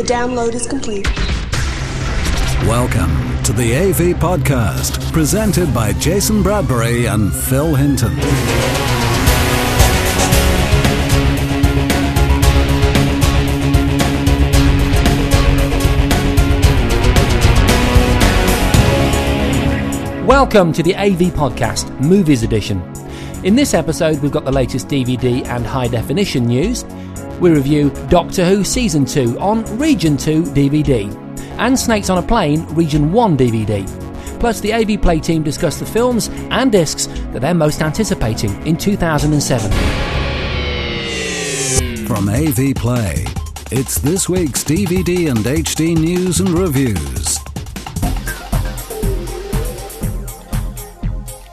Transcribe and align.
The 0.00 0.06
download 0.06 0.54
is 0.54 0.66
complete. 0.66 1.06
Welcome 2.66 3.42
to 3.42 3.52
the 3.52 3.76
AV 3.76 4.16
Podcast, 4.18 5.12
presented 5.12 5.74
by 5.74 5.92
Jason 5.92 6.42
Bradbury 6.42 7.04
and 7.04 7.30
Phil 7.30 7.74
Hinton. 7.74 8.16
Welcome 20.26 20.72
to 20.72 20.82
the 20.82 20.96
AV 20.96 21.34
Podcast, 21.34 21.90
Movies 22.00 22.42
Edition. 22.42 22.80
In 23.44 23.54
this 23.54 23.74
episode, 23.74 24.20
we've 24.20 24.32
got 24.32 24.46
the 24.46 24.52
latest 24.52 24.88
DVD 24.88 25.46
and 25.48 25.66
high 25.66 25.88
definition 25.88 26.46
news. 26.46 26.84
We 27.40 27.50
review 27.50 27.90
Doctor 28.10 28.44
Who 28.44 28.62
Season 28.62 29.06
2 29.06 29.40
on 29.40 29.64
Region 29.78 30.18
2 30.18 30.42
DVD 30.42 31.10
and 31.58 31.78
Snakes 31.78 32.10
on 32.10 32.18
a 32.18 32.26
Plane 32.26 32.66
Region 32.74 33.12
1 33.12 33.36
DVD. 33.38 33.88
Plus, 34.38 34.60
the 34.60 34.74
AV 34.74 35.00
Play 35.00 35.20
team 35.20 35.42
discuss 35.42 35.78
the 35.78 35.86
films 35.86 36.28
and 36.50 36.70
discs 36.70 37.06
that 37.32 37.40
they're 37.40 37.54
most 37.54 37.80
anticipating 37.80 38.50
in 38.66 38.76
2007. 38.76 39.70
From 42.06 42.28
AV 42.28 42.74
Play, 42.74 43.24
it's 43.70 43.98
this 43.98 44.28
week's 44.28 44.62
DVD 44.62 45.30
and 45.30 45.38
HD 45.38 45.96
news 45.96 46.40
and 46.40 46.50
reviews. 46.50 47.39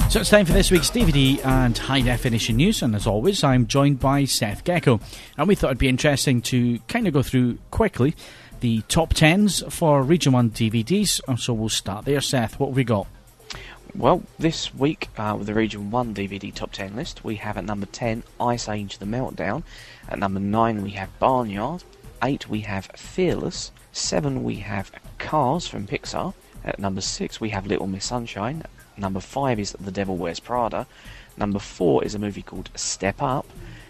So 0.10 0.22
it's 0.22 0.30
time 0.30 0.46
for 0.46 0.54
this 0.54 0.72
week's 0.72 0.90
DVD 0.90 1.46
and 1.46 1.78
high 1.78 2.00
definition 2.00 2.56
news, 2.56 2.82
and 2.82 2.96
as 2.96 3.06
always, 3.06 3.44
I'm 3.44 3.68
joined 3.68 4.00
by 4.00 4.24
Seth 4.24 4.64
Gecko. 4.64 5.02
And 5.38 5.50
we 5.50 5.56
thought 5.56 5.68
it'd 5.68 5.78
be 5.78 5.90
interesting 5.90 6.42
to 6.44 6.80
kind 6.88 7.08
of 7.08 7.14
go 7.14 7.22
through 7.22 7.58
quickly 7.72 8.16
the 8.62 8.84
top 8.84 9.14
tens 9.14 9.64
for 9.70 10.02
Region 10.02 10.31
1 10.31 10.52
DVDs. 10.52 11.20
So 11.38 11.54
we'll 11.54 11.68
start 11.68 12.06
there, 12.06 12.22
Seth. 12.22 12.58
What 12.58 12.68
have 12.68 12.78
we 12.78 12.86
got? 12.86 13.08
Well, 13.94 14.23
this 14.40 14.73
week 14.73 15.09
uh, 15.18 15.36
with 15.38 15.48
the 15.48 15.54
Region 15.54 15.92
1 15.92 16.16
DVD 16.16 16.53
top 16.53 16.72
10 16.72 16.96
list, 16.96 17.26
we 17.26 17.36
have 17.36 17.58
at 17.58 17.66
number 17.66 17.86
10 17.86 18.24
Ice 18.40 18.70
Age 18.70 19.00
The 19.00 19.06
Meltdown. 19.06 19.64
At 20.08 20.20
number 20.20 20.40
9, 20.40 20.84
we 20.84 20.92
have 20.92 21.09
Barnyard. 21.20 21.84
8, 22.24 22.48
we 22.48 22.62
have 22.62 22.86
Fearless. 22.96 23.72
7, 23.92 24.42
we 24.42 24.56
have 24.56 24.90
Cars 25.20 25.68
from 25.68 25.86
Pixar. 25.86 26.34
At 26.64 26.80
number 26.80 27.02
6, 27.02 27.42
we 27.42 27.50
have 27.50 27.68
Little 27.68 27.88
Miss 27.88 28.06
Sunshine. 28.06 28.64
Number 28.98 29.20
five 29.20 29.59
is 29.59 29.73
The 29.80 29.92
Devil 29.92 30.17
Wears 30.17 30.40
Prada. 30.40 30.88
Number 31.38 31.59
four 31.59 32.03
is 32.03 32.16
a 32.16 32.20
movie 32.20 32.42
called 32.42 32.72
Step 32.76 33.22
Up. 33.22 33.45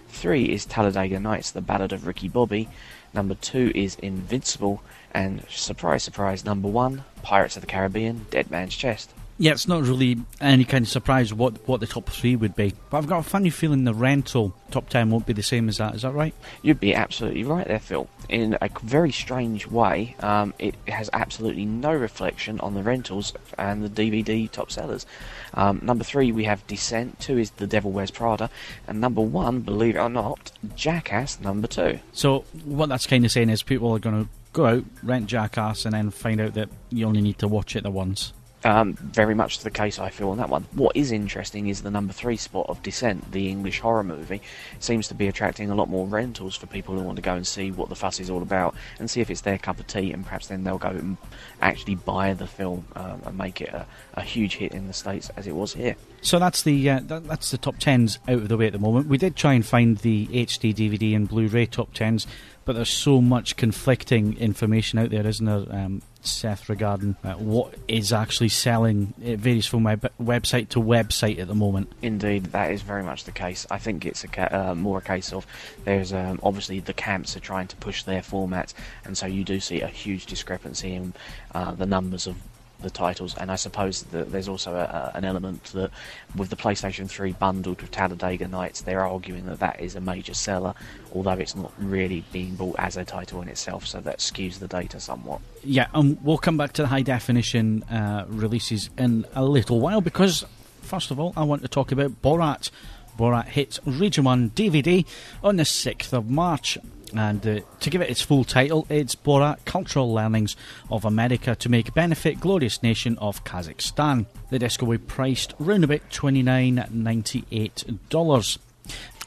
Three 0.09 0.45
is 0.45 0.65
Talladega 0.65 1.19
Nights, 1.19 1.51
The 1.51 1.61
Ballad 1.61 1.93
of 1.93 2.05
Ricky 2.05 2.27
Bobby. 2.27 2.67
Number 3.13 3.35
two 3.35 3.71
is 3.73 3.95
Invincible. 3.95 4.83
And 5.11 5.45
surprise, 5.49 6.03
surprise, 6.03 6.43
number 6.43 6.67
one, 6.67 7.05
Pirates 7.23 7.55
of 7.55 7.61
the 7.61 7.67
Caribbean, 7.67 8.25
Dead 8.29 8.51
Man's 8.51 8.75
Chest. 8.75 9.11
Yeah, 9.39 9.51
it's 9.51 9.67
not 9.67 9.83
really 9.83 10.17
any 10.41 10.65
kind 10.65 10.83
of 10.83 10.89
surprise 10.89 11.31
what, 11.31 11.67
what 11.67 11.79
the 11.79 11.85
top 11.85 12.09
three 12.09 12.35
would 12.35 12.55
be. 12.55 12.73
But 12.89 12.97
I've 12.97 13.07
got 13.07 13.19
a 13.19 13.23
funny 13.23 13.51
feeling 13.51 13.83
the 13.83 13.93
rental 13.93 14.55
top 14.71 14.89
ten 14.89 15.11
won't 15.11 15.27
be 15.27 15.33
the 15.33 15.43
same 15.43 15.69
as 15.69 15.77
that. 15.77 15.93
Is 15.93 16.01
that 16.01 16.13
right? 16.13 16.33
You'd 16.63 16.79
be 16.79 16.95
absolutely 16.95 17.43
right 17.43 17.67
there, 17.67 17.79
Phil. 17.79 18.09
In 18.29 18.57
a 18.59 18.69
very 18.81 19.11
strange 19.11 19.67
way, 19.67 20.15
um, 20.21 20.55
it 20.57 20.73
has 20.87 21.09
absolutely 21.13 21.65
no 21.65 21.93
reflection 21.93 22.59
on 22.61 22.73
the 22.73 22.81
rentals 22.81 23.31
and 23.59 23.83
the 23.83 23.89
DVD 23.89 24.49
top 24.49 24.71
sellers. 24.71 25.05
Um, 25.53 25.81
number 25.83 26.03
three, 26.03 26.31
we 26.31 26.45
have 26.45 26.65
Descent. 26.65 27.19
Two 27.19 27.37
is 27.37 27.51
The 27.51 27.67
Devil 27.67 27.91
Wears 27.91 28.11
Prada. 28.11 28.49
And 28.87 28.99
number 28.99 29.21
one, 29.21 29.61
believe 29.61 29.95
it 29.95 29.99
or 29.99 30.09
not, 30.09 30.51
Jackass 30.75 31.39
number 31.39 31.67
two. 31.67 31.99
So 32.11 32.43
what 32.65 32.89
that's 32.89 33.05
kind 33.05 33.23
of 33.23 33.31
saying 33.31 33.49
is 33.51 33.61
people 33.61 33.93
are 33.93 33.99
going 33.99 34.23
to 34.23 34.29
go 34.53 34.65
out, 34.65 34.83
rent 35.03 35.27
Jackass, 35.27 35.85
and 35.85 35.93
then 35.93 36.09
find 36.09 36.41
out 36.41 36.55
that 36.55 36.69
you 36.89 37.05
only 37.05 37.21
need 37.21 37.37
to 37.39 37.47
watch 37.47 37.75
it 37.75 37.83
the 37.83 37.91
once. 37.91 38.33
Um, 38.67 38.95
very 38.95 39.33
much 39.33 39.59
the 39.59 39.71
case, 39.71 39.97
I 39.97 40.09
feel, 40.09 40.29
on 40.29 40.39
that 40.39 40.49
one. 40.49 40.65
What 40.73 40.93
is 40.93 41.13
interesting 41.13 41.67
is 41.67 41.83
the 41.83 41.89
number 41.89 42.11
three 42.11 42.35
spot 42.35 42.65
of 42.67 42.83
Descent, 42.83 43.31
the 43.31 43.47
English 43.47 43.79
horror 43.79 44.03
movie, 44.03 44.41
seems 44.79 45.07
to 45.07 45.13
be 45.13 45.29
attracting 45.29 45.71
a 45.71 45.75
lot 45.75 45.87
more 45.87 46.05
rentals 46.05 46.57
for 46.57 46.67
people 46.67 46.93
who 46.93 47.01
want 47.01 47.15
to 47.15 47.21
go 47.21 47.33
and 47.33 47.47
see 47.47 47.71
what 47.71 47.87
the 47.87 47.95
fuss 47.95 48.19
is 48.19 48.29
all 48.29 48.41
about 48.41 48.75
and 48.99 49.09
see 49.09 49.21
if 49.21 49.29
it's 49.29 49.39
their 49.39 49.57
cup 49.57 49.79
of 49.79 49.87
tea, 49.87 50.11
and 50.11 50.25
perhaps 50.25 50.47
then 50.47 50.65
they'll 50.65 50.77
go 50.77 50.89
and 50.89 51.15
actually 51.61 51.95
buy 51.95 52.33
the 52.33 52.45
film 52.45 52.85
um, 52.97 53.21
and 53.25 53.37
make 53.37 53.61
it 53.61 53.69
a, 53.69 53.85
a, 54.15 54.21
huge 54.21 54.57
hit 54.57 54.73
in 54.73 54.87
the 54.87 54.93
States 54.93 55.31
as 55.37 55.47
it 55.47 55.55
was 55.55 55.73
here. 55.73 55.95
So 56.21 56.37
that's 56.37 56.63
the 56.63 56.89
uh, 56.89 56.99
that, 57.05 57.25
that's 57.25 57.51
the 57.51 57.57
top 57.57 57.77
tens 57.77 58.19
out 58.27 58.39
of 58.39 58.49
the 58.49 58.57
way 58.57 58.67
at 58.67 58.73
the 58.73 58.79
moment. 58.79 59.07
We 59.07 59.17
did 59.17 59.37
try 59.37 59.53
and 59.53 59.65
find 59.65 59.97
the 59.99 60.27
HD 60.27 60.75
DVD 60.75 61.15
and 61.15 61.29
Blu-ray 61.29 61.67
top 61.67 61.93
tens, 61.93 62.27
but 62.67 62.75
there's 62.75 62.89
so 62.89 63.21
much 63.21 63.55
conflicting 63.55 64.37
information 64.37 64.99
out 64.99 65.09
there, 65.09 65.25
isn't 65.25 65.45
there? 65.45 65.65
Um, 65.71 66.01
Seth, 66.21 66.67
regarding 66.67 67.15
uh, 67.23 67.35
what 67.35 67.73
is 67.87 68.11
actually 68.11 68.49
selling. 68.49 69.13
It 69.23 69.39
varies 69.39 69.65
from 69.65 69.83
web- 69.83 70.11
website 70.21 70.67
to 70.69 70.81
website 70.81 71.39
at 71.39 71.47
the 71.47 71.55
moment. 71.55 71.93
Indeed, 72.01 72.47
that 72.47 72.71
is 72.71 72.81
very 72.81 73.03
much 73.03 73.23
the 73.23 73.31
case. 73.31 73.65
I 73.71 73.77
think 73.77 74.05
it's 74.05 74.25
a 74.25 74.27
ca- 74.27 74.49
uh, 74.51 74.75
more 74.75 74.97
a 74.97 75.01
case 75.01 75.31
of 75.31 75.47
there's 75.85 76.11
um, 76.11 76.41
obviously 76.43 76.81
the 76.81 76.91
camps 76.91 77.37
are 77.37 77.39
trying 77.39 77.67
to 77.67 77.77
push 77.77 78.03
their 78.03 78.21
formats, 78.21 78.73
and 79.05 79.17
so 79.17 79.25
you 79.25 79.45
do 79.45 79.61
see 79.61 79.79
a 79.79 79.87
huge 79.87 80.25
discrepancy 80.25 80.93
in 80.93 81.13
uh, 81.55 81.71
the 81.71 81.85
numbers 81.85 82.27
of 82.27 82.35
the 82.81 82.89
titles, 82.89 83.35
and 83.37 83.51
I 83.51 83.55
suppose 83.55 84.03
that 84.03 84.31
there's 84.31 84.47
also 84.47 84.75
a, 84.75 84.83
a, 84.83 85.11
an 85.15 85.25
element 85.25 85.63
that 85.73 85.91
with 86.35 86.49
the 86.49 86.55
PlayStation 86.55 87.09
3 87.09 87.33
bundled 87.33 87.81
with 87.81 87.91
Talladega 87.91 88.47
Nights, 88.47 88.81
they're 88.81 89.05
arguing 89.05 89.45
that 89.47 89.59
that 89.59 89.79
is 89.79 89.95
a 89.95 90.01
major 90.01 90.33
seller, 90.33 90.73
although 91.13 91.31
it's 91.31 91.55
not 91.55 91.71
really 91.79 92.23
being 92.31 92.55
bought 92.55 92.75
as 92.79 92.97
a 92.97 93.03
title 93.05 93.41
in 93.41 93.47
itself, 93.47 93.87
so 93.87 93.99
that 94.01 94.19
skews 94.19 94.59
the 94.59 94.67
data 94.67 94.99
somewhat. 94.99 95.41
Yeah, 95.63 95.87
and 95.93 96.23
we'll 96.23 96.37
come 96.37 96.57
back 96.57 96.73
to 96.73 96.83
the 96.83 96.87
high 96.87 97.01
definition 97.01 97.83
uh, 97.83 98.25
releases 98.27 98.89
in 98.97 99.25
a 99.33 99.43
little 99.43 99.79
while 99.79 100.01
because, 100.01 100.45
first 100.81 101.11
of 101.11 101.19
all, 101.19 101.33
I 101.35 101.43
want 101.43 101.63
to 101.63 101.67
talk 101.67 101.91
about 101.91 102.21
Borat. 102.21 102.69
Borat 103.17 103.45
hits 103.45 103.79
Region 103.85 104.23
1 104.25 104.51
DVD 104.51 105.05
on 105.43 105.55
the 105.55 105.63
6th 105.63 106.13
of 106.13 106.29
March. 106.29 106.77
And 107.13 107.45
uh, 107.45 107.59
to 107.79 107.89
give 107.89 108.01
it 108.01 108.09
its 108.09 108.21
full 108.21 108.43
title, 108.43 108.85
it's 108.89 109.15
Borat 109.15 109.63
Cultural 109.65 110.13
Learnings 110.13 110.55
of 110.91 111.05
America 111.05 111.55
to 111.55 111.69
Make 111.69 111.93
Benefit 111.93 112.39
Glorious 112.39 112.83
Nation 112.83 113.17
of 113.19 113.43
Kazakhstan. 113.43 114.25
The 114.49 114.59
disc 114.59 114.81
will 114.81 114.89
be 114.89 114.97
priced 114.97 115.53
round 115.59 115.83
about 115.83 116.09
$29.98. 116.09 118.57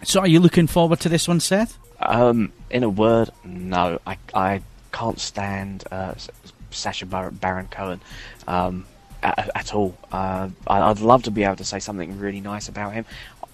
So, 0.03 0.21
are 0.21 0.27
you 0.27 0.41
looking 0.41 0.67
forward 0.67 1.01
to 1.01 1.09
this 1.09 1.29
one, 1.29 1.41
Seth? 1.41 1.79
Um, 2.01 2.53
in 2.71 2.83
a 2.83 2.89
word, 2.89 3.31
no. 3.45 4.01
I, 4.07 4.17
I 4.35 4.63
can't 4.93 5.21
stand 5.21 5.85
uh, 5.91 6.15
Baron 7.33 7.69
Cohen 7.69 8.01
um, 8.47 8.87
at, 9.23 9.51
at, 9.55 9.75
all. 9.75 9.97
Uh, 10.11 10.49
I'd 10.67 11.01
love 11.01 11.25
to 11.25 11.31
be 11.31 11.45
able 11.45 11.57
to 11.57 11.65
say 11.65 11.79
something 11.79 12.19
really 12.19 12.41
nice 12.41 12.69
about 12.69 12.95
him. 12.95 13.05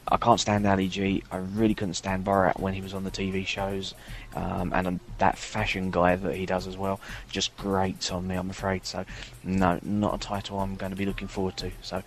I 0.08 0.16
can't 0.18 0.38
stand 0.38 0.66
Ali 0.66 0.88
G. 0.88 1.24
I 1.32 1.38
really 1.38 1.74
couldn't 1.74 1.94
stand 1.94 2.24
Borat 2.24 2.60
when 2.60 2.74
he 2.74 2.80
was 2.80 2.94
on 2.94 3.02
the 3.02 3.10
TV 3.10 3.44
shows, 3.46 3.94
um, 4.36 4.72
and 4.72 5.00
that 5.18 5.38
fashion 5.38 5.90
guy 5.90 6.14
that 6.14 6.36
he 6.36 6.46
does 6.46 6.66
as 6.66 6.76
well 6.76 7.00
just 7.30 7.56
grates 7.56 8.10
on 8.10 8.28
me. 8.28 8.36
I'm 8.36 8.50
afraid. 8.50 8.84
So, 8.84 9.04
no, 9.42 9.80
not 9.82 10.14
a 10.14 10.18
title 10.18 10.60
I'm 10.60 10.76
going 10.76 10.90
to 10.90 10.96
be 10.96 11.06
looking 11.06 11.28
forward 11.28 11.56
to. 11.58 11.70
So, 11.82 12.02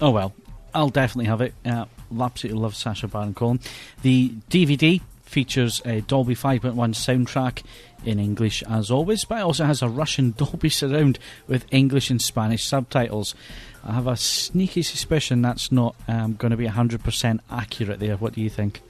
oh 0.00 0.10
well, 0.10 0.32
I'll 0.72 0.88
definitely 0.88 1.26
have 1.26 1.40
it. 1.40 1.54
Uh, 1.64 1.86
absolutely 2.20 2.60
love 2.60 2.76
Sacha 2.76 3.08
Baron 3.08 3.34
Cohen. 3.34 3.60
The 4.02 4.30
DVD 4.50 5.00
features 5.22 5.82
a 5.84 6.00
Dolby 6.02 6.36
5.1 6.36 6.74
soundtrack 6.74 7.62
in 8.04 8.20
English 8.20 8.62
as 8.68 8.90
always, 8.90 9.24
but 9.24 9.38
it 9.38 9.42
also 9.42 9.64
has 9.64 9.82
a 9.82 9.88
Russian 9.88 10.30
Dolby 10.36 10.68
surround 10.68 11.18
with 11.48 11.66
English 11.72 12.10
and 12.10 12.22
Spanish 12.22 12.64
subtitles. 12.64 13.34
I 13.82 13.92
have 13.92 14.06
a 14.06 14.16
sneaky 14.16 14.82
suspicion 14.82 15.42
that's 15.42 15.72
not 15.72 15.96
um, 16.06 16.34
going 16.34 16.52
to 16.52 16.56
be 16.56 16.66
100% 16.66 17.40
accurate 17.50 18.00
there. 18.00 18.16
What 18.16 18.34
do 18.34 18.40
you 18.40 18.50
think? 18.50 18.80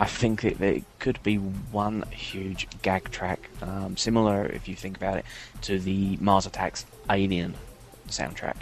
I 0.00 0.06
think 0.06 0.44
it, 0.44 0.60
it 0.60 0.84
could 0.98 1.22
be 1.22 1.36
one 1.36 2.04
huge 2.10 2.68
gag 2.82 3.10
track, 3.10 3.50
um, 3.62 3.96
similar, 3.96 4.46
if 4.46 4.68
you 4.68 4.74
think 4.74 4.96
about 4.96 5.18
it, 5.18 5.24
to 5.62 5.78
the 5.78 6.16
Mars 6.20 6.46
Attacks 6.46 6.86
Alien 7.10 7.54
soundtrack. 8.08 8.56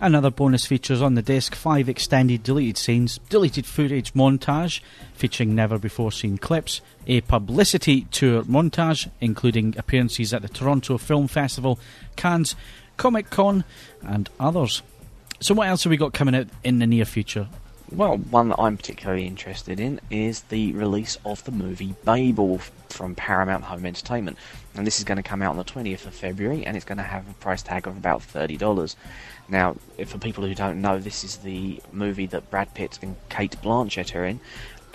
Another 0.00 0.30
bonus 0.30 0.66
features 0.66 1.00
on 1.00 1.14
the 1.14 1.22
disc 1.22 1.54
five 1.54 1.88
extended 1.88 2.42
deleted 2.42 2.76
scenes, 2.76 3.18
deleted 3.28 3.64
footage 3.64 4.12
montage 4.14 4.80
featuring 5.14 5.54
never 5.54 5.78
before 5.78 6.10
seen 6.10 6.38
clips, 6.38 6.80
a 7.06 7.20
publicity 7.22 8.02
tour 8.10 8.42
montage 8.42 9.08
including 9.20 9.74
appearances 9.78 10.34
at 10.34 10.42
the 10.42 10.48
Toronto 10.48 10.98
Film 10.98 11.28
Festival, 11.28 11.78
Cannes, 12.16 12.56
Comic 12.96 13.30
Con, 13.30 13.64
and 14.02 14.28
others. 14.40 14.82
So, 15.40 15.54
what 15.54 15.68
else 15.68 15.84
have 15.84 15.90
we 15.90 15.96
got 15.96 16.12
coming 16.12 16.34
out 16.34 16.48
in 16.62 16.78
the 16.80 16.86
near 16.86 17.04
future? 17.04 17.48
Well, 17.94 18.16
one 18.16 18.48
that 18.48 18.58
I'm 18.58 18.78
particularly 18.78 19.26
interested 19.26 19.78
in 19.78 20.00
is 20.10 20.40
the 20.42 20.72
release 20.72 21.18
of 21.26 21.44
the 21.44 21.50
movie 21.50 21.94
Babel 22.04 22.58
from 22.88 23.14
Paramount 23.14 23.64
Home 23.64 23.84
Entertainment. 23.84 24.38
And 24.74 24.86
this 24.86 24.96
is 24.96 25.04
going 25.04 25.16
to 25.16 25.22
come 25.22 25.42
out 25.42 25.50
on 25.50 25.58
the 25.58 25.64
20th 25.64 26.06
of 26.06 26.14
February 26.14 26.64
and 26.64 26.74
it's 26.74 26.86
going 26.86 26.96
to 26.96 27.04
have 27.04 27.28
a 27.28 27.34
price 27.34 27.62
tag 27.62 27.86
of 27.86 27.94
about 27.94 28.22
$30. 28.22 28.96
Now, 29.46 29.76
for 30.06 30.16
people 30.16 30.46
who 30.46 30.54
don't 30.54 30.80
know, 30.80 30.98
this 30.98 31.22
is 31.22 31.38
the 31.38 31.82
movie 31.92 32.24
that 32.26 32.50
Brad 32.50 32.72
Pitt 32.72 32.98
and 33.02 33.14
Cate 33.28 33.56
Blanchett 33.62 34.14
are 34.14 34.24
in. 34.24 34.40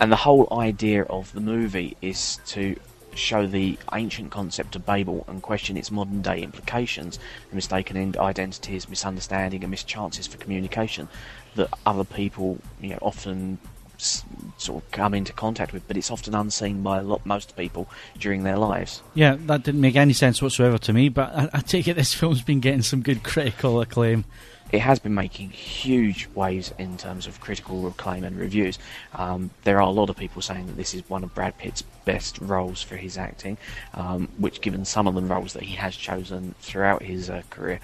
And 0.00 0.10
the 0.10 0.16
whole 0.16 0.48
idea 0.50 1.04
of 1.04 1.32
the 1.32 1.40
movie 1.40 1.96
is 2.02 2.40
to 2.46 2.74
show 3.14 3.46
the 3.46 3.78
ancient 3.92 4.30
concept 4.30 4.76
of 4.76 4.86
Babel 4.86 5.24
and 5.28 5.42
question 5.42 5.76
its 5.76 5.90
modern 5.90 6.22
day 6.22 6.40
implications, 6.42 7.18
mistaken 7.52 8.16
identities, 8.18 8.88
misunderstanding, 8.88 9.62
and 9.62 9.70
mischances 9.70 10.26
for 10.26 10.38
communication 10.38 11.08
that 11.56 11.68
other 11.86 12.04
people 12.04 12.58
you 12.80 12.90
know, 12.90 12.98
often 13.02 13.58
sort 13.98 14.84
of 14.84 14.90
come 14.92 15.12
into 15.12 15.32
contact 15.32 15.72
with, 15.72 15.86
but 15.88 15.96
it's 15.96 16.10
often 16.10 16.34
unseen 16.34 16.82
by 16.82 16.98
a 16.98 17.02
lot 17.02 17.24
most 17.26 17.56
people 17.56 17.88
during 18.18 18.44
their 18.44 18.56
lives. 18.56 19.02
Yeah, 19.14 19.36
that 19.46 19.64
didn't 19.64 19.80
make 19.80 19.96
any 19.96 20.12
sense 20.12 20.40
whatsoever 20.40 20.78
to 20.78 20.92
me. 20.92 21.08
But 21.08 21.34
I, 21.34 21.50
I 21.54 21.60
take 21.60 21.88
it 21.88 21.94
this 21.94 22.14
film's 22.18 22.42
been 22.42 22.60
getting 22.60 22.82
some 22.82 23.02
good 23.02 23.22
critical 23.22 23.80
acclaim 23.80 24.24
it 24.70 24.80
has 24.80 24.98
been 24.98 25.14
making 25.14 25.50
huge 25.50 26.28
waves 26.34 26.72
in 26.78 26.96
terms 26.96 27.26
of 27.26 27.40
critical 27.40 27.86
acclaim 27.86 28.24
and 28.24 28.36
reviews. 28.36 28.78
Um, 29.14 29.50
there 29.64 29.78
are 29.78 29.88
a 29.88 29.90
lot 29.90 30.10
of 30.10 30.16
people 30.16 30.42
saying 30.42 30.66
that 30.66 30.76
this 30.76 30.94
is 30.94 31.08
one 31.08 31.24
of 31.24 31.34
Brad 31.34 31.56
Pitt's 31.58 31.82
best 32.08 32.38
roles 32.40 32.82
for 32.82 32.96
his 32.96 33.18
acting, 33.18 33.58
um, 33.92 34.28
which, 34.38 34.62
given 34.62 34.86
some 34.86 35.06
of 35.06 35.14
the 35.14 35.20
roles 35.20 35.52
that 35.52 35.62
he 35.62 35.74
has 35.74 35.94
chosen 35.94 36.54
throughout 36.58 37.02
his 37.02 37.28
uh, 37.28 37.42
career, 37.50 37.80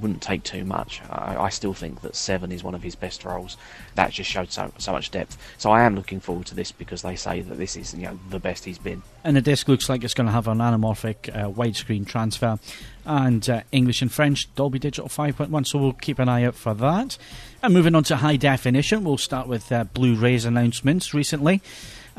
wouldn't 0.00 0.22
take 0.22 0.42
too 0.42 0.64
much. 0.64 1.02
I, 1.10 1.36
I, 1.36 1.48
still 1.50 1.74
think 1.74 2.00
that 2.00 2.16
Seven 2.16 2.50
is 2.50 2.64
one 2.64 2.74
of 2.74 2.82
his 2.82 2.94
best 2.94 3.26
roles. 3.26 3.58
That 3.94 4.10
just 4.10 4.30
showed 4.30 4.50
so, 4.50 4.72
so 4.78 4.92
much 4.92 5.10
depth. 5.10 5.36
So 5.58 5.70
I 5.70 5.82
am 5.82 5.96
looking 5.96 6.18
forward 6.18 6.46
to 6.46 6.54
this 6.54 6.72
because 6.72 7.02
they 7.02 7.14
say 7.14 7.42
that 7.42 7.58
this 7.58 7.76
is 7.76 7.92
you 7.92 8.04
know 8.04 8.18
the 8.30 8.38
best 8.38 8.64
he's 8.64 8.78
been. 8.78 9.02
And 9.22 9.36
the 9.36 9.42
disc 9.42 9.68
looks 9.68 9.90
like 9.90 10.02
it's 10.02 10.14
going 10.14 10.28
to 10.28 10.32
have 10.32 10.48
an 10.48 10.58
anamorphic 10.58 11.28
uh, 11.28 11.50
widescreen 11.50 12.06
transfer 12.06 12.58
and 13.04 13.50
uh, 13.50 13.60
English 13.70 14.00
and 14.00 14.10
French 14.10 14.54
Dolby 14.54 14.78
Digital 14.78 15.10
5.1. 15.10 15.66
So 15.66 15.78
we'll 15.78 15.92
keep 15.92 16.18
an 16.18 16.30
eye 16.30 16.44
out 16.44 16.54
for 16.54 16.72
that. 16.72 17.18
And 17.62 17.74
moving 17.74 17.94
on 17.94 18.04
to 18.04 18.16
high 18.16 18.36
definition, 18.36 19.04
we'll 19.04 19.18
start 19.18 19.46
with 19.46 19.70
uh, 19.70 19.84
Blu-rays 19.84 20.46
announcements 20.46 21.12
recently. 21.12 21.60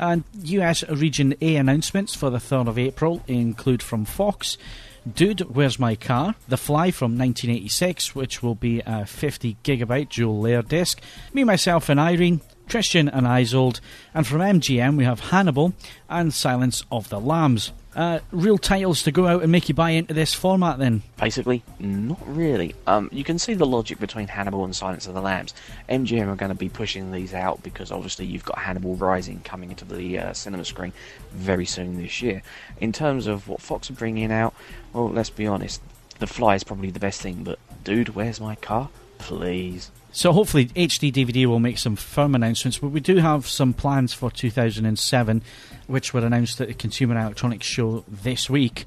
And 0.00 0.24
US 0.44 0.82
Region 0.88 1.34
A 1.42 1.56
announcements 1.56 2.14
for 2.14 2.30
the 2.30 2.38
3rd 2.38 2.68
of 2.68 2.78
April 2.78 3.22
include 3.28 3.82
from 3.82 4.06
Fox. 4.06 4.56
Dude, 5.14 5.42
Where's 5.54 5.78
My 5.78 5.94
Car? 5.94 6.36
The 6.48 6.56
Fly 6.56 6.90
from 6.90 7.18
1986, 7.18 8.14
which 8.14 8.42
will 8.42 8.54
be 8.54 8.80
a 8.86 9.04
50 9.04 9.58
gigabyte 9.62 10.08
dual 10.08 10.40
layer 10.40 10.62
disc. 10.62 11.02
Me, 11.34 11.44
Myself, 11.44 11.90
and 11.90 12.00
Irene, 12.00 12.40
Tristan 12.66 13.10
and 13.10 13.28
Isolde. 13.28 13.80
And 14.14 14.26
from 14.26 14.40
MGM, 14.40 14.96
we 14.96 15.04
have 15.04 15.20
Hannibal 15.20 15.74
and 16.08 16.32
Silence 16.32 16.82
of 16.90 17.10
the 17.10 17.20
Lambs 17.20 17.70
uh, 18.00 18.18
real 18.32 18.56
titles 18.56 19.02
to 19.02 19.12
go 19.12 19.26
out 19.26 19.42
and 19.42 19.52
make 19.52 19.68
you 19.68 19.74
buy 19.74 19.90
into 19.90 20.14
this 20.14 20.32
format 20.32 20.78
then? 20.78 21.02
Basically, 21.18 21.62
not 21.78 22.18
really. 22.26 22.74
Um, 22.86 23.10
you 23.12 23.24
can 23.24 23.38
see 23.38 23.52
the 23.52 23.66
logic 23.66 24.00
between 24.00 24.26
Hannibal 24.26 24.64
and 24.64 24.74
Silence 24.74 25.06
of 25.06 25.12
the 25.12 25.20
Lambs. 25.20 25.52
MGM 25.86 26.26
are 26.28 26.34
going 26.34 26.48
to 26.48 26.54
be 26.56 26.70
pushing 26.70 27.12
these 27.12 27.34
out 27.34 27.62
because 27.62 27.92
obviously 27.92 28.24
you've 28.24 28.46
got 28.46 28.56
Hannibal 28.56 28.96
Rising 28.96 29.40
coming 29.40 29.68
into 29.68 29.84
the 29.84 30.18
uh, 30.18 30.32
cinema 30.32 30.64
screen 30.64 30.94
very 31.32 31.66
soon 31.66 32.00
this 32.00 32.22
year. 32.22 32.42
In 32.80 32.90
terms 32.90 33.26
of 33.26 33.48
what 33.48 33.60
Fox 33.60 33.90
are 33.90 33.94
bringing 33.94 34.32
out, 34.32 34.54
well, 34.94 35.10
let's 35.10 35.28
be 35.28 35.46
honest, 35.46 35.82
The 36.20 36.26
Fly 36.26 36.54
is 36.54 36.64
probably 36.64 36.90
the 36.90 37.00
best 37.00 37.20
thing, 37.20 37.44
but 37.44 37.58
dude, 37.84 38.10
where's 38.10 38.40
my 38.40 38.54
car? 38.54 38.88
Please. 39.20 39.90
So 40.12 40.32
hopefully 40.32 40.66
HD 40.66 41.12
DVD 41.12 41.46
will 41.46 41.60
make 41.60 41.78
some 41.78 41.94
firm 41.94 42.34
announcements, 42.34 42.78
but 42.78 42.88
we 42.88 43.00
do 43.00 43.16
have 43.16 43.46
some 43.46 43.72
plans 43.72 44.12
for 44.12 44.30
2007, 44.30 45.42
which 45.86 46.12
were 46.12 46.20
announced 46.26 46.60
at 46.60 46.68
the 46.68 46.74
Consumer 46.74 47.18
Electronics 47.18 47.66
Show 47.66 48.04
this 48.08 48.50
week. 48.50 48.86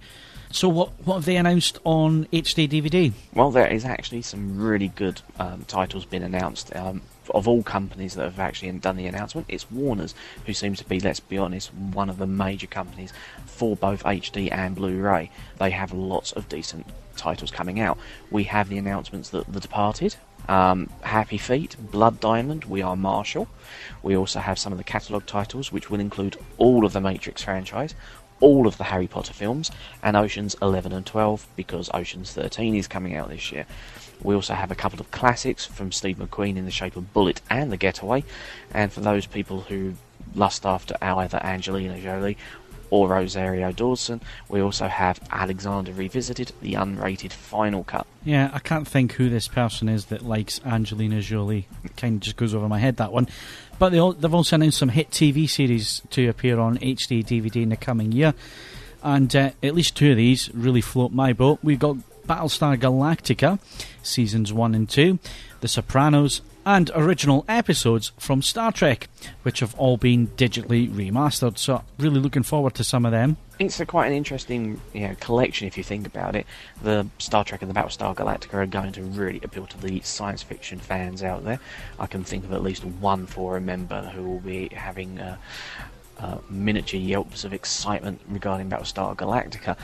So 0.52 0.70
what 0.70 0.92
what 1.04 1.16
have 1.16 1.26
they 1.26 1.38
announced 1.38 1.80
on 1.84 2.26
HD 2.26 2.70
DVD? 2.70 3.12
Well, 3.34 3.52
there 3.52 3.68
is 3.68 3.86
actually 3.86 4.22
some 4.22 4.62
really 4.62 4.90
good 4.90 5.22
um, 5.40 5.64
titles 5.66 6.06
been 6.06 6.24
announced. 6.24 6.76
Um, 6.76 7.02
of 7.34 7.48
all 7.48 7.64
companies 7.64 8.16
that 8.16 8.24
have 8.24 8.40
actually 8.40 8.72
done 8.74 8.98
the 8.98 9.08
announcement, 9.08 9.48
it's 9.50 9.72
Warner's, 9.72 10.14
who 10.46 10.54
seems 10.54 10.80
to 10.80 10.86
be, 10.86 11.00
let's 11.00 11.22
be 11.22 11.38
honest, 11.38 11.74
one 11.74 12.10
of 12.10 12.18
the 12.18 12.28
major 12.28 12.68
companies 12.68 13.14
for 13.46 13.78
both 13.78 14.04
HD 14.04 14.52
and 14.52 14.76
Blu-ray. 14.76 15.32
They 15.58 15.70
have 15.70 15.94
lots 15.94 16.34
of 16.34 16.50
decent 16.50 16.86
titles 17.16 17.52
coming 17.52 17.80
out. 17.80 17.98
We 18.32 18.44
have 18.46 18.70
the 18.70 18.78
announcements 18.78 19.30
that 19.30 19.52
The 19.52 19.60
Departed, 19.60 20.16
um, 20.48 20.90
Happy 21.02 21.38
Feet, 21.38 21.76
Blood 21.80 22.20
Diamond, 22.20 22.66
We 22.66 22.82
Are 22.82 22.96
Marshall. 22.96 23.48
We 24.02 24.16
also 24.16 24.40
have 24.40 24.60
some 24.60 24.72
of 24.72 24.78
the 24.78 24.84
catalogue 24.84 25.26
titles, 25.26 25.72
which 25.72 25.90
will 25.90 26.00
include 26.00 26.38
all 26.58 26.86
of 26.86 26.94
the 26.94 27.02
Matrix 27.02 27.44
franchise, 27.44 27.96
all 28.40 28.68
of 28.68 28.78
the 28.78 28.86
Harry 28.86 29.08
Potter 29.08 29.34
films, 29.34 29.72
and 30.02 30.18
Oceans 30.18 30.56
11 30.62 30.92
and 30.92 31.06
12, 31.06 31.48
because 31.56 31.90
Oceans 31.94 32.34
13 32.34 32.76
is 32.76 32.88
coming 32.88 33.16
out 33.16 33.30
this 33.30 33.52
year. 33.52 33.66
We 34.22 34.36
also 34.36 34.54
have 34.54 34.72
a 34.72 34.76
couple 34.76 35.00
of 35.00 35.12
classics 35.12 35.66
from 35.66 35.92
Steve 35.92 36.18
McQueen 36.18 36.58
in 36.58 36.66
the 36.66 36.72
shape 36.72 36.96
of 36.96 37.14
Bullitt 37.14 37.42
and 37.50 37.72
The 37.72 37.78
Getaway, 37.78 38.24
and 38.74 38.92
for 38.92 39.02
those 39.02 39.26
people 39.26 39.62
who 39.62 39.94
lust 40.36 40.66
after 40.66 40.96
either 41.02 41.40
Angelina 41.44 42.00
Jolie 42.00 42.38
or 42.94 43.08
Rosario 43.08 43.72
Dawson. 43.72 44.22
We 44.50 44.62
also 44.62 44.88
have 44.88 45.20
Alexander 45.32 45.92
Revisited, 45.92 46.52
the 46.62 46.74
unrated 46.74 47.34
final 47.34 47.84
cut. 47.84 48.06
Yeah, 48.24 48.52
I 48.54 48.60
can't 48.60 48.88
think 48.88 49.14
who 49.14 49.32
this 49.32 49.48
person 49.48 49.90
is 49.90 50.06
that 50.06 50.22
likes 50.22 50.62
Angelina 50.64 51.20
Jolie. 51.20 51.68
Kind 51.98 52.18
of 52.18 52.20
just 52.22 52.38
goes 52.38 52.54
over 52.54 52.70
my 52.70 52.78
head, 52.78 52.98
that 52.98 53.12
one. 53.12 53.28
But 53.80 53.94
they 53.94 53.98
all, 53.98 54.14
they've 54.14 54.32
also 54.32 54.58
announced 54.58 54.78
some 54.78 54.90
hit 54.90 55.10
TV 55.10 55.50
series 55.50 56.04
to 56.12 56.28
appear 56.28 56.60
on 56.60 56.78
HD 56.78 57.26
DVD 57.26 57.64
in 57.64 57.70
the 57.70 57.78
coming 57.78 58.12
year. 58.12 58.36
And 59.02 59.36
uh, 59.36 59.50
at 59.64 59.74
least 59.74 59.98
two 59.98 60.12
of 60.12 60.18
these 60.18 60.54
really 60.54 60.82
float 60.82 61.12
my 61.12 61.34
boat. 61.34 61.58
We've 61.64 61.80
got 61.80 61.98
Battlestar 62.28 62.78
Galactica, 62.78 63.58
seasons 64.04 64.54
1 64.54 64.76
and 64.76 64.88
2, 64.88 65.18
The 65.62 65.68
Sopranos, 65.68 66.44
and 66.66 66.92
original 66.96 67.46
episodes 67.48 68.12
from 68.18 68.42
Star 68.42 68.72
Trek, 68.72 69.08
which 69.44 69.60
have 69.60 69.76
all 69.76 69.98
been 69.98 70.28
digitally 70.30 70.90
remastered. 70.90 71.58
So, 71.58 71.84
really 71.98 72.20
looking 72.20 72.44
forward 72.44 72.74
to 72.76 72.84
some 72.84 73.06
of 73.06 73.12
them. 73.12 73.38
It's 73.60 73.80
a 73.80 73.86
quite 73.86 74.08
an 74.08 74.14
interesting 74.14 74.82
you 74.94 75.08
know, 75.08 75.16
collection 75.20 75.68
if 75.68 75.78
you 75.78 75.84
think 75.84 76.08
about 76.08 76.36
it. 76.36 76.46
The 76.82 77.08
Star 77.20 77.44
Trek 77.44 77.62
and 77.62 77.70
the 77.70 77.80
Battlestar 77.80 78.16
Galactica 78.16 78.56
are 78.56 78.66
going 78.66 78.92
to 78.94 79.04
really 79.04 79.40
appeal 79.44 79.68
to 79.68 79.82
the 79.82 80.02
science 80.02 80.42
fiction 80.42 80.80
fans 80.80 81.24
out 81.24 81.44
there. 81.44 81.60
I 82.00 82.08
can 82.08 82.24
think 82.24 82.46
of 82.46 82.54
at 82.54 82.64
least 82.64 82.84
one 82.84 83.26
forum 83.26 83.66
member 83.66 84.02
who 84.02 84.24
will 84.24 84.40
be 84.40 84.70
having. 84.70 85.20
Uh, 85.20 85.38
uh, 86.20 86.38
miniature 86.50 87.00
yelps 87.00 87.44
of 87.44 87.54
excitement 87.54 88.22
regarding 88.30 88.70
Battlestar 88.70 89.16
Galactica 89.16 89.76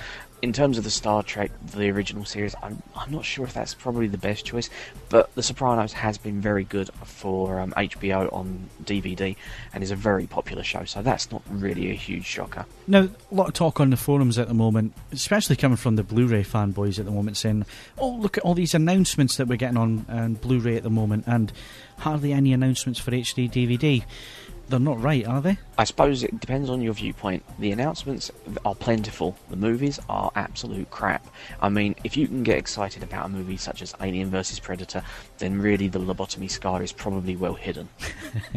in 0.41 0.53
terms 0.53 0.77
of 0.77 0.83
the 0.83 0.89
Star 0.89 1.21
Trek, 1.23 1.51
the 1.73 1.89
original 1.89 2.23
series, 2.23 2.55
I'm, 2.63 2.81
I'm 2.95 3.11
not 3.11 3.25
sure 3.25 3.45
if 3.45 3.53
that's 3.53 3.73
probably 3.73 4.07
the 4.07 4.17
best 4.17 4.45
choice, 4.45 4.69
but 5.09 5.33
The 5.35 5.43
Sopranos 5.43 5.93
has 5.93 6.17
been 6.17 6.39
very 6.39 6.63
good 6.63 6.89
for 7.03 7.59
um, 7.59 7.73
HBO 7.75 8.31
on 8.31 8.69
DVD 8.83 9.35
and 9.73 9.83
is 9.83 9.91
a 9.91 9.95
very 9.95 10.27
popular 10.27 10.63
show, 10.63 10.85
so 10.85 11.01
that's 11.01 11.31
not 11.31 11.41
really 11.49 11.91
a 11.91 11.93
huge 11.93 12.25
shocker. 12.25 12.65
Now, 12.87 13.09
a 13.31 13.35
lot 13.35 13.47
of 13.47 13.53
talk 13.53 13.79
on 13.79 13.89
the 13.89 13.97
forums 13.97 14.37
at 14.37 14.47
the 14.47 14.53
moment, 14.53 14.93
especially 15.11 15.55
coming 15.55 15.77
from 15.77 15.95
the 15.97 16.03
Blu 16.03 16.27
ray 16.27 16.43
fanboys 16.43 16.99
at 16.99 17.05
the 17.05 17.11
moment, 17.11 17.37
saying, 17.37 17.65
oh, 17.97 18.09
look 18.09 18.37
at 18.37 18.43
all 18.43 18.53
these 18.53 18.73
announcements 18.73 19.37
that 19.37 19.47
we're 19.47 19.57
getting 19.57 19.77
on, 19.77 20.05
on 20.07 20.35
Blu 20.35 20.59
ray 20.59 20.77
at 20.77 20.83
the 20.83 20.89
moment, 20.89 21.25
and 21.27 21.51
hardly 21.99 22.31
any 22.31 22.53
announcements 22.53 22.99
for 22.99 23.11
HD 23.11 23.51
DVD 23.51 24.05
they're 24.69 24.79
not 24.79 25.01
right, 25.01 25.25
are 25.25 25.41
they? 25.41 25.57
I 25.77 25.83
suppose 25.83 26.23
it 26.23 26.39
depends 26.39 26.69
on 26.69 26.81
your 26.81 26.93
viewpoint. 26.93 27.43
The 27.59 27.71
announcements 27.71 28.31
are 28.63 28.75
plentiful. 28.75 29.35
The 29.49 29.55
movies 29.55 29.99
are 30.09 30.31
absolute 30.35 30.89
crap. 30.91 31.25
I 31.61 31.69
mean, 31.69 31.95
if 32.03 32.15
you 32.15 32.27
can 32.27 32.43
get 32.43 32.57
excited 32.57 33.01
about 33.01 33.25
a 33.25 33.29
movie 33.29 33.57
such 33.57 33.81
as 33.81 33.95
Alien 34.01 34.29
vs 34.29 34.59
Predator, 34.59 35.03
then 35.39 35.59
really 35.59 35.87
the 35.87 35.99
lobotomy 35.99 36.49
scar 36.49 36.83
is 36.83 36.91
probably 36.91 37.35
well 37.35 37.55
hidden. 37.55 37.89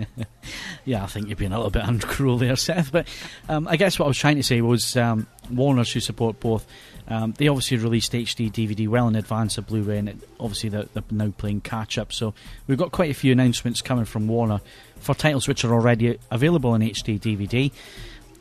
yeah, 0.84 1.02
I 1.02 1.06
think 1.06 1.28
you're 1.28 1.36
being 1.36 1.52
a 1.52 1.56
little 1.56 1.70
bit 1.70 1.82
uncruel 1.86 2.38
there, 2.38 2.56
Seth. 2.56 2.92
But 2.92 3.08
um, 3.48 3.66
I 3.66 3.76
guess 3.76 3.98
what 3.98 4.06
I 4.06 4.08
was 4.08 4.18
trying 4.18 4.36
to 4.36 4.42
say 4.42 4.60
was 4.60 4.96
um, 4.96 5.26
Warner's 5.50 5.92
who 5.92 6.00
support 6.00 6.40
both 6.40 6.66
um, 7.12 7.34
they 7.36 7.46
obviously 7.46 7.76
released 7.76 8.12
HD 8.12 8.50
DVD 8.50 8.88
well 8.88 9.06
in 9.06 9.16
advance 9.16 9.58
of 9.58 9.66
Blu-ray, 9.66 9.98
and 9.98 10.08
it, 10.08 10.16
obviously 10.40 10.70
they're, 10.70 10.86
they're, 10.94 11.02
now 11.10 11.30
playing 11.36 11.60
catch-up. 11.60 12.10
So 12.10 12.32
we've 12.66 12.78
got 12.78 12.90
quite 12.90 13.10
a 13.10 13.14
few 13.14 13.32
announcements 13.32 13.82
coming 13.82 14.06
from 14.06 14.28
Warner 14.28 14.62
for 14.96 15.14
titles 15.14 15.46
which 15.46 15.62
are 15.62 15.74
already 15.74 16.18
available 16.30 16.74
in 16.74 16.80
HD 16.80 17.20
DVD. 17.20 17.70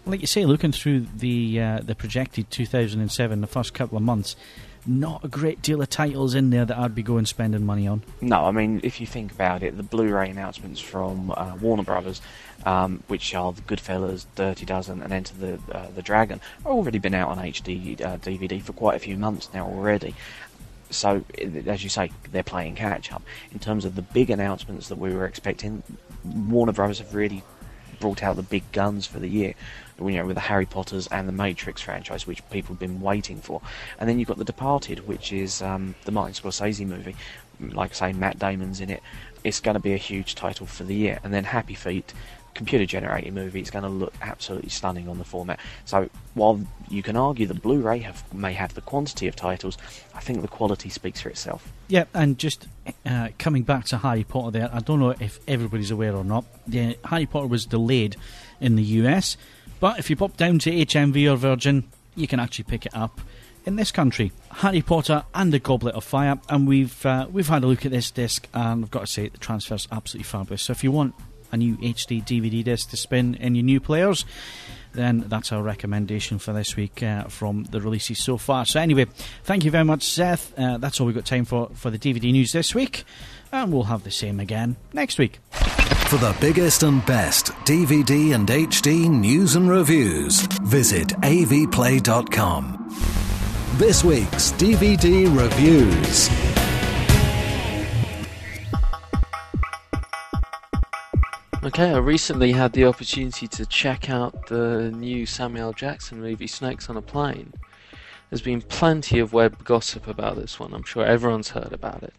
Like 0.05 0.21
you 0.21 0.27
say, 0.27 0.45
looking 0.45 0.71
through 0.71 1.01
the 1.17 1.59
uh, 1.59 1.79
the 1.83 1.95
projected 1.95 2.49
2007, 2.49 3.41
the 3.41 3.45
first 3.45 3.73
couple 3.73 3.97
of 3.97 4.03
months, 4.03 4.37
not 4.85 5.23
a 5.23 5.27
great 5.27 5.61
deal 5.61 5.81
of 5.81 5.89
titles 5.89 6.33
in 6.35 6.49
there 6.49 6.65
that 6.65 6.77
I'd 6.77 6.95
be 6.95 7.03
going 7.03 7.25
spending 7.25 7.65
money 7.65 7.87
on. 7.87 8.03
No, 8.19 8.45
I 8.45 8.51
mean 8.51 8.81
if 8.83 8.99
you 8.99 9.07
think 9.07 9.31
about 9.31 9.63
it, 9.63 9.77
the 9.77 9.83
Blu-ray 9.83 10.29
announcements 10.29 10.79
from 10.79 11.31
uh, 11.31 11.55
Warner 11.61 11.83
Brothers, 11.83 12.21
um, 12.65 13.03
which 13.07 13.33
are 13.35 13.53
the 13.53 13.61
Goodfellas, 13.61 14.25
Dirty 14.35 14.65
Dozen, 14.65 15.01
and 15.01 15.13
Enter 15.13 15.35
the 15.35 15.59
uh, 15.71 15.87
the 15.95 16.01
Dragon, 16.01 16.39
have 16.57 16.67
already 16.67 16.99
been 16.99 17.13
out 17.13 17.29
on 17.29 17.37
HD 17.37 17.99
uh, 18.01 18.17
DVD 18.17 18.61
for 18.61 18.73
quite 18.73 18.95
a 18.95 18.99
few 18.99 19.17
months 19.17 19.49
now 19.53 19.67
already. 19.67 20.15
So, 20.89 21.23
as 21.67 21.83
you 21.83 21.89
say, 21.89 22.11
they're 22.31 22.43
playing 22.43 22.75
catch 22.75 23.13
up. 23.13 23.23
In 23.53 23.59
terms 23.59 23.85
of 23.85 23.95
the 23.95 24.01
big 24.01 24.29
announcements 24.29 24.89
that 24.89 24.97
we 24.97 25.13
were 25.15 25.25
expecting, 25.25 25.83
Warner 26.25 26.73
Brothers 26.73 26.99
have 26.99 27.15
really 27.15 27.43
brought 28.01 28.23
out 28.23 28.35
the 28.35 28.43
big 28.43 28.69
guns 28.73 29.07
for 29.07 29.19
the 29.19 29.29
year. 29.29 29.53
You 30.01 30.17
know, 30.17 30.25
with 30.25 30.35
the 30.35 30.41
Harry 30.41 30.65
Potters 30.65 31.07
and 31.07 31.27
the 31.27 31.33
Matrix 31.33 31.81
franchise, 31.81 32.25
which 32.25 32.47
people 32.49 32.73
have 32.73 32.79
been 32.79 33.01
waiting 33.01 33.37
for, 33.37 33.61
and 33.99 34.09
then 34.09 34.19
you've 34.19 34.27
got 34.27 34.37
The 34.37 34.45
Departed, 34.45 35.07
which 35.07 35.31
is 35.31 35.61
um, 35.61 35.95
the 36.05 36.11
Martin 36.11 36.33
Scorsese 36.33 36.85
movie. 36.85 37.15
Like 37.59 37.91
I 37.91 37.93
say, 37.93 38.13
Matt 38.13 38.39
Damon's 38.39 38.81
in 38.81 38.89
it. 38.89 39.03
It's 39.43 39.59
going 39.59 39.75
to 39.75 39.79
be 39.79 39.93
a 39.93 39.97
huge 39.97 40.35
title 40.35 40.65
for 40.65 40.83
the 40.83 40.95
year. 40.95 41.19
And 41.23 41.33
then 41.33 41.43
Happy 41.43 41.75
Feet, 41.75 42.13
computer 42.53 42.85
generated 42.85 43.33
movie, 43.33 43.59
it's 43.59 43.69
going 43.69 43.83
to 43.83 43.89
look 43.89 44.13
absolutely 44.21 44.69
stunning 44.69 45.07
on 45.07 45.17
the 45.17 45.23
format. 45.23 45.59
So 45.85 46.09
while 46.33 46.61
you 46.89 47.03
can 47.03 47.15
argue 47.15 47.47
that 47.47 47.61
Blu-ray 47.61 47.99
have, 47.99 48.33
may 48.33 48.53
have 48.53 48.73
the 48.73 48.81
quantity 48.81 49.27
of 49.27 49.35
titles, 49.35 49.77
I 50.13 50.19
think 50.19 50.41
the 50.41 50.47
quality 50.47 50.89
speaks 50.89 51.21
for 51.21 51.29
itself. 51.29 51.71
Yeah, 51.87 52.05
and 52.13 52.37
just 52.37 52.67
uh, 53.05 53.29
coming 53.37 53.63
back 53.63 53.85
to 53.85 53.97
Harry 53.97 54.23
Potter, 54.23 54.51
there, 54.51 54.69
I 54.73 54.79
don't 54.79 54.99
know 54.99 55.11
if 55.11 55.39
everybody's 55.47 55.91
aware 55.91 56.15
or 56.15 56.23
not. 56.23 56.45
The 56.67 56.97
Harry 57.05 57.25
Potter 57.25 57.47
was 57.47 57.65
delayed 57.65 58.15
in 58.59 58.75
the 58.75 58.83
US, 58.83 59.37
but 59.81 59.99
if 59.99 60.09
you 60.09 60.15
pop 60.15 60.37
down 60.37 60.59
to 60.59 60.71
HMV 60.71 61.29
or 61.29 61.35
Virgin, 61.35 61.83
you 62.15 62.27
can 62.27 62.39
actually 62.39 62.65
pick 62.65 62.85
it 62.85 62.95
up 62.95 63.19
in 63.65 63.75
this 63.75 63.91
country. 63.91 64.31
Harry 64.51 64.81
Potter 64.81 65.23
and 65.33 65.51
the 65.51 65.59
Goblet 65.59 65.95
of 65.95 66.03
Fire, 66.03 66.39
and 66.47 66.67
we've 66.67 67.05
uh, 67.05 67.27
we've 67.31 67.47
had 67.47 67.63
a 67.63 67.67
look 67.67 67.85
at 67.85 67.91
this 67.91 68.11
disc, 68.11 68.47
and 68.53 68.85
I've 68.85 68.91
got 68.91 69.01
to 69.01 69.07
say 69.07 69.27
the 69.27 69.37
transfer's 69.37 69.87
absolutely 69.91 70.25
fabulous. 70.25 70.61
So 70.61 70.71
if 70.71 70.83
you 70.83 70.91
want 70.91 71.15
a 71.51 71.57
new 71.57 71.75
HD 71.77 72.23
DVD 72.23 72.63
disc 72.63 72.91
to 72.91 72.97
spin 72.97 73.35
in 73.35 73.55
your 73.55 73.65
new 73.65 73.79
players, 73.79 74.23
then 74.93 75.25
that's 75.27 75.51
our 75.51 75.61
recommendation 75.61 76.39
for 76.39 76.53
this 76.53 76.75
week 76.75 77.01
uh, 77.03 77.23
from 77.25 77.63
the 77.65 77.81
releases 77.81 78.23
so 78.23 78.37
far. 78.37 78.65
So 78.65 78.79
anyway, 78.79 79.05
thank 79.43 79.65
you 79.65 79.71
very 79.71 79.85
much, 79.85 80.03
Seth. 80.03 80.57
Uh, 80.57 80.77
that's 80.77 80.99
all 80.99 81.07
we've 81.07 81.15
got 81.15 81.25
time 81.25 81.45
for 81.45 81.69
for 81.73 81.89
the 81.89 81.99
DVD 81.99 82.31
news 82.31 82.51
this 82.51 82.75
week, 82.75 83.03
and 83.51 83.73
we'll 83.73 83.83
have 83.83 84.03
the 84.03 84.11
same 84.11 84.39
again 84.39 84.77
next 84.93 85.17
week. 85.17 85.39
For 86.11 86.17
the 86.17 86.35
biggest 86.41 86.83
and 86.83 87.05
best 87.05 87.53
DVD 87.63 88.35
and 88.35 88.45
HD 88.45 89.09
news 89.09 89.55
and 89.55 89.69
reviews, 89.69 90.41
visit 90.63 91.07
avplay.com. 91.21 92.89
This 93.77 94.03
week's 94.03 94.51
DVD 94.51 95.33
reviews. 95.33 96.29
Okay, 101.63 101.91
I 101.93 101.97
recently 101.99 102.51
had 102.51 102.73
the 102.73 102.83
opportunity 102.83 103.47
to 103.47 103.65
check 103.65 104.09
out 104.09 104.47
the 104.47 104.91
new 104.91 105.25
Samuel 105.25 105.71
Jackson 105.71 106.19
movie, 106.19 106.47
Snakes 106.47 106.89
on 106.89 106.97
a 106.97 107.01
Plane. 107.01 107.53
There's 108.29 108.41
been 108.41 108.61
plenty 108.61 109.19
of 109.19 109.31
web 109.31 109.63
gossip 109.63 110.07
about 110.07 110.35
this 110.35 110.59
one. 110.59 110.73
I'm 110.73 110.83
sure 110.83 111.05
everyone's 111.05 111.51
heard 111.51 111.71
about 111.71 112.03
it. 112.03 112.15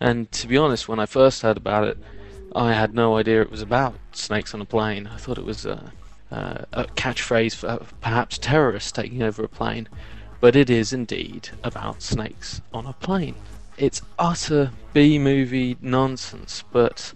And 0.00 0.32
to 0.32 0.48
be 0.48 0.56
honest, 0.56 0.88
when 0.88 0.98
I 0.98 1.06
first 1.06 1.42
heard 1.42 1.56
about 1.56 1.86
it, 1.86 1.96
I 2.54 2.72
had 2.72 2.94
no 2.94 3.16
idea 3.16 3.42
it 3.42 3.50
was 3.50 3.62
about 3.62 3.94
snakes 4.12 4.54
on 4.54 4.60
a 4.60 4.64
plane. 4.64 5.06
I 5.06 5.16
thought 5.16 5.38
it 5.38 5.44
was 5.44 5.66
a, 5.66 5.92
a, 6.30 6.66
a 6.72 6.84
catchphrase 6.84 7.54
for 7.54 7.68
uh, 7.68 7.78
perhaps 8.00 8.38
terrorists 8.38 8.92
taking 8.92 9.22
over 9.22 9.44
a 9.44 9.48
plane. 9.48 9.88
But 10.40 10.56
it 10.56 10.70
is 10.70 10.92
indeed 10.92 11.50
about 11.62 12.02
snakes 12.02 12.60
on 12.72 12.86
a 12.86 12.92
plane. 12.94 13.36
It's 13.76 14.02
utter 14.18 14.72
B 14.92 15.18
movie 15.18 15.76
nonsense, 15.80 16.64
but 16.72 17.12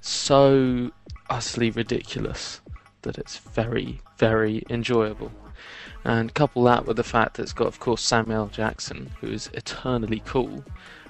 so 0.00 0.90
utterly 1.30 1.70
ridiculous 1.70 2.60
that 3.02 3.16
it's 3.16 3.38
very, 3.38 4.00
very 4.18 4.64
enjoyable. 4.68 5.32
And 6.04 6.34
couple 6.34 6.64
that 6.64 6.84
with 6.84 6.98
the 6.98 7.04
fact 7.04 7.36
that 7.36 7.44
it's 7.44 7.54
got, 7.54 7.68
of 7.68 7.80
course, 7.80 8.02
Samuel 8.02 8.48
Jackson, 8.48 9.10
who 9.20 9.28
is 9.28 9.48
eternally 9.54 10.22
cool, 10.26 10.62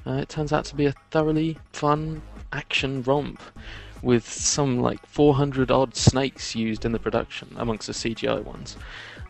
uh, 0.06 0.12
it 0.12 0.28
turns 0.28 0.52
out 0.52 0.64
to 0.66 0.76
be 0.76 0.86
a 0.86 0.94
thoroughly 1.10 1.58
fun 1.72 2.22
action 2.54 3.02
romp 3.02 3.40
with 4.02 4.30
some 4.30 4.80
like 4.80 5.04
400 5.06 5.70
odd 5.70 5.96
snakes 5.96 6.54
used 6.54 6.84
in 6.84 6.92
the 6.92 6.98
production 6.98 7.54
amongst 7.56 7.86
the 7.86 7.92
CGI 7.92 8.42
ones. 8.42 8.76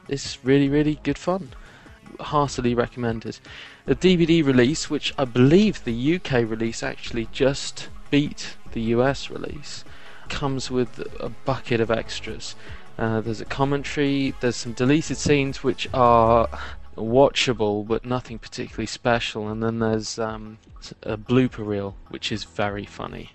It's 0.08 0.38
really, 0.44 0.68
really 0.68 0.98
good 1.02 1.16
fun. 1.16 1.50
Heartily 2.20 2.74
recommended. 2.74 3.38
The 3.86 3.96
DVD 3.96 4.44
release, 4.44 4.90
which 4.90 5.14
I 5.16 5.24
believe 5.24 5.84
the 5.84 6.16
UK 6.16 6.48
release 6.48 6.82
actually 6.82 7.28
just 7.32 7.88
beat 8.10 8.56
the 8.72 8.82
US 8.96 9.30
release, 9.30 9.84
comes 10.28 10.70
with 10.70 11.00
a 11.20 11.28
bucket 11.44 11.80
of 11.80 11.90
extras. 11.90 12.54
Uh, 12.98 13.20
there's 13.20 13.40
a 13.40 13.44
commentary, 13.44 14.34
there's 14.40 14.56
some 14.56 14.72
deleted 14.72 15.16
scenes 15.16 15.62
which 15.62 15.88
are 15.92 16.48
watchable 16.96 17.86
but 17.86 18.04
nothing 18.04 18.38
particularly 18.38 18.86
special, 18.86 19.48
and 19.48 19.62
then 19.62 19.78
there's 19.78 20.18
um, 20.18 20.58
a 21.02 21.16
blooper 21.16 21.66
reel 21.66 21.96
which 22.08 22.30
is 22.30 22.44
very 22.44 22.84
funny. 22.84 23.32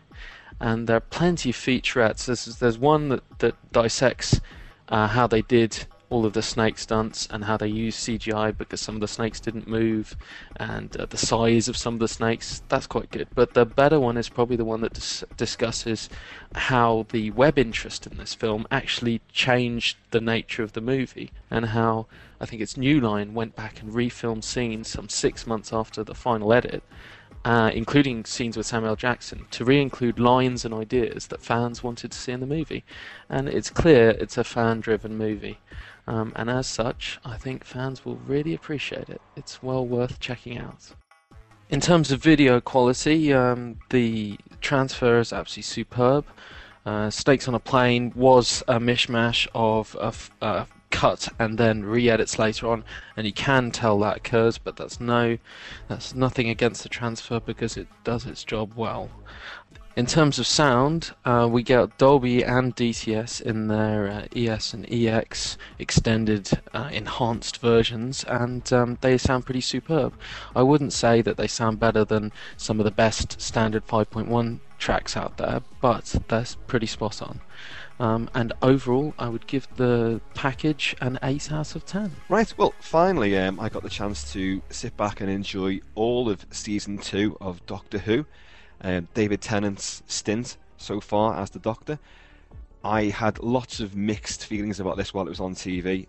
And 0.59 0.87
there 0.87 0.97
are 0.97 1.01
plenty 1.01 1.51
of 1.51 1.55
featurettes. 1.55 2.25
There's, 2.25 2.57
there's 2.57 2.77
one 2.77 3.09
that, 3.09 3.39
that 3.39 3.55
dissects 3.71 4.41
uh, 4.89 5.07
how 5.07 5.27
they 5.27 5.41
did 5.41 5.85
all 6.09 6.25
of 6.25 6.33
the 6.33 6.41
snake 6.41 6.77
stunts 6.77 7.27
and 7.31 7.43
how 7.43 7.55
they 7.55 7.67
used 7.67 7.99
CGI 7.99 8.57
because 8.57 8.81
some 8.81 8.95
of 8.95 9.01
the 9.01 9.07
snakes 9.07 9.39
didn't 9.39 9.67
move 9.67 10.17
and 10.55 10.95
uh, 10.97 11.05
the 11.05 11.17
size 11.17 11.67
of 11.67 11.77
some 11.77 11.95
of 11.95 11.99
the 11.99 12.07
snakes. 12.07 12.63
That's 12.67 12.87
quite 12.87 13.11
good. 13.11 13.27
But 13.35 13.53
the 13.53 13.65
better 13.65 13.99
one 13.99 14.17
is 14.17 14.27
probably 14.27 14.55
the 14.55 14.65
one 14.65 14.81
that 14.81 14.93
dis- 14.93 15.23
discusses 15.37 16.09
how 16.55 17.05
the 17.11 17.29
web 17.31 17.59
interest 17.59 18.07
in 18.07 18.17
this 18.17 18.33
film 18.33 18.65
actually 18.71 19.21
changed 19.31 19.97
the 20.11 20.21
nature 20.21 20.63
of 20.63 20.73
the 20.73 20.81
movie 20.81 21.31
and 21.51 21.67
how 21.67 22.07
I 22.41 22.45
think 22.45 22.61
it's 22.61 22.77
New 22.77 22.99
Line 22.99 23.33
went 23.33 23.55
back 23.55 23.81
and 23.81 23.91
refilmed 23.91 24.43
scenes 24.43 24.87
some 24.87 25.09
six 25.09 25.45
months 25.45 25.71
after 25.71 26.03
the 26.03 26.15
final 26.15 26.53
edit. 26.53 26.83
Uh, 27.45 27.71
including 27.73 28.25
scenes 28.25 28.57
with 28.57 28.65
Samuel 28.65 28.97
Jackson, 28.97 29.45
to 29.49 29.63
re 29.63 29.79
include 29.81 30.19
lines 30.19 30.65
and 30.65 30.73
ideas 30.73 31.27
that 31.27 31.41
fans 31.41 31.81
wanted 31.81 32.11
to 32.11 32.17
see 32.17 32.33
in 32.33 32.41
the 32.41 32.45
movie. 32.45 32.83
And 33.29 33.47
it's 33.47 33.69
clear 33.69 34.09
it's 34.09 34.37
a 34.37 34.43
fan 34.43 34.81
driven 34.81 35.17
movie. 35.17 35.57
Um, 36.09 36.33
and 36.35 36.49
as 36.49 36.65
such, 36.65 37.19
I 37.23 37.37
think 37.37 37.63
fans 37.63 38.03
will 38.03 38.15
really 38.25 38.55
appreciate 38.55 39.09
it. 39.09 39.21
It's 39.35 39.61
well 39.61 39.85
worth 39.85 40.19
checking 40.19 40.57
out. 40.57 40.95
In 41.69 41.79
terms 41.79 42.11
of 42.11 42.19
video 42.21 42.59
quality, 42.59 43.31
um, 43.31 43.77
the 43.91 44.39
transfer 44.59 45.19
is 45.19 45.31
absolutely 45.31 45.63
superb. 45.63 46.25
Uh, 46.83 47.11
Snakes 47.11 47.47
on 47.47 47.53
a 47.53 47.59
Plane 47.59 48.11
was 48.15 48.63
a 48.67 48.79
mishmash 48.79 49.47
of 49.53 49.95
a, 50.01 50.07
f- 50.07 50.31
a 50.41 50.65
cut 50.89 51.27
and 51.37 51.59
then 51.59 51.83
re-edits 51.83 52.39
later 52.39 52.67
on, 52.69 52.83
and 53.15 53.27
you 53.27 53.33
can 53.33 53.69
tell 53.69 53.99
that 53.99 54.17
occurs, 54.17 54.57
but 54.57 54.77
that's 54.77 54.99
no, 54.99 55.37
that's 55.87 56.15
nothing 56.15 56.49
against 56.49 56.81
the 56.81 56.89
transfer 56.89 57.39
because 57.39 57.77
it 57.77 57.87
does 58.03 58.25
its 58.25 58.43
job 58.43 58.71
well. 58.75 59.11
In 59.99 60.05
terms 60.05 60.39
of 60.39 60.47
sound, 60.47 61.11
uh, 61.25 61.49
we 61.51 61.61
get 61.61 61.97
Dolby 61.97 62.41
and 62.41 62.73
DTS 62.73 63.41
in 63.41 63.67
their 63.67 64.07
uh, 64.07 64.27
ES 64.33 64.73
and 64.73 64.89
EX 64.89 65.57
extended 65.77 66.49
uh, 66.73 66.89
enhanced 66.89 67.57
versions, 67.57 68.23
and 68.23 68.71
um, 68.71 68.97
they 69.01 69.17
sound 69.17 69.43
pretty 69.43 69.59
superb. 69.59 70.13
I 70.55 70.63
wouldn't 70.63 70.93
say 70.93 71.21
that 71.23 71.35
they 71.35 71.47
sound 71.47 71.81
better 71.81 72.05
than 72.05 72.31
some 72.55 72.79
of 72.79 72.85
the 72.85 72.91
best 72.91 73.41
standard 73.41 73.85
5.1 73.87 74.61
tracks 74.77 75.17
out 75.17 75.35
there, 75.35 75.61
but 75.81 76.15
they're 76.29 76.45
pretty 76.65 76.87
spot 76.87 77.21
on. 77.21 77.41
Um, 77.99 78.29
and 78.33 78.53
overall, 78.61 79.13
I 79.19 79.27
would 79.27 79.47
give 79.47 79.67
the 79.75 80.21
package 80.33 80.95
an 81.01 81.19
8 81.21 81.51
out 81.51 81.75
of 81.75 81.85
10. 81.85 82.15
Right, 82.29 82.53
well, 82.57 82.73
finally, 82.79 83.37
um, 83.37 83.59
I 83.59 83.67
got 83.67 83.83
the 83.83 83.89
chance 83.89 84.31
to 84.31 84.61
sit 84.69 84.95
back 84.95 85.19
and 85.19 85.29
enjoy 85.29 85.81
all 85.93 86.29
of 86.29 86.45
season 86.51 86.99
two 86.99 87.35
of 87.41 87.65
Doctor 87.65 87.97
Who. 87.97 88.25
Um, 88.81 89.07
David 89.13 89.41
Tennant's 89.41 90.03
stint 90.07 90.57
so 90.77 90.99
far 90.99 91.37
as 91.37 91.49
the 91.49 91.59
Doctor. 91.59 91.99
I 92.83 93.05
had 93.05 93.39
lots 93.39 93.79
of 93.81 93.95
mixed 93.95 94.45
feelings 94.45 94.79
about 94.79 94.95
this 94.95 95.13
while 95.13 95.25
it 95.25 95.29
was 95.29 95.41
on 95.41 95.53
TV. 95.53 96.07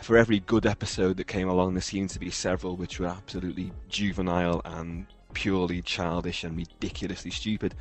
For 0.00 0.16
every 0.16 0.38
good 0.38 0.64
episode 0.64 1.16
that 1.16 1.26
came 1.26 1.48
along, 1.48 1.74
there 1.74 1.82
seemed 1.82 2.10
to 2.10 2.20
be 2.20 2.30
several 2.30 2.76
which 2.76 3.00
were 3.00 3.06
absolutely 3.06 3.72
juvenile 3.88 4.62
and 4.64 5.06
purely 5.34 5.82
childish 5.82 6.44
and 6.44 6.56
ridiculously 6.56 7.32
stupid. 7.32 7.74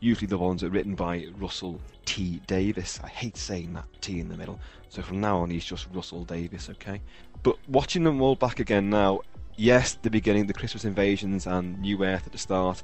Usually 0.00 0.26
the 0.26 0.38
ones 0.38 0.60
that 0.60 0.68
are 0.68 0.70
written 0.70 0.96
by 0.96 1.26
Russell 1.38 1.80
T. 2.04 2.40
Davies. 2.48 2.98
I 3.04 3.08
hate 3.08 3.36
saying 3.36 3.74
that 3.74 3.84
T 4.00 4.18
in 4.18 4.28
the 4.28 4.36
middle, 4.36 4.58
so 4.88 5.02
from 5.02 5.20
now 5.20 5.38
on 5.38 5.50
he's 5.50 5.64
just 5.64 5.86
Russell 5.94 6.24
Davies, 6.24 6.68
okay? 6.70 7.00
But 7.44 7.56
watching 7.68 8.02
them 8.02 8.20
all 8.20 8.34
back 8.34 8.58
again 8.58 8.90
now, 8.90 9.20
yes, 9.56 9.96
the 10.02 10.10
beginning, 10.10 10.46
the 10.46 10.54
Christmas 10.54 10.84
invasions 10.84 11.46
and 11.46 11.80
New 11.80 12.04
Earth 12.04 12.26
at 12.26 12.32
the 12.32 12.38
start 12.38 12.82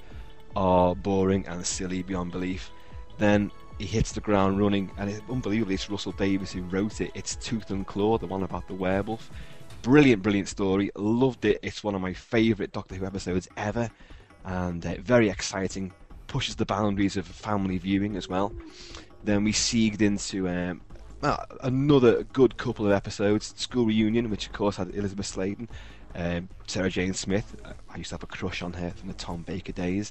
are 0.58 0.96
boring 0.96 1.46
and 1.46 1.64
silly 1.64 2.02
beyond 2.02 2.32
belief. 2.32 2.72
Then 3.16 3.52
he 3.78 3.86
hits 3.86 4.10
the 4.10 4.20
ground 4.20 4.58
running, 4.58 4.90
and 4.98 5.08
it's 5.08 5.22
unbelievable. 5.30 5.72
It's 5.72 5.88
Russell 5.88 6.10
Davies 6.10 6.50
who 6.50 6.62
wrote 6.62 7.00
it. 7.00 7.12
It's 7.14 7.36
Tooth 7.36 7.70
and 7.70 7.86
Claw, 7.86 8.18
the 8.18 8.26
one 8.26 8.42
about 8.42 8.66
the 8.66 8.74
werewolf. 8.74 9.30
Brilliant, 9.82 10.20
brilliant 10.20 10.48
story. 10.48 10.90
Loved 10.96 11.44
it. 11.44 11.60
It's 11.62 11.84
one 11.84 11.94
of 11.94 12.00
my 12.00 12.12
favourite 12.12 12.72
Doctor 12.72 12.96
Who 12.96 13.06
episodes 13.06 13.48
ever, 13.56 13.88
and 14.44 14.84
uh, 14.84 14.96
very 14.98 15.30
exciting. 15.30 15.92
Pushes 16.26 16.56
the 16.56 16.66
boundaries 16.66 17.16
of 17.16 17.24
family 17.24 17.78
viewing 17.78 18.16
as 18.16 18.28
well. 18.28 18.52
Then 19.22 19.44
we 19.44 19.52
seeged 19.52 20.02
into 20.02 20.48
um, 20.48 20.80
uh, 21.22 21.36
another 21.62 22.24
good 22.24 22.56
couple 22.56 22.84
of 22.84 22.90
episodes. 22.90 23.54
School 23.56 23.86
reunion, 23.86 24.28
which 24.28 24.48
of 24.48 24.52
course 24.52 24.76
had 24.76 24.92
Elizabeth 24.92 25.26
Sladen, 25.26 25.68
um, 26.16 26.48
Sarah 26.66 26.90
Jane 26.90 27.14
Smith. 27.14 27.54
I 27.88 27.96
used 27.96 28.08
to 28.10 28.16
have 28.16 28.24
a 28.24 28.26
crush 28.26 28.60
on 28.60 28.72
her 28.72 28.90
from 28.90 29.06
the 29.06 29.14
Tom 29.14 29.42
Baker 29.42 29.72
days. 29.72 30.10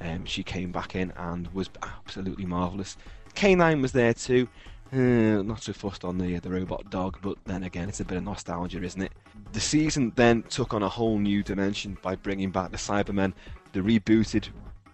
Um, 0.00 0.24
she 0.24 0.42
came 0.42 0.72
back 0.72 0.94
in 0.94 1.12
and 1.16 1.48
was 1.54 1.70
absolutely 1.82 2.44
marvellous. 2.44 2.96
K9 3.34 3.80
was 3.82 3.92
there 3.92 4.14
too. 4.14 4.48
Uh, 4.92 5.42
not 5.42 5.62
so 5.62 5.72
fussed 5.72 6.04
on 6.04 6.18
the 6.18 6.38
the 6.38 6.50
robot 6.50 6.88
dog, 6.90 7.18
but 7.20 7.36
then 7.46 7.64
again, 7.64 7.88
it's 7.88 8.00
a 8.00 8.04
bit 8.04 8.18
of 8.18 8.22
nostalgia, 8.22 8.82
isn't 8.82 9.02
it? 9.02 9.12
The 9.52 9.60
season 9.60 10.12
then 10.14 10.42
took 10.44 10.72
on 10.72 10.82
a 10.82 10.88
whole 10.88 11.18
new 11.18 11.42
dimension 11.42 11.98
by 12.02 12.16
bringing 12.16 12.50
back 12.50 12.70
the 12.70 12.76
Cybermen, 12.76 13.32
the 13.72 13.80
rebooted, 13.80 14.48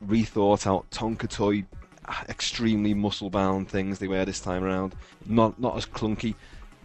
rethought 0.07 0.67
out 0.67 0.91
Tonka 0.91 1.29
Toy 1.29 1.65
extremely 2.29 2.95
muscle-bound 2.95 3.69
things 3.69 3.99
they 3.99 4.09
wear 4.09 4.25
this 4.25 4.41
time 4.41 4.65
around. 4.65 4.95
Not 5.27 5.61
not 5.61 5.77
as 5.77 5.87
clunky, 5.87 6.35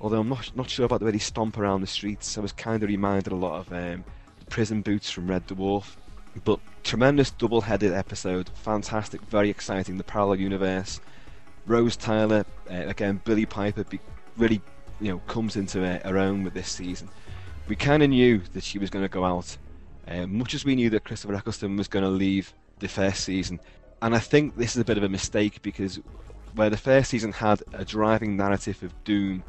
although 0.01 0.19
I'm 0.19 0.29
not 0.29 0.51
not 0.55 0.69
sure 0.69 0.85
about 0.85 0.99
the 0.99 1.05
way 1.05 1.11
they 1.11 1.17
stomp 1.19 1.57
around 1.57 1.81
the 1.81 1.87
streets. 1.87 2.37
I 2.37 2.41
was 2.41 2.51
kind 2.51 2.83
of 2.83 2.89
reminded 2.89 3.31
a 3.31 3.35
lot 3.35 3.59
of 3.59 3.73
um, 3.73 4.03
prison 4.49 4.81
boots 4.81 5.09
from 5.09 5.27
Red 5.27 5.47
Dwarf. 5.47 5.95
But 6.43 6.59
tremendous 6.83 7.31
double-headed 7.31 7.93
episode, 7.93 8.49
fantastic, 8.55 9.21
very 9.21 9.49
exciting. 9.49 9.97
The 9.97 10.03
parallel 10.03 10.39
universe. 10.39 10.99
Rose 11.65 11.95
Tyler, 11.95 12.45
uh, 12.69 12.87
again, 12.87 13.21
Billie 13.23 13.45
Piper, 13.45 13.83
be, 13.85 13.99
really, 14.37 14.61
you 15.01 15.11
know, 15.11 15.19
comes 15.27 15.55
into 15.55 15.79
her, 15.79 15.99
her 16.05 16.17
own 16.17 16.43
with 16.43 16.53
this 16.53 16.69
season. 16.71 17.09
We 17.67 17.75
kind 17.75 18.03
of 18.03 18.09
knew 18.09 18.41
that 18.53 18.63
she 18.63 18.77
was 18.77 18.91
going 18.91 19.03
to 19.03 19.09
go 19.09 19.25
out, 19.25 19.57
uh, 20.07 20.27
much 20.27 20.53
as 20.53 20.63
we 20.63 20.75
knew 20.75 20.91
that 20.91 21.05
Christopher 21.05 21.33
Eccleston 21.33 21.75
was 21.75 21.87
going 21.87 22.05
to 22.05 22.09
leave 22.11 22.53
the 22.79 22.87
first 22.87 23.23
season. 23.23 23.59
And 24.01 24.13
I 24.13 24.19
think 24.19 24.55
this 24.55 24.75
is 24.75 24.81
a 24.81 24.85
bit 24.85 24.97
of 24.97 25.03
a 25.03 25.09
mistake 25.09 25.61
because 25.63 25.99
where 26.53 26.69
the 26.69 26.77
first 26.77 27.09
season 27.09 27.31
had 27.31 27.63
a 27.73 27.83
driving 27.83 28.37
narrative 28.37 28.83
of 28.83 29.03
doom, 29.03 29.43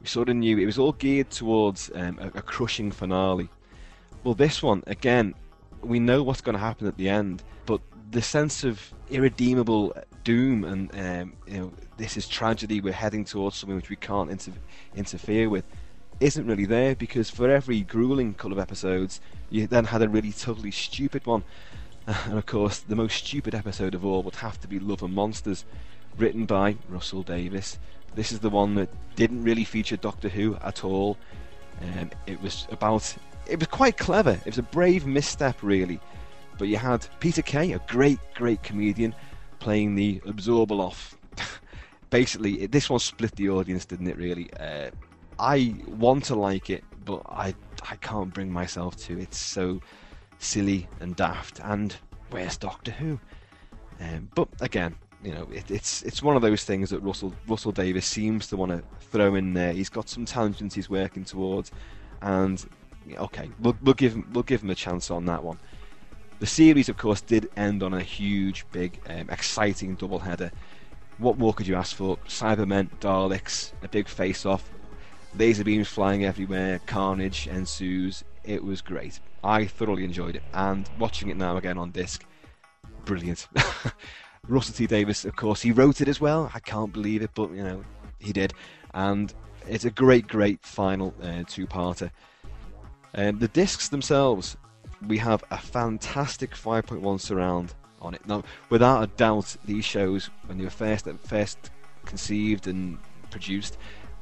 we 0.00 0.06
sort 0.06 0.28
of 0.28 0.36
knew 0.36 0.58
it 0.58 0.66
was 0.66 0.78
all 0.78 0.92
geared 0.92 1.30
towards 1.30 1.90
um, 1.94 2.18
a, 2.20 2.38
a 2.38 2.42
crushing 2.42 2.90
finale. 2.90 3.48
Well, 4.24 4.34
this 4.34 4.62
one, 4.62 4.82
again, 4.88 5.34
we 5.82 5.98
know 5.98 6.22
what's 6.22 6.40
going 6.40 6.54
to 6.54 6.60
happen 6.60 6.86
at 6.86 6.96
the 6.96 7.08
end, 7.08 7.42
but 7.66 7.80
the 8.10 8.22
sense 8.22 8.64
of 8.64 8.92
irredeemable 9.08 9.94
doom 10.24 10.64
and 10.64 10.90
um, 10.94 11.32
you 11.46 11.58
know 11.58 11.72
this 11.96 12.16
is 12.16 12.28
tragedy. 12.28 12.80
We're 12.80 12.92
heading 12.92 13.24
towards 13.24 13.56
something 13.56 13.76
which 13.76 13.90
we 13.90 13.96
can't 13.96 14.30
inter- 14.30 14.52
interfere 14.94 15.48
with. 15.48 15.64
Isn't 16.18 16.46
really 16.46 16.66
there 16.66 16.94
because 16.94 17.30
for 17.30 17.48
every 17.48 17.80
grueling 17.80 18.34
couple 18.34 18.52
of 18.52 18.58
episodes, 18.58 19.20
you 19.48 19.66
then 19.66 19.86
had 19.86 20.02
a 20.02 20.08
really 20.08 20.32
totally 20.32 20.70
stupid 20.70 21.26
one, 21.26 21.44
and 22.06 22.36
of 22.36 22.46
course 22.46 22.78
the 22.80 22.96
most 22.96 23.24
stupid 23.24 23.54
episode 23.54 23.94
of 23.94 24.04
all 24.04 24.22
would 24.22 24.36
have 24.36 24.60
to 24.60 24.68
be 24.68 24.78
Love 24.78 25.02
and 25.02 25.14
Monsters, 25.14 25.64
written 26.18 26.44
by 26.44 26.76
Russell 26.88 27.22
Davies. 27.22 27.78
This 28.14 28.32
is 28.32 28.40
the 28.40 28.50
one 28.50 28.74
that 28.74 28.90
didn't 29.14 29.44
really 29.44 29.64
feature 29.64 29.96
Doctor 29.96 30.28
Who 30.28 30.56
at 30.56 30.84
all. 30.84 31.16
Um, 31.80 32.10
it 32.26 32.40
was 32.42 32.66
about. 32.70 33.14
It 33.46 33.58
was 33.58 33.68
quite 33.68 33.96
clever. 33.96 34.32
It 34.32 34.46
was 34.46 34.58
a 34.58 34.62
brave 34.62 35.06
misstep, 35.06 35.62
really. 35.62 36.00
But 36.58 36.68
you 36.68 36.76
had 36.76 37.06
Peter 37.20 37.42
Kay, 37.42 37.72
a 37.72 37.80
great, 37.88 38.18
great 38.34 38.62
comedian, 38.62 39.14
playing 39.58 39.94
the 39.94 40.20
Abzorbaloff. 40.20 41.14
Basically, 42.10 42.62
it, 42.62 42.72
this 42.72 42.90
one 42.90 43.00
split 43.00 43.34
the 43.36 43.48
audience, 43.48 43.84
didn't 43.84 44.08
it? 44.08 44.16
Really, 44.16 44.52
uh, 44.54 44.90
I 45.38 45.74
want 45.86 46.24
to 46.24 46.34
like 46.34 46.70
it, 46.70 46.84
but 47.04 47.22
I 47.26 47.54
I 47.88 47.96
can't 47.96 48.32
bring 48.34 48.52
myself 48.52 48.96
to. 49.04 49.18
It's 49.18 49.38
so 49.38 49.80
silly 50.38 50.88
and 51.00 51.16
daft. 51.16 51.60
And 51.62 51.96
where's 52.30 52.56
Doctor 52.56 52.90
Who? 52.90 53.18
Um, 54.00 54.28
but 54.34 54.48
again, 54.60 54.96
you 55.22 55.32
know, 55.32 55.46
it, 55.52 55.70
it's 55.70 56.02
it's 56.02 56.22
one 56.22 56.36
of 56.36 56.42
those 56.42 56.64
things 56.64 56.90
that 56.90 57.00
Russell 57.00 57.34
Russell 57.46 57.72
Davies 57.72 58.06
seems 58.06 58.48
to 58.48 58.56
want 58.56 58.72
to 58.72 58.82
throw 59.06 59.34
in 59.34 59.54
there. 59.54 59.72
He's 59.72 59.88
got 59.88 60.08
some 60.08 60.24
tangents 60.24 60.74
he's 60.74 60.90
working 60.90 61.24
towards, 61.24 61.70
and 62.22 62.64
okay, 63.18 63.50
we'll, 63.60 63.76
we'll 63.82 63.94
give 63.94 64.14
him 64.14 64.28
we'll 64.32 64.42
give 64.42 64.62
him 64.62 64.70
a 64.70 64.74
chance 64.74 65.10
on 65.10 65.24
that 65.26 65.42
one. 65.42 65.58
The 66.40 66.46
series, 66.46 66.88
of 66.88 66.96
course, 66.96 67.20
did 67.20 67.50
end 67.56 67.82
on 67.82 67.92
a 67.92 68.00
huge, 68.00 68.64
big, 68.72 68.98
um, 69.06 69.28
exciting 69.28 69.96
doubleheader. 69.96 70.50
What 71.18 71.36
more 71.36 71.52
could 71.52 71.66
you 71.66 71.74
ask 71.74 71.94
for? 71.94 72.16
Cybermen, 72.28 72.88
Daleks, 72.98 73.72
a 73.82 73.88
big 73.88 74.08
face-off, 74.08 74.70
laser 75.36 75.64
beams 75.64 75.88
flying 75.88 76.24
everywhere, 76.24 76.80
carnage 76.86 77.46
ensues. 77.46 78.24
It 78.42 78.64
was 78.64 78.80
great. 78.80 79.20
I 79.44 79.66
thoroughly 79.66 80.04
enjoyed 80.04 80.36
it, 80.36 80.42
and 80.54 80.88
watching 80.98 81.28
it 81.28 81.36
now 81.36 81.58
again 81.58 81.76
on 81.76 81.90
disc, 81.90 82.24
brilliant. 83.04 83.46
Russell 84.48 84.74
T 84.74 84.86
Davies, 84.86 85.26
of 85.26 85.36
course, 85.36 85.60
he 85.60 85.72
wrote 85.72 86.00
it 86.00 86.08
as 86.08 86.22
well. 86.22 86.50
I 86.54 86.60
can't 86.60 86.92
believe 86.92 87.20
it, 87.20 87.32
but 87.34 87.50
you 87.50 87.62
know, 87.62 87.84
he 88.18 88.32
did, 88.32 88.54
and 88.94 89.32
it's 89.68 89.84
a 89.84 89.90
great, 89.90 90.26
great 90.26 90.64
final 90.64 91.14
uh, 91.22 91.42
two-parter. 91.46 92.10
Um, 93.14 93.38
the 93.38 93.48
discs 93.48 93.88
themselves 93.88 94.56
we 95.06 95.18
have 95.18 95.42
a 95.50 95.58
fantastic 95.58 96.52
5.1 96.52 97.20
surround 97.20 97.74
on 98.00 98.14
it. 98.14 98.26
Now, 98.26 98.44
without 98.68 99.02
a 99.02 99.06
doubt, 99.06 99.56
these 99.64 99.84
shows, 99.84 100.30
when 100.46 100.58
they 100.58 100.64
were 100.64 100.70
first 100.70 101.06
first 101.24 101.70
conceived 102.04 102.66
and 102.66 102.98
produced, 103.30 103.78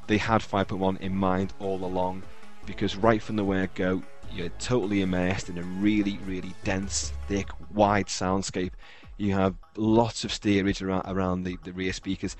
they 0.07 0.17
had 0.17 0.41
5.1 0.41 0.99
in 1.01 1.15
mind 1.15 1.53
all 1.59 1.83
along, 1.83 2.23
because 2.65 2.95
right 2.95 3.21
from 3.21 3.35
the 3.35 3.43
word 3.43 3.69
go, 3.75 4.01
you're 4.31 4.49
totally 4.59 5.01
immersed 5.01 5.49
in 5.49 5.57
a 5.57 5.63
really, 5.63 6.19
really 6.25 6.53
dense, 6.63 7.13
thick, 7.27 7.49
wide 7.73 8.07
soundscape. 8.07 8.71
You 9.17 9.33
have 9.33 9.55
lots 9.75 10.23
of 10.23 10.31
steerage 10.31 10.81
around, 10.81 11.03
around 11.05 11.43
the, 11.43 11.57
the 11.63 11.73
rear 11.73 11.93
speakers. 11.93 12.37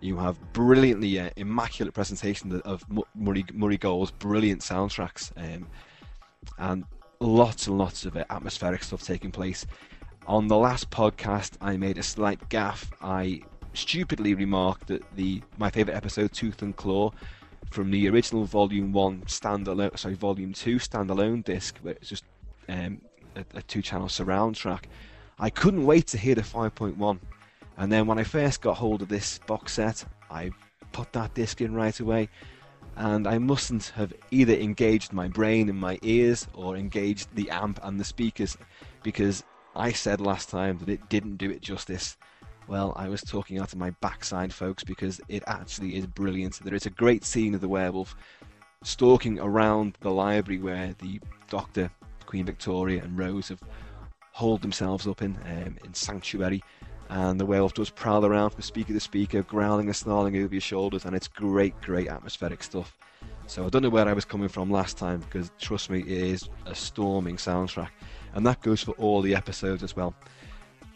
You 0.00 0.16
have 0.18 0.38
brilliantly 0.52 1.18
uh, 1.18 1.30
immaculate 1.36 1.94
presentation 1.94 2.60
of 2.62 2.84
Murray, 3.14 3.44
Murray 3.52 3.78
Gold's 3.78 4.10
brilliant 4.10 4.60
soundtracks, 4.60 5.32
um, 5.36 5.66
and 6.58 6.84
lots 7.20 7.66
and 7.66 7.78
lots 7.78 8.04
of 8.04 8.16
atmospheric 8.16 8.82
stuff 8.82 9.02
taking 9.02 9.30
place. 9.30 9.66
On 10.26 10.46
the 10.46 10.56
last 10.56 10.90
podcast, 10.90 11.52
I 11.60 11.76
made 11.76 11.98
a 11.98 12.02
slight 12.02 12.48
gaffe. 12.48 12.86
I 13.00 13.42
stupidly 13.74 14.34
remarked 14.34 14.88
that 14.88 15.02
the 15.16 15.42
my 15.56 15.70
favourite 15.70 15.96
episode, 15.96 16.32
Tooth 16.32 16.62
and 16.62 16.76
Claw, 16.76 17.12
from 17.70 17.90
the 17.90 18.08
original 18.08 18.44
Volume 18.44 18.92
One 18.92 19.22
standalone, 19.22 19.98
sorry, 19.98 20.14
Volume 20.14 20.52
Two 20.52 20.76
standalone 20.76 21.44
disc, 21.44 21.78
where 21.82 21.94
it's 21.94 22.08
just 22.08 22.24
um, 22.68 23.00
a, 23.36 23.44
a 23.54 23.62
two-channel 23.62 24.08
surround 24.08 24.56
track. 24.56 24.88
I 25.38 25.50
couldn't 25.50 25.86
wait 25.86 26.08
to 26.08 26.18
hear 26.18 26.34
the 26.34 26.42
5.1, 26.42 27.18
and 27.78 27.90
then 27.90 28.06
when 28.06 28.18
I 28.18 28.24
first 28.24 28.60
got 28.60 28.76
hold 28.76 29.02
of 29.02 29.08
this 29.08 29.38
box 29.46 29.74
set, 29.74 30.04
I 30.30 30.50
put 30.92 31.12
that 31.12 31.34
disc 31.34 31.60
in 31.60 31.74
right 31.74 31.98
away 31.98 32.28
and 32.96 33.28
I 33.28 33.38
mustn't 33.38 33.92
have 33.94 34.12
either 34.32 34.54
engaged 34.54 35.12
my 35.12 35.28
brain 35.28 35.68
and 35.68 35.78
my 35.78 35.98
ears 36.02 36.48
or 36.54 36.76
engaged 36.76 37.28
the 37.34 37.48
amp 37.50 37.78
and 37.84 37.98
the 37.98 38.04
speakers 38.04 38.58
because 39.04 39.44
I 39.76 39.92
said 39.92 40.20
last 40.20 40.50
time 40.50 40.78
that 40.78 40.88
it 40.88 41.08
didn't 41.08 41.36
do 41.36 41.50
it 41.50 41.62
justice. 41.62 42.16
Well, 42.66 42.92
I 42.96 43.08
was 43.08 43.22
talking 43.22 43.60
out 43.60 43.72
of 43.72 43.78
my 43.78 43.90
backside, 44.00 44.52
folks, 44.52 44.82
because 44.82 45.20
it 45.28 45.44
actually 45.46 45.94
is 45.94 46.06
brilliant. 46.06 46.58
There 46.62 46.74
is 46.74 46.86
a 46.86 46.90
great 46.90 47.24
scene 47.24 47.54
of 47.54 47.60
the 47.60 47.68
werewolf 47.68 48.16
stalking 48.82 49.38
around 49.38 49.96
the 50.00 50.10
library 50.10 50.60
where 50.60 50.94
the 50.98 51.20
Doctor, 51.48 51.90
Queen 52.26 52.44
Victoria, 52.44 53.02
and 53.04 53.16
Rose 53.16 53.48
have 53.48 53.62
holed 54.32 54.62
themselves 54.62 55.06
up 55.06 55.22
in 55.22 55.36
um, 55.46 55.76
in 55.84 55.94
sanctuary 55.94 56.62
and 57.08 57.40
the 57.40 57.46
werewolf 57.46 57.74
does 57.74 57.90
prowl 57.90 58.24
around 58.24 58.50
from 58.50 58.62
speaker 58.62 58.92
to 58.92 59.00
speaker, 59.00 59.42
growling 59.42 59.86
and 59.86 59.96
snarling 59.96 60.36
over 60.36 60.54
your 60.54 60.60
shoulders, 60.60 61.04
and 61.04 61.16
it's 61.16 61.28
great, 61.28 61.80
great 61.80 62.08
atmospheric 62.08 62.62
stuff. 62.62 62.96
So 63.46 63.64
I 63.64 63.70
don't 63.70 63.82
know 63.82 63.88
where 63.88 64.06
I 64.06 64.12
was 64.12 64.26
coming 64.26 64.48
from 64.48 64.70
last 64.70 64.98
time 64.98 65.20
because 65.20 65.50
trust 65.58 65.88
me, 65.88 66.00
it 66.00 66.08
is 66.08 66.48
a 66.66 66.74
storming 66.74 67.36
soundtrack, 67.36 67.88
and 68.34 68.46
that 68.46 68.60
goes 68.60 68.82
for 68.82 68.92
all 68.92 69.22
the 69.22 69.34
episodes 69.34 69.82
as 69.82 69.96
well. 69.96 70.14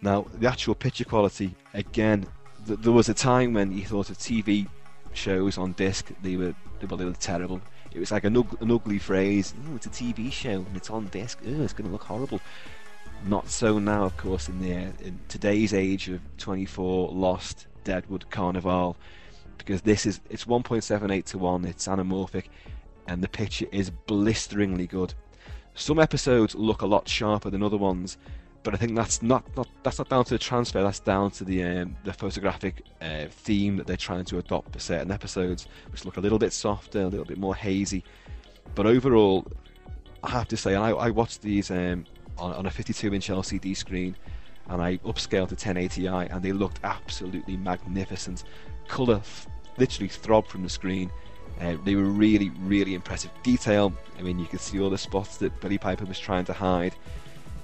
Now, 0.02 0.26
the 0.38 0.48
actual 0.48 0.74
picture 0.74 1.04
quality, 1.04 1.54
again, 1.72 2.26
th- 2.66 2.80
there 2.80 2.92
was 2.92 3.08
a 3.08 3.14
time 3.14 3.54
when 3.54 3.72
you 3.72 3.84
thought 3.86 4.10
of 4.10 4.18
TV 4.18 4.68
shows 5.12 5.56
on 5.56 5.72
disc, 5.72 6.10
they 6.22 6.36
were, 6.36 6.54
they 6.80 6.86
were, 6.86 6.96
they 6.96 7.04
were 7.04 7.12
terrible. 7.12 7.62
It 7.94 8.00
was 8.00 8.10
like 8.10 8.24
an, 8.24 8.36
ug- 8.36 8.60
an 8.60 8.70
ugly 8.70 8.98
phrase. 8.98 9.54
Oh, 9.68 9.76
it's 9.76 9.86
a 9.86 9.90
TV 9.90 10.32
show 10.32 10.50
and 10.50 10.76
it's 10.76 10.90
on 10.90 11.06
disc. 11.06 11.38
Oh, 11.46 11.62
it's 11.62 11.72
going 11.72 11.86
to 11.86 11.92
look 11.92 12.04
horrible. 12.04 12.40
Not 13.24 13.48
so 13.48 13.78
now, 13.78 14.04
of 14.04 14.16
course, 14.16 14.48
in 14.48 14.60
the 14.60 14.72
in 14.72 15.18
today's 15.28 15.72
age 15.72 16.08
of 16.08 16.20
24 16.38 17.10
Lost, 17.12 17.68
Deadwood, 17.84 18.28
Carnival, 18.30 18.96
because 19.58 19.80
this 19.82 20.06
is 20.06 20.20
it's 20.28 20.44
1.78 20.44 21.24
to 21.26 21.38
one. 21.38 21.64
It's 21.64 21.86
anamorphic, 21.86 22.46
and 23.06 23.22
the 23.22 23.28
picture 23.28 23.66
is 23.70 23.90
blisteringly 23.90 24.88
good. 24.88 25.14
Some 25.74 26.00
episodes 26.00 26.56
look 26.56 26.82
a 26.82 26.86
lot 26.86 27.08
sharper 27.08 27.48
than 27.48 27.62
other 27.62 27.76
ones, 27.76 28.18
but 28.64 28.74
I 28.74 28.76
think 28.76 28.96
that's 28.96 29.22
not, 29.22 29.44
not 29.56 29.68
that's 29.84 29.98
not 29.98 30.08
down 30.08 30.24
to 30.24 30.34
the 30.34 30.38
transfer. 30.38 30.82
That's 30.82 31.00
down 31.00 31.30
to 31.32 31.44
the 31.44 31.62
um, 31.62 31.96
the 32.02 32.12
photographic 32.12 32.82
uh, 33.00 33.26
theme 33.30 33.76
that 33.76 33.86
they're 33.86 33.96
trying 33.96 34.24
to 34.26 34.38
adopt 34.38 34.72
for 34.72 34.80
certain 34.80 35.12
episodes, 35.12 35.68
which 35.92 36.04
look 36.04 36.16
a 36.16 36.20
little 36.20 36.40
bit 36.40 36.52
softer, 36.52 37.02
a 37.02 37.06
little 37.08 37.26
bit 37.26 37.38
more 37.38 37.54
hazy. 37.54 38.02
But 38.74 38.86
overall, 38.86 39.46
I 40.24 40.30
have 40.30 40.48
to 40.48 40.56
say, 40.56 40.74
I, 40.74 40.90
I 40.90 41.10
watched 41.10 41.42
these 41.42 41.70
um, 41.70 42.04
on, 42.38 42.52
on 42.52 42.66
a 42.66 42.70
52 42.70 43.14
inch 43.14 43.28
LCD 43.28 43.76
screen 43.76 44.16
and 44.68 44.80
I 44.80 44.98
upscaled 44.98 45.48
to 45.48 45.56
1080i 45.56 46.32
and 46.32 46.42
they 46.42 46.52
looked 46.52 46.80
absolutely 46.84 47.56
magnificent. 47.56 48.44
Colour 48.88 49.16
f- 49.16 49.48
literally 49.78 50.08
throbbed 50.08 50.48
from 50.48 50.62
the 50.62 50.68
screen. 50.68 51.10
Uh, 51.60 51.76
they 51.84 51.94
were 51.94 52.04
really, 52.04 52.50
really 52.60 52.94
impressive. 52.94 53.30
Detail, 53.42 53.92
I 54.18 54.22
mean, 54.22 54.38
you 54.38 54.46
can 54.46 54.58
see 54.58 54.80
all 54.80 54.90
the 54.90 54.98
spots 54.98 55.36
that 55.38 55.58
Billie 55.60 55.78
Piper 55.78 56.04
was 56.04 56.18
trying 56.18 56.44
to 56.46 56.52
hide. 56.52 56.94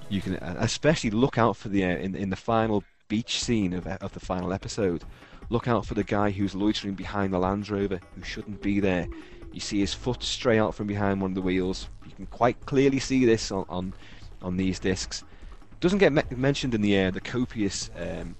You 0.09 0.21
can 0.21 0.37
uh, 0.37 0.57
especially 0.59 1.11
look 1.11 1.39
out 1.39 1.57
for 1.57 1.69
the 1.69 1.85
uh, 1.85 1.97
in, 1.97 2.15
in 2.15 2.31
the 2.31 2.37
final 2.37 2.85
beach 3.09 3.43
scene 3.43 3.73
of, 3.73 3.87
of 3.87 4.13
the 4.13 4.21
final 4.21 4.53
episode. 4.53 5.05
Look 5.51 5.67
out 5.67 5.87
for 5.87 5.95
the 5.95 6.05
guy 6.05 6.31
who's 6.31 6.55
loitering 6.55 6.95
behind 6.95 7.33
the 7.33 7.39
Land 7.39 7.71
Rover 7.71 8.01
who 8.15 8.23
shouldn't 8.23 8.61
be 8.61 8.81
there. 8.81 9.07
You 9.53 9.61
see 9.61 9.81
his 9.81 9.95
foot 9.95 10.23
stray 10.23 10.59
out 10.59 10.75
from 10.75 10.87
behind 10.87 11.23
one 11.23 11.31
of 11.31 11.35
the 11.35 11.41
wheels. 11.41 11.89
You 12.05 12.13
can 12.13 12.27
quite 12.27 12.65
clearly 12.67 12.99
see 12.99 13.25
this 13.25 13.51
on, 13.51 13.65
on 13.69 13.95
on 14.43 14.57
these 14.57 14.79
discs. 14.79 15.25
Doesn't 15.81 15.99
get 15.99 16.13
me- 16.13 16.23
mentioned 16.31 16.75
in 16.75 16.81
the 16.81 16.95
air 16.95 17.11
the 17.11 17.21
copious 17.21 17.91
um, 17.97 18.35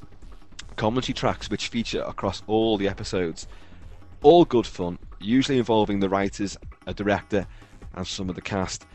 commentary 0.77 1.15
tracks 1.15 1.51
which 1.51 1.69
feature 1.69 2.03
across 2.03 2.43
all 2.47 2.77
the 2.77 2.89
episodes. 2.89 3.47
All 4.23 4.45
good 4.45 4.67
fun, 4.67 4.99
usually 5.21 5.59
involving 5.59 6.01
the 6.01 6.09
writers, 6.09 6.57
a 6.87 6.95
director, 6.95 7.47
and 7.95 8.07
some 8.07 8.29
of 8.29 8.35
the 8.35 8.41
cast. 8.41 8.87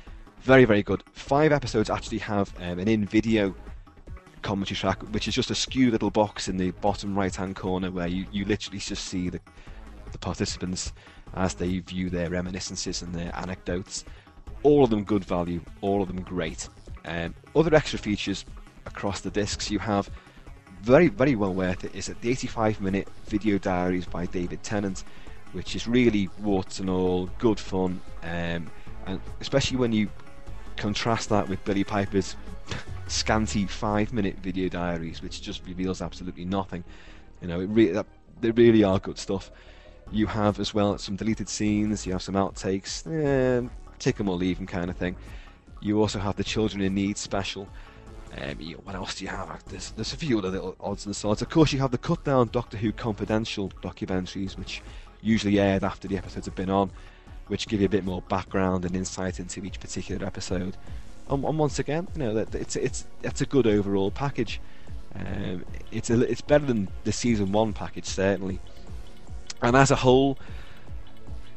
Very, 0.42 0.66
very 0.66 0.84
good. 0.84 1.04
Five 1.14 1.54
episodes 1.54 1.90
actually 1.90 2.18
have 2.18 2.54
um, 2.60 2.80
an 2.80 2.88
in 2.88 3.06
video 3.06 3.56
commentary 4.42 4.76
track, 4.76 5.02
which 5.14 5.28
is 5.28 5.34
just 5.34 5.52
a 5.52 5.56
skew 5.56 5.90
little 5.90 6.12
box 6.12 6.50
in 6.50 6.58
the 6.58 6.72
bottom 6.72 7.18
right 7.18 7.34
hand 7.34 7.56
corner 7.56 7.90
where 7.90 8.08
you, 8.08 8.26
you 8.32 8.44
literally 8.44 8.80
just 8.80 9.06
see 9.06 9.30
the, 9.30 9.40
the 10.12 10.18
participants 10.18 10.92
as 11.36 11.54
they 11.56 11.80
view 11.80 12.10
their 12.10 12.30
reminiscences 12.30 13.02
and 13.02 13.16
their 13.16 13.34
anecdotes. 13.36 14.04
All 14.64 14.84
of 14.84 14.90
them 14.90 15.04
good 15.04 15.26
value, 15.26 15.62
all 15.82 16.02
of 16.02 16.10
them 16.10 16.22
great. 16.22 16.68
Um, 17.06 17.34
other 17.56 17.74
extra 17.76 18.00
features 18.00 18.46
across 18.86 19.22
the 19.22 19.30
discs 19.30 19.70
you 19.70 19.80
have 19.80 20.10
very, 20.82 21.08
very 21.08 21.36
well 21.36 21.54
worth 21.54 21.86
it 21.86 21.96
is 21.96 22.10
at 22.10 22.20
the 22.22 22.30
85 22.30 22.82
minute 22.82 23.08
video 23.26 23.58
diaries 23.58 24.06
by 24.06 24.26
David 24.26 24.64
Tennant, 24.64 25.04
which 25.54 25.76
is 25.76 25.88
really 25.88 26.30
warts 26.40 26.80
and 26.80 26.90
all, 26.90 27.28
good 27.40 27.60
fun, 27.60 28.02
um, 28.24 28.70
and 29.06 29.22
especially 29.40 29.78
when 29.78 29.94
you 29.94 30.10
contrast 30.76 31.30
that 31.30 31.48
with 31.48 31.64
Billie 31.64 31.86
Piper's 31.86 32.36
scanty 33.08 33.66
five 33.66 34.12
minute 34.12 34.38
video 34.40 34.68
diaries, 34.68 35.22
which 35.22 35.42
just 35.42 35.66
reveals 35.66 36.02
absolutely 36.02 36.44
nothing. 36.44 36.84
You 37.42 37.48
know, 37.48 37.62
it 37.62 37.68
re- 37.68 37.92
that, 37.92 38.06
they 38.42 38.52
really 38.52 38.84
are 38.84 39.00
good 39.00 39.18
stuff. 39.18 39.52
You 40.12 40.28
have 40.28 40.60
as 40.60 40.74
well 40.74 40.98
some 40.98 41.16
deleted 41.16 41.48
scenes, 41.48 42.06
you 42.06 42.12
have 42.12 42.22
some 42.22 42.36
outtakes, 42.36 43.08
eh, 43.08 43.68
take 44.00 44.18
them 44.18 44.28
or 44.28 44.36
leave 44.36 44.58
them 44.58 44.68
kind 44.68 44.90
of 44.90 44.98
thing. 44.98 45.16
You 45.84 46.00
also 46.00 46.18
have 46.18 46.38
the 46.38 46.44
Children 46.46 46.82
in 46.82 46.96
Need 46.96 47.18
special, 47.18 47.68
um, 48.42 48.56
you 48.60 48.76
know, 48.76 48.82
what 48.84 48.96
else 48.96 49.16
do 49.16 49.26
you 49.26 49.30
have? 49.30 49.64
There's, 49.66 49.92
there's 49.92 50.14
a 50.14 50.18
few 50.18 50.40
other 50.40 50.50
little 50.50 50.76
odds 50.80 51.06
and 51.06 51.16
sods. 51.16 51.42
Of 51.42 51.50
course, 51.50 51.74
you 51.74 51.80
have 51.80 51.92
the 51.92 51.98
cut 51.98 52.24
down 52.24 52.50
Doctor 52.52 52.78
Who 52.78 52.94
confidential 52.94 53.70
documentaries, 53.82 54.58
which 54.58 54.82
usually 55.22 55.60
aired 55.60 55.84
after 55.84 56.08
the 56.08 56.18
episodes 56.18 56.46
have 56.46 56.56
been 56.56 56.70
on, 56.70 56.90
which 57.48 57.68
give 57.68 57.82
you 57.82 57.86
a 57.86 57.90
bit 57.90 58.06
more 58.06 58.22
background 58.24 58.86
and 58.86 58.96
insight 58.96 59.40
into 59.40 59.64
each 59.66 59.80
particular 59.80 60.26
episode. 60.26 60.78
And, 61.30 61.44
and 61.44 61.60
once 61.60 61.80
again, 61.80 62.08
you 62.16 62.24
know, 62.24 62.38
it's 62.38 62.76
it's 62.76 63.06
it's 63.22 63.42
a 63.42 63.46
good 63.46 63.68
overall 63.68 64.10
package. 64.10 64.62
Um, 65.16 65.66
it's 65.92 66.10
a, 66.10 66.22
it's 66.22 66.42
better 66.42 66.66
than 66.66 66.88
the 67.04 67.12
season 67.12 67.52
one 67.52 67.74
package 67.74 68.06
certainly. 68.06 68.60
And 69.62 69.76
as 69.76 69.92
a 69.92 69.96
whole, 69.96 70.38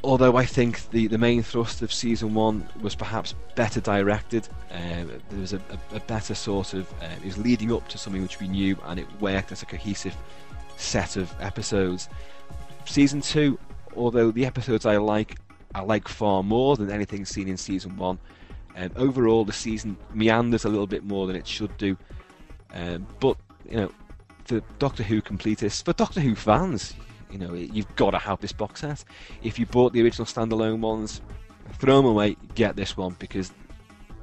although 0.07 0.37
I 0.37 0.47
think 0.47 0.89
the, 0.91 1.09
the 1.09 1.19
main 1.19 1.43
thrust 1.43 1.83
of 1.83 1.93
season 1.93 2.33
one 2.33 2.67
was 2.81 2.95
perhaps 2.95 3.35
better 3.57 3.81
directed, 3.81 4.49
um, 4.71 5.11
there 5.29 5.41
was 5.41 5.53
a, 5.53 5.57
a, 5.57 5.97
a, 5.97 6.01
better 6.01 6.35
sort 6.35 6.75
of 6.75 6.91
uh, 7.03 7.09
it 7.21 7.25
was 7.25 7.37
leading 7.37 7.73
up 7.73 7.89
to 7.89 7.99
something 7.99 8.23
which 8.23 8.39
we 8.39 8.47
knew, 8.47 8.79
and 8.85 9.01
it 9.01 9.07
worked 9.21 9.51
as 9.51 9.63
a 9.63 9.67
cohesive 9.67 10.17
set 10.77 11.17
of 11.17 11.35
episodes. 11.41 12.09
Season 12.85 13.21
two, 13.21 13.59
although 13.97 14.31
the 14.31 14.47
episodes 14.47 14.87
I 14.87 14.97
like, 14.99 15.39
I 15.75 15.81
like 15.81 16.07
far 16.07 16.45
more 16.45 16.77
than 16.77 16.89
anything 16.89 17.25
seen 17.25 17.49
in 17.49 17.57
season 17.57 17.97
one. 17.97 18.19
Um, 18.77 18.93
overall, 18.95 19.45
the 19.45 19.53
season 19.53 19.97
meanders 20.15 20.65
a 20.65 20.69
little 20.69 20.87
bit 20.87 21.03
more 21.03 21.27
than 21.27 21.35
it 21.35 21.49
should 21.49 21.77
do, 21.79 21.97
um, 22.73 23.09
but 23.19 23.37
you 23.69 23.77
know, 23.77 23.91
for 24.45 24.61
Doctor 24.79 25.03
Who 25.03 25.21
completists, 25.21 25.85
for 25.85 25.95
Doctor 25.95 26.21
Who 26.21 26.37
fans, 26.37 26.95
you 27.31 27.39
know, 27.39 27.55
you've 27.55 27.95
got 27.97 28.11
to 28.11 28.19
have 28.19 28.41
this 28.41 28.53
box 28.53 28.81
set. 28.81 29.05
If 29.43 29.59
you 29.59 29.67
bought 29.67 29.93
the 29.93 30.03
original 30.03 30.27
standalone 30.27 30.81
ones, 30.81 31.21
throw 31.75 31.97
them 31.97 32.07
away. 32.07 32.37
Get 32.55 32.77
this 32.77 32.97
one 32.97 33.17
because 33.19 33.53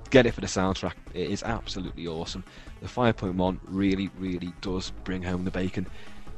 get 0.10 0.26
it 0.26 0.34
for 0.34 0.42
the 0.42 0.48
soundtrack. 0.48 0.94
It 1.13 1.30
is 1.30 1.44
absolutely 1.44 2.08
awesome. 2.08 2.44
The 2.82 2.88
5.1 2.88 3.60
really, 3.66 4.10
really 4.20 4.54
does 4.62 4.92
bring 5.04 5.24
home 5.24 5.44
the 5.44 5.52
bacon. 5.52 5.88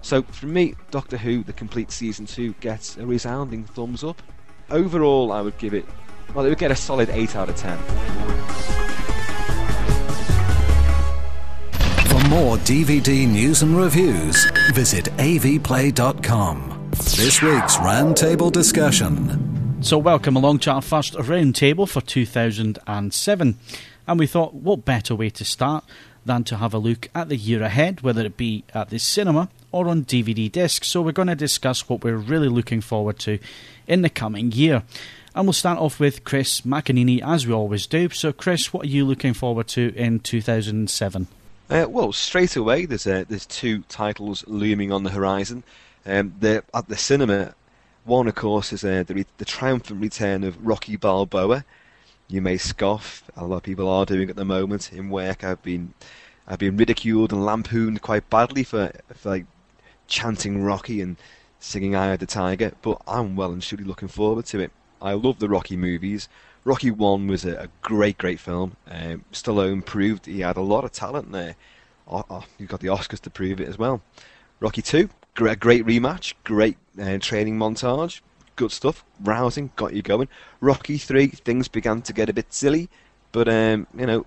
So 0.01 0.21
for 0.21 0.45
me, 0.45 0.75
Doctor 0.91 1.17
Who, 1.17 1.43
the 1.43 1.53
complete 1.53 1.91
season 1.91 2.25
two, 2.25 2.53
gets 2.61 2.97
a 2.97 3.05
resounding 3.05 3.63
thumbs 3.63 4.03
up. 4.03 4.21
Overall, 4.69 5.31
I 5.31 5.41
would 5.41 5.57
give 5.57 5.73
it. 5.73 5.85
Well, 6.33 6.45
it 6.45 6.49
would 6.49 6.57
get 6.57 6.71
a 6.71 6.75
solid 6.75 7.09
8 7.09 7.35
out 7.35 7.49
of 7.49 7.55
10. 7.55 8.74
More 12.35 12.57
DVD 12.57 13.25
news 13.25 13.61
and 13.61 13.77
reviews, 13.77 14.51
visit 14.73 15.05
avplay.com. 15.17 16.89
This 16.91 17.41
week's 17.41 17.77
Roundtable 17.77 18.51
discussion. 18.51 19.81
So, 19.81 19.97
welcome 19.97 20.35
along 20.35 20.59
to 20.59 20.71
our 20.71 20.81
first 20.81 21.13
Roundtable 21.13 21.87
for 21.87 22.01
2007. 22.01 23.57
And 24.05 24.19
we 24.19 24.27
thought, 24.27 24.53
what 24.53 24.83
better 24.83 25.15
way 25.15 25.29
to 25.29 25.45
start 25.45 25.85
than 26.25 26.43
to 26.43 26.57
have 26.57 26.73
a 26.73 26.77
look 26.77 27.07
at 27.15 27.29
the 27.29 27.37
year 27.37 27.63
ahead, 27.63 28.01
whether 28.01 28.25
it 28.25 28.35
be 28.35 28.65
at 28.73 28.89
the 28.89 28.99
cinema 28.99 29.47
or 29.71 29.87
on 29.87 30.03
DVD 30.03 30.51
disc. 30.51 30.83
So, 30.83 31.01
we're 31.01 31.13
going 31.13 31.29
to 31.29 31.35
discuss 31.35 31.87
what 31.87 32.03
we're 32.03 32.17
really 32.17 32.49
looking 32.49 32.81
forward 32.81 33.17
to 33.19 33.39
in 33.87 34.01
the 34.01 34.09
coming 34.09 34.51
year. 34.51 34.83
And 35.33 35.45
we'll 35.45 35.53
start 35.53 35.79
off 35.79 36.01
with 36.01 36.25
Chris 36.25 36.61
McAneny, 36.61 37.21
as 37.25 37.47
we 37.47 37.53
always 37.53 37.87
do. 37.87 38.09
So, 38.09 38.33
Chris, 38.33 38.73
what 38.73 38.87
are 38.87 38.89
you 38.89 39.05
looking 39.05 39.33
forward 39.33 39.69
to 39.69 39.93
in 39.95 40.19
2007? 40.19 41.27
Uh, 41.67 41.87
well, 41.89 42.13
straight 42.13 42.55
away, 42.55 42.85
there's 42.85 43.07
uh, 43.07 43.25
there's 43.27 43.47
two 43.47 43.81
titles 43.89 44.43
looming 44.47 44.91
on 44.91 45.03
the 45.03 45.09
horizon. 45.09 45.63
Um, 46.05 46.35
they're 46.39 46.63
at 46.75 46.87
the 46.87 46.95
cinema. 46.95 47.55
One, 48.03 48.27
of 48.27 48.35
course, 48.35 48.71
is 48.71 48.83
uh, 48.83 49.03
the, 49.07 49.15
re- 49.15 49.25
the 49.37 49.45
triumphant 49.45 49.99
return 49.99 50.43
of 50.43 50.63
Rocky 50.63 50.95
Balboa. 50.95 51.65
You 52.27 52.41
may 52.41 52.57
scoff. 52.57 53.23
A 53.35 53.45
lot 53.45 53.57
of 53.57 53.63
people 53.63 53.89
are 53.89 54.05
doing 54.05 54.29
at 54.29 54.35
the 54.35 54.45
moment 54.45 54.93
in 54.93 55.09
work. 55.09 55.43
I've 55.43 55.63
been 55.63 55.95
I've 56.47 56.59
been 56.59 56.77
ridiculed 56.77 57.33
and 57.33 57.43
lampooned 57.43 58.03
quite 58.03 58.29
badly 58.29 58.63
for 58.63 58.91
for 59.15 59.29
like 59.29 59.45
chanting 60.07 60.63
Rocky 60.63 61.01
and 61.01 61.17
singing 61.59 61.95
"Eye 61.95 62.13
of 62.13 62.19
the 62.19 62.27
Tiger," 62.27 62.73
but 62.83 63.01
I'm 63.07 63.35
well 63.35 63.51
and 63.51 63.61
truly 63.63 63.85
looking 63.85 64.07
forward 64.07 64.45
to 64.47 64.59
it. 64.59 64.71
I 65.01 65.13
love 65.13 65.39
the 65.39 65.49
Rocky 65.49 65.77
movies. 65.77 66.29
Rocky 66.65 66.89
One 66.89 67.27
was 67.27 67.45
a, 67.45 67.55
a 67.55 67.67
great, 67.83 68.17
great 68.17 68.39
film. 68.39 68.75
Um, 68.87 69.23
Stallone 69.31 69.85
proved 69.85 70.25
he 70.25 70.41
had 70.41 70.57
a 70.57 70.61
lot 70.61 70.83
of 70.83 70.91
talent 70.91 71.31
there. 71.31 71.55
Oh, 72.07 72.25
oh, 72.29 72.43
got 72.67 72.79
the 72.79 72.87
Oscars 72.87 73.19
to 73.21 73.29
prove 73.29 73.61
it 73.61 73.69
as 73.69 73.77
well. 73.77 74.01
Rocky 74.59 74.81
Two, 74.81 75.09
great, 75.35 75.59
great 75.59 75.85
rematch, 75.85 76.33
great 76.43 76.77
uh, 76.99 77.19
training 77.19 77.57
montage, 77.57 78.21
good 78.55 78.71
stuff, 78.71 79.05
rousing, 79.21 79.71
got 79.75 79.93
you 79.93 80.01
going. 80.01 80.27
Rocky 80.59 80.97
Three, 80.97 81.27
things 81.27 81.67
began 81.67 82.01
to 82.01 82.13
get 82.13 82.29
a 82.29 82.33
bit 82.33 82.51
silly, 82.51 82.89
but 83.31 83.47
um, 83.47 83.85
you 83.95 84.07
know, 84.07 84.25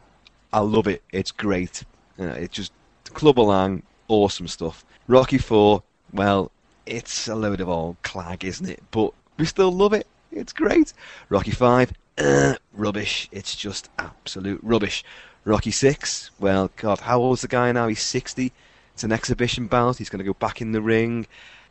I 0.52 0.60
love 0.60 0.86
it. 0.86 1.02
It's 1.12 1.32
great. 1.32 1.84
You 2.18 2.26
know, 2.26 2.34
it's 2.34 2.54
just 2.54 2.72
club 3.14 3.40
along, 3.40 3.82
awesome 4.06 4.46
stuff. 4.46 4.84
Rocky 5.08 5.38
Four, 5.38 5.82
well, 6.12 6.52
it's 6.86 7.26
a 7.26 7.34
load 7.34 7.60
of 7.60 7.68
old 7.68 8.00
clag, 8.02 8.44
isn't 8.44 8.68
it? 8.68 8.82
But 8.92 9.12
we 9.38 9.44
still 9.44 9.72
love 9.72 9.92
it. 9.92 10.06
It's 10.30 10.52
great. 10.52 10.92
Rocky 11.30 11.50
Five, 11.50 11.92
uh, 12.18 12.54
rubbish. 12.72 13.28
It's 13.32 13.54
just 13.54 13.88
absolute 13.98 14.60
rubbish. 14.62 15.04
Rocky 15.44 15.70
Six, 15.70 16.30
well, 16.38 16.70
God, 16.76 17.00
how 17.00 17.20
old's 17.20 17.42
the 17.42 17.48
guy 17.48 17.72
now? 17.72 17.88
He's 17.88 18.02
60. 18.02 18.52
It's 18.92 19.04
an 19.04 19.12
exhibition 19.12 19.66
bout. 19.66 19.98
He's 19.98 20.10
going 20.10 20.18
to 20.18 20.24
go 20.24 20.34
back 20.34 20.60
in 20.60 20.72
the 20.72 20.82
ring. 20.82 21.26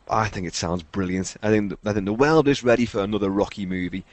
I 0.08 0.28
think 0.28 0.46
it 0.46 0.54
sounds 0.54 0.82
brilliant. 0.82 1.36
I 1.42 1.50
think 1.50 1.74
I 1.84 1.92
think 1.92 2.06
the 2.06 2.12
world 2.14 2.48
is 2.48 2.64
ready 2.64 2.86
for 2.86 3.02
another 3.02 3.28
Rocky 3.28 3.66
movie. 3.66 4.04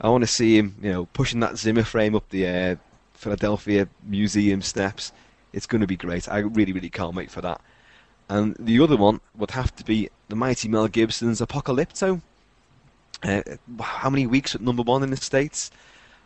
I 0.00 0.08
want 0.10 0.22
to 0.22 0.28
see 0.28 0.58
him, 0.58 0.76
you 0.80 0.92
know, 0.92 1.06
pushing 1.06 1.40
that 1.40 1.56
Zimmer 1.56 1.82
frame 1.82 2.14
up 2.14 2.28
the 2.28 2.46
uh, 2.46 2.76
Philadelphia 3.14 3.88
Museum 4.04 4.62
steps. 4.62 5.12
It's 5.52 5.66
going 5.66 5.80
to 5.80 5.86
be 5.86 5.96
great. 5.96 6.28
I 6.28 6.38
really, 6.38 6.72
really 6.72 6.90
can't 6.90 7.16
wait 7.16 7.30
for 7.30 7.40
that. 7.40 7.60
And 8.28 8.54
the 8.58 8.80
other 8.80 8.96
one 8.96 9.20
would 9.36 9.52
have 9.52 9.74
to 9.76 9.84
be 9.84 10.10
the 10.28 10.36
mighty 10.36 10.68
Mel 10.68 10.86
Gibson's 10.86 11.40
Apocalypto. 11.40 12.20
Uh, 13.22 13.42
how 13.80 14.10
many 14.10 14.26
weeks 14.26 14.54
at 14.54 14.60
number 14.60 14.82
one 14.82 15.02
in 15.02 15.10
the 15.10 15.16
States? 15.16 15.70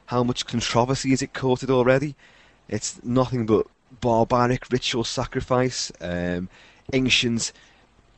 How 0.07 0.22
much 0.22 0.46
controversy 0.46 1.11
has 1.11 1.22
it 1.22 1.33
courted 1.33 1.70
already? 1.70 2.14
It's 2.68 3.02
nothing 3.02 3.46
but 3.46 3.66
barbaric 4.00 4.70
ritual 4.70 5.05
sacrifice, 5.05 5.92
um, 6.00 6.48
ancient 6.92 7.52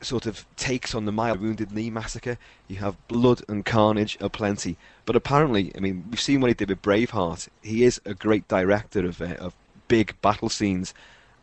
sort 0.01 0.25
of 0.25 0.45
takes 0.55 0.93
on 0.93 1.05
the 1.05 1.11
My 1.11 1.31
Wounded 1.31 1.71
Knee 1.71 1.89
massacre. 1.89 2.37
You 2.67 2.77
have 2.77 3.07
blood 3.07 3.41
and 3.47 3.65
carnage 3.65 4.17
aplenty. 4.19 4.77
But 5.05 5.15
apparently, 5.15 5.71
I 5.75 5.79
mean, 5.79 6.05
we've 6.09 6.19
seen 6.19 6.41
what 6.41 6.49
he 6.49 6.53
did 6.53 6.69
with 6.69 6.81
Braveheart. 6.81 7.47
He 7.61 7.83
is 7.83 8.01
a 8.05 8.13
great 8.13 8.47
director 8.47 9.05
of, 9.05 9.21
uh, 9.21 9.35
of 9.35 9.55
big 9.87 10.19
battle 10.21 10.49
scenes 10.49 10.93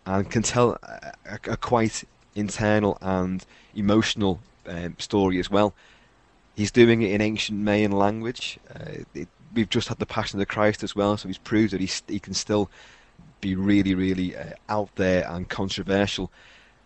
and 0.04 0.30
can 0.30 0.42
tell 0.42 0.78
a, 0.82 1.12
a, 1.26 1.52
a 1.52 1.56
quite 1.56 2.04
internal 2.34 2.98
and 3.00 3.44
emotional 3.74 4.40
um, 4.66 4.96
story 4.98 5.38
as 5.38 5.50
well. 5.50 5.74
He's 6.54 6.70
doing 6.70 7.02
it 7.02 7.12
in 7.12 7.20
ancient 7.20 7.58
Mayan 7.58 7.92
language. 7.92 8.58
Uh, 8.74 9.04
it, 9.14 9.28
we've 9.54 9.70
just 9.70 9.88
had 9.88 9.98
the 9.98 10.06
Passion 10.06 10.38
of 10.38 10.40
the 10.40 10.52
Christ 10.52 10.82
as 10.82 10.94
well, 10.94 11.16
so 11.16 11.28
he's 11.28 11.38
proved 11.38 11.72
that 11.72 11.80
he, 11.80 11.90
he 12.08 12.18
can 12.18 12.34
still 12.34 12.70
be 13.40 13.54
really, 13.54 13.94
really 13.94 14.36
uh, 14.36 14.50
out 14.68 14.94
there 14.96 15.28
and 15.28 15.48
controversial. 15.48 16.30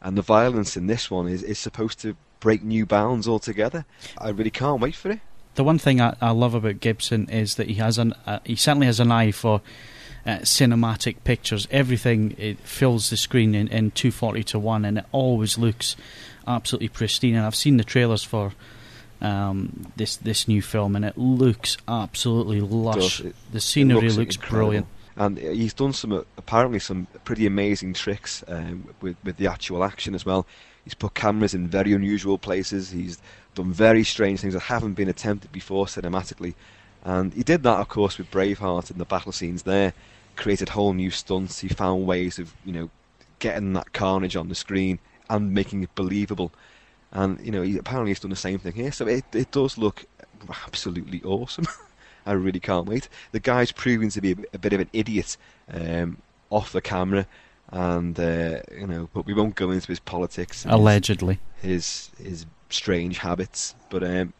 And 0.00 0.16
the 0.16 0.22
violence 0.22 0.76
in 0.76 0.87
this 0.87 1.11
one 1.11 1.29
is, 1.29 1.42
is 1.42 1.59
supposed 1.59 2.00
to 2.00 2.16
break 2.40 2.62
new 2.62 2.87
bounds 2.87 3.26
altogether. 3.26 3.85
I 4.18 4.31
really 4.31 4.50
can't 4.50 4.81
wait 4.81 4.94
for 4.94 5.11
it. 5.11 5.20
The 5.55 5.64
one 5.64 5.79
thing 5.79 6.00
I, 6.00 6.14
I 6.20 6.31
love 6.31 6.55
about 6.55 6.81
Gibson 6.81 7.29
is 7.31 7.55
that 7.55 7.68
he 7.68 7.74
has 7.74 7.96
an 7.96 8.12
uh, 8.26 8.40
he 8.44 8.57
certainly 8.57 8.87
has 8.87 9.00
an 9.00 9.11
eye 9.11 9.31
for 9.31 9.62
uh, 10.26 10.38
cinematic 10.40 11.24
pictures. 11.24 11.66
Everything 11.70 12.35
it 12.37 12.61
fills 12.61 13.09
the 13.09 13.16
screen 13.16 13.55
in, 13.55 13.68
in 13.68 13.90
240 13.92 14.44
to 14.44 14.59
1, 14.59 14.85
and 14.85 14.98
it 14.98 15.07
always 15.12 15.57
looks 15.57 15.96
absolutely 16.46 16.88
pristine. 16.88 17.37
And 17.37 17.46
I've 17.46 17.55
seen 17.55 17.79
the 17.79 17.85
trailers 17.85 18.22
for 18.22 18.52
um, 19.20 19.87
this 19.96 20.16
this 20.16 20.46
new 20.48 20.62
film, 20.62 20.96
and 20.96 21.05
it 21.05 21.16
looks 21.16 21.76
absolutely 21.88 22.61
lush. 22.61 23.20
It- 23.20 23.35
the 23.52 23.61
scenery 23.61 24.02
looks 24.11 24.16
looks, 24.16 24.37
brilliant. 24.37 24.87
and 25.16 25.38
he's 25.38 25.74
done 25.74 25.92
some 25.92 26.12
uh, 26.12 26.22
apparently 26.37 26.79
some 26.79 27.07
pretty 27.24 27.46
amazing 27.46 27.94
tricks 27.94 28.44
um, 28.48 28.88
with 29.00 29.16
with 29.24 29.37
the 29.37 29.46
actual 29.46 29.85
action 29.85 30.14
as 30.14 30.24
well. 30.26 30.46
He's 30.85 30.94
put 30.94 31.14
cameras 31.14 31.55
in 31.55 31.66
very 31.68 31.92
unusual 31.92 32.38
places. 32.38 32.90
He's 32.90 33.18
done 33.55 33.72
very 33.72 34.05
strange 34.05 34.40
things 34.40 34.55
that 34.55 34.61
haven't 34.61 34.94
been 34.94 35.09
attempted 35.09 35.50
before 35.50 35.87
cinematically, 35.87 36.55
and 37.05 37.33
he 37.35 37.42
did 37.42 37.62
that, 37.64 37.81
of 37.81 37.88
course, 37.88 38.18
with 38.18 38.31
Braveheart 38.31 38.90
and 38.90 39.00
the 39.00 39.05
battle 39.05 39.33
scenes 39.33 39.62
there. 39.62 39.92
Created 40.37 40.68
whole 40.68 40.92
new 40.92 41.11
stunts. 41.11 41.61
He 41.61 41.68
found 41.68 42.07
ways 42.07 42.38
of 42.38 42.52
you 42.64 42.72
know 42.72 42.90
getting 43.38 43.72
that 43.72 43.92
carnage 43.92 44.37
on 44.37 44.48
the 44.48 44.55
screen 44.55 44.98
and 45.31 45.52
making 45.52 45.83
it 45.83 45.94
believable. 45.94 46.52
And 47.16 47.40
you 47.40 47.50
know, 47.50 47.62
he 47.62 47.79
apparently 47.79 48.11
he's 48.11 48.20
done 48.20 48.31
the 48.31 48.37
same 48.37 48.59
thing 48.59 48.74
here. 48.74 48.92
So 48.92 49.07
it 49.07 49.24
it 49.33 49.50
does 49.50 49.79
look 49.79 50.05
absolutely 50.66 51.22
awesome. 51.24 51.66
I 52.26 52.33
really 52.33 52.61
can't 52.61 52.87
wait. 52.87 53.09
The 53.33 53.40
guy's 53.40 53.72
proving 53.72 54.11
to 54.11 54.20
be 54.20 54.33
a, 54.33 54.37
a 54.55 54.59
bit 54.59 54.72
of 54.72 54.81
an 54.81 54.90
idiot 54.92 55.37
um, 55.72 56.18
off 56.50 56.72
the 56.72 56.81
camera, 56.81 57.26
and 57.70 58.18
uh, 58.18 58.61
you 58.76 58.87
know, 58.87 59.09
but 59.14 59.24
we 59.26 59.33
won't 59.33 59.55
go 59.55 59.70
into 59.70 59.88
his 59.88 60.00
politics, 60.00 60.64
and 60.64 60.72
his- 60.72 60.79
Allegedly. 60.81 61.38
his 61.62 62.11
his 62.22 62.44
strange 62.68 63.18
habits. 63.18 63.74
But 63.88 64.02
um, 64.05 64.33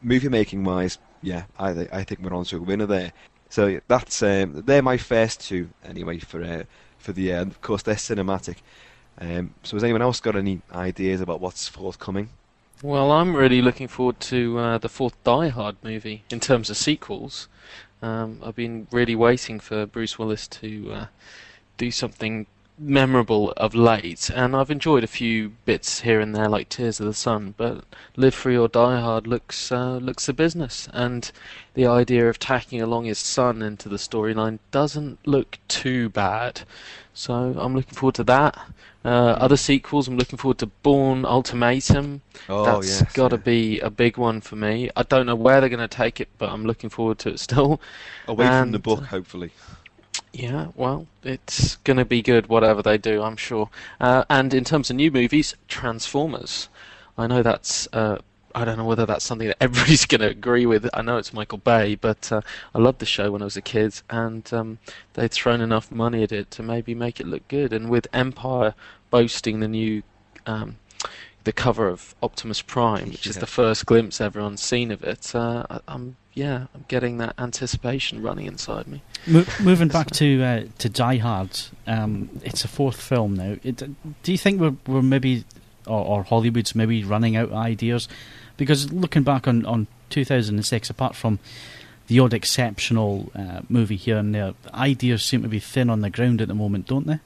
movie 0.00 0.28
making 0.28 0.64
wise, 0.64 0.98
yeah, 1.22 1.44
I 1.58 1.74
th- 1.74 1.90
I 1.92 2.04
think 2.04 2.20
we're 2.22 2.34
on 2.34 2.44
to 2.46 2.56
a 2.56 2.60
winner 2.62 2.86
there. 2.86 3.12
So 3.50 3.80
that's 3.88 4.22
um, 4.22 4.62
they're 4.66 4.82
my 4.82 4.96
first 4.96 5.40
two 5.40 5.68
anyway 5.84 6.18
for 6.20 6.42
uh, 6.42 6.62
for 6.98 7.12
the 7.12 7.32
uh, 7.34 7.42
of 7.42 7.60
course 7.60 7.82
they're 7.82 7.96
cinematic. 7.96 8.56
Um, 9.20 9.54
so 9.62 9.76
has 9.76 9.84
anyone 9.84 10.02
else 10.02 10.20
got 10.20 10.36
any 10.36 10.60
ideas 10.72 11.20
about 11.20 11.40
what's 11.40 11.68
forthcoming? 11.68 12.28
Well, 12.82 13.10
I'm 13.10 13.34
really 13.34 13.60
looking 13.60 13.88
forward 13.88 14.20
to 14.20 14.58
uh, 14.58 14.78
the 14.78 14.88
fourth 14.88 15.22
Die 15.24 15.48
Hard 15.48 15.76
movie 15.82 16.22
in 16.30 16.38
terms 16.38 16.70
of 16.70 16.76
sequels. 16.76 17.48
Um, 18.00 18.40
I've 18.44 18.54
been 18.54 18.86
really 18.92 19.16
waiting 19.16 19.58
for 19.58 19.86
Bruce 19.86 20.18
Willis 20.18 20.46
to 20.48 20.92
uh, 20.92 21.06
do 21.76 21.90
something 21.90 22.46
memorable 22.78 23.52
of 23.56 23.74
late, 23.74 24.30
and 24.30 24.54
I've 24.54 24.70
enjoyed 24.70 25.04
a 25.04 25.08
few 25.08 25.50
bits 25.64 26.00
here 26.00 26.20
and 26.20 26.34
there, 26.34 26.48
like 26.48 26.68
Tears 26.68 27.00
of 27.00 27.06
the 27.06 27.14
Sun. 27.14 27.54
But 27.56 27.84
Live 28.16 28.34
Free 28.34 28.56
or 28.56 28.68
Die 28.68 29.00
Hard 29.00 29.26
looks 29.26 29.72
uh, 29.72 29.96
looks 29.96 30.28
a 30.28 30.32
business, 30.32 30.88
and 30.92 31.30
the 31.74 31.86
idea 31.86 32.28
of 32.28 32.38
tacking 32.38 32.80
along 32.80 33.04
his 33.04 33.18
son 33.18 33.62
into 33.62 33.88
the 33.88 33.96
storyline 33.96 34.58
doesn't 34.70 35.18
look 35.26 35.58
too 35.68 36.08
bad. 36.08 36.62
So 37.14 37.34
I'm 37.34 37.74
looking 37.74 37.94
forward 37.94 38.14
to 38.16 38.24
that. 38.24 38.56
Uh, 39.04 39.36
other 39.40 39.56
sequels, 39.56 40.06
I'm 40.06 40.16
looking 40.16 40.38
forward 40.38 40.58
to 40.58 40.66
Bourne 40.66 41.24
Ultimatum. 41.24 42.20
Oh 42.48 42.64
That's 42.64 43.00
yes, 43.00 43.12
got 43.12 43.28
to 43.28 43.36
yeah. 43.36 43.42
be 43.42 43.80
a 43.80 43.90
big 43.90 44.16
one 44.16 44.40
for 44.40 44.56
me. 44.56 44.90
I 44.94 45.02
don't 45.02 45.26
know 45.26 45.34
where 45.34 45.60
they're 45.60 45.68
going 45.68 45.80
to 45.80 45.88
take 45.88 46.20
it, 46.20 46.28
but 46.38 46.50
I'm 46.50 46.64
looking 46.64 46.90
forward 46.90 47.18
to 47.20 47.30
it 47.30 47.40
still. 47.40 47.80
away 48.26 48.46
from 48.46 48.72
the 48.72 48.78
book, 48.78 49.04
hopefully. 49.04 49.50
Yeah, 50.32 50.68
well, 50.74 51.06
it's 51.22 51.76
going 51.76 51.96
to 51.96 52.04
be 52.04 52.22
good, 52.22 52.48
whatever 52.48 52.82
they 52.82 52.98
do, 52.98 53.22
I'm 53.22 53.36
sure. 53.36 53.70
Uh, 54.00 54.24
and 54.28 54.52
in 54.52 54.64
terms 54.64 54.90
of 54.90 54.96
new 54.96 55.10
movies, 55.10 55.54
Transformers. 55.68 56.68
I 57.16 57.26
know 57.26 57.42
that's. 57.42 57.88
Uh, 57.92 58.18
I 58.54 58.64
don't 58.64 58.78
know 58.78 58.84
whether 58.84 59.06
that's 59.06 59.24
something 59.24 59.48
that 59.48 59.56
everybody's 59.62 60.06
going 60.06 60.20
to 60.20 60.28
agree 60.28 60.66
with. 60.66 60.88
I 60.94 61.02
know 61.02 61.16
it's 61.16 61.32
Michael 61.32 61.58
Bay, 61.58 61.94
but 61.94 62.30
uh, 62.30 62.40
I 62.74 62.78
loved 62.78 62.98
the 62.98 63.06
show 63.06 63.30
when 63.30 63.42
I 63.42 63.46
was 63.46 63.56
a 63.56 63.62
kid, 63.62 64.00
and 64.10 64.50
um, 64.52 64.78
they'd 65.14 65.30
thrown 65.30 65.60
enough 65.60 65.90
money 65.90 66.22
at 66.22 66.32
it 66.32 66.50
to 66.52 66.62
maybe 66.62 66.94
make 66.94 67.20
it 67.20 67.26
look 67.26 67.46
good. 67.48 67.72
And 67.72 67.88
with 67.88 68.06
Empire 68.12 68.74
boasting 69.10 69.60
the 69.60 69.68
new. 69.68 70.02
Um, 70.46 70.76
the 71.48 71.52
cover 71.54 71.88
of 71.88 72.14
Optimus 72.22 72.60
Prime, 72.60 73.08
which 73.08 73.26
is 73.26 73.36
the 73.36 73.46
first 73.46 73.86
glimpse 73.86 74.20
everyone's 74.20 74.60
seen 74.60 74.90
of 74.90 75.02
it. 75.02 75.34
Uh, 75.34 75.64
I, 75.70 75.80
I'm 75.88 76.16
yeah, 76.34 76.66
I'm 76.74 76.84
getting 76.88 77.16
that 77.18 77.36
anticipation 77.38 78.20
running 78.20 78.44
inside 78.44 78.86
me. 78.86 79.00
Mo- 79.26 79.46
moving 79.62 79.88
back 79.88 80.10
to 80.10 80.42
uh, 80.42 80.64
to 80.76 80.90
Die 80.90 81.16
Hard, 81.16 81.58
um, 81.86 82.28
it's 82.44 82.66
a 82.66 82.68
fourth 82.68 83.00
film 83.00 83.32
now. 83.32 83.56
It, 83.62 83.76
do 84.22 84.30
you 84.30 84.36
think 84.36 84.60
we're, 84.60 84.76
we're 84.86 85.00
maybe, 85.00 85.46
or, 85.86 86.04
or 86.04 86.22
Hollywood's 86.22 86.74
maybe 86.74 87.02
running 87.02 87.34
out 87.34 87.48
of 87.48 87.54
ideas? 87.54 88.08
Because 88.58 88.92
looking 88.92 89.22
back 89.22 89.48
on, 89.48 89.64
on 89.64 89.86
2006, 90.10 90.90
apart 90.90 91.16
from 91.16 91.38
the 92.08 92.20
odd 92.20 92.34
exceptional 92.34 93.32
uh, 93.34 93.62
movie 93.70 93.96
here 93.96 94.18
and 94.18 94.34
there, 94.34 94.52
the 94.64 94.76
ideas 94.76 95.24
seem 95.24 95.40
to 95.40 95.48
be 95.48 95.60
thin 95.60 95.88
on 95.88 96.02
the 96.02 96.10
ground 96.10 96.42
at 96.42 96.48
the 96.48 96.54
moment, 96.54 96.88
don't 96.88 97.06
they? 97.06 97.20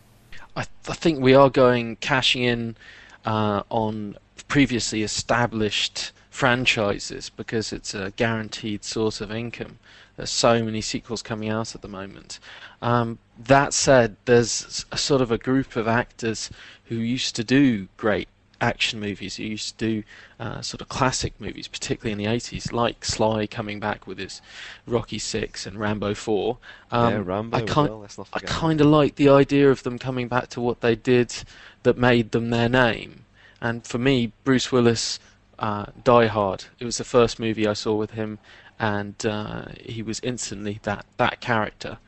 I, 0.54 0.60
I 0.86 0.94
think 0.94 1.18
we 1.18 1.34
are 1.34 1.50
going 1.50 1.96
cashing 1.96 2.44
in 2.44 2.76
uh, 3.24 3.62
on 3.70 4.16
previously 4.48 5.02
established 5.02 6.12
franchises 6.30 7.30
because 7.30 7.72
it's 7.72 7.94
a 7.94 8.12
guaranteed 8.16 8.84
source 8.84 9.20
of 9.20 9.30
income. 9.30 9.78
There's 10.16 10.30
so 10.30 10.62
many 10.62 10.80
sequels 10.80 11.22
coming 11.22 11.48
out 11.48 11.74
at 11.74 11.82
the 11.82 11.88
moment. 11.88 12.38
Um, 12.80 13.18
that 13.38 13.72
said, 13.72 14.16
there's 14.24 14.84
a 14.92 14.98
sort 14.98 15.20
of 15.20 15.30
a 15.30 15.38
group 15.38 15.76
of 15.76 15.88
actors 15.88 16.50
who 16.86 16.96
used 16.96 17.36
to 17.36 17.44
do 17.44 17.88
great 17.96 18.28
action 18.62 19.00
movies, 19.00 19.36
He 19.36 19.48
used 19.48 19.76
to 19.78 19.86
do 19.86 20.02
uh, 20.38 20.62
sort 20.62 20.80
of 20.80 20.88
classic 20.88 21.38
movies, 21.40 21.68
particularly 21.68 22.12
in 22.12 22.18
the 22.18 22.24
80s, 22.24 22.72
like 22.72 23.04
Sly 23.04 23.46
coming 23.46 23.80
back 23.80 24.06
with 24.06 24.18
his 24.18 24.40
Rocky 24.86 25.18
Six 25.18 25.66
and 25.66 25.78
Rambo 25.78 26.14
Four. 26.14 26.58
Um, 26.90 27.12
yeah, 27.12 27.22
Rambo 27.24 27.58
I 27.58 27.62
well, 27.88 27.98
let's 27.98 28.16
not 28.16 28.28
I 28.32 28.38
kind 28.38 28.80
of 28.80 28.86
like 28.86 29.16
the 29.16 29.28
idea 29.28 29.70
of 29.70 29.82
them 29.82 29.98
coming 29.98 30.28
back 30.28 30.48
to 30.50 30.60
what 30.60 30.80
they 30.80 30.94
did 30.94 31.34
that 31.82 31.98
made 31.98 32.30
them 32.30 32.50
their 32.50 32.68
name. 32.68 33.24
And 33.60 33.84
for 33.84 33.98
me, 33.98 34.32
Bruce 34.44 34.70
Willis, 34.70 35.18
uh, 35.58 35.86
Die 36.02 36.26
Hard. 36.26 36.64
It 36.78 36.84
was 36.84 36.98
the 36.98 37.04
first 37.04 37.38
movie 37.38 37.66
I 37.66 37.74
saw 37.74 37.94
with 37.94 38.12
him, 38.12 38.38
and 38.78 39.14
uh, 39.26 39.66
he 39.80 40.02
was 40.02 40.20
instantly 40.20 40.78
that 40.84 41.04
that 41.16 41.40
character. 41.40 41.98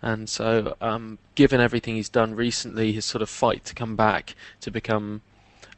And 0.00 0.28
so, 0.28 0.76
um, 0.82 1.18
given 1.34 1.60
everything 1.60 1.94
he's 1.96 2.10
done 2.10 2.34
recently, 2.34 2.92
his 2.92 3.06
sort 3.06 3.22
of 3.22 3.30
fight 3.30 3.64
to 3.64 3.74
come 3.74 3.96
back 3.96 4.34
to 4.60 4.70
become 4.70 5.22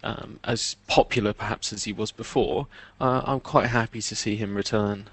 um, 0.02 0.38
as 0.44 0.76
popular 0.86 1.32
perhaps 1.32 1.72
as 1.72 1.84
he 1.84 1.92
was 1.92 2.12
before, 2.12 2.66
uh, 3.00 3.22
I'm 3.24 3.40
quite 3.40 3.66
happy 3.66 4.00
to 4.00 4.16
see 4.16 4.36
him 4.36 4.56
return. 4.56 5.06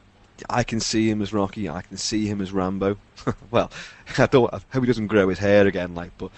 I 0.49 0.63
can 0.63 0.79
see 0.79 1.09
him 1.09 1.21
as 1.21 1.31
Rocky. 1.31 1.69
I 1.69 1.81
can 1.81 1.97
see 1.97 2.25
him 2.27 2.41
as 2.41 2.51
Rambo. 2.51 2.97
well, 3.51 3.71
I 4.17 4.25
don't. 4.27 4.53
I 4.53 4.59
hope 4.71 4.83
he 4.83 4.87
doesn't 4.87 5.07
grow 5.07 5.29
his 5.29 5.39
hair 5.39 5.67
again. 5.67 5.95
Like, 5.95 6.11
but 6.17 6.31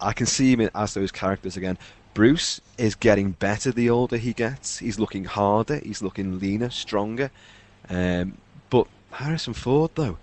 I 0.00 0.12
can 0.12 0.26
see 0.26 0.52
him 0.52 0.68
as 0.74 0.94
those 0.94 1.12
characters 1.12 1.56
again. 1.56 1.78
Bruce 2.12 2.60
is 2.76 2.94
getting 2.94 3.32
better 3.32 3.70
the 3.70 3.88
older 3.88 4.16
he 4.16 4.32
gets. 4.32 4.78
He's 4.78 4.98
looking 4.98 5.24
harder. 5.24 5.76
He's 5.76 6.02
looking 6.02 6.40
leaner, 6.40 6.70
stronger. 6.70 7.30
Um, 7.88 8.36
but 8.68 8.88
Harrison 9.12 9.54
Ford, 9.54 9.92
though, 9.94 10.18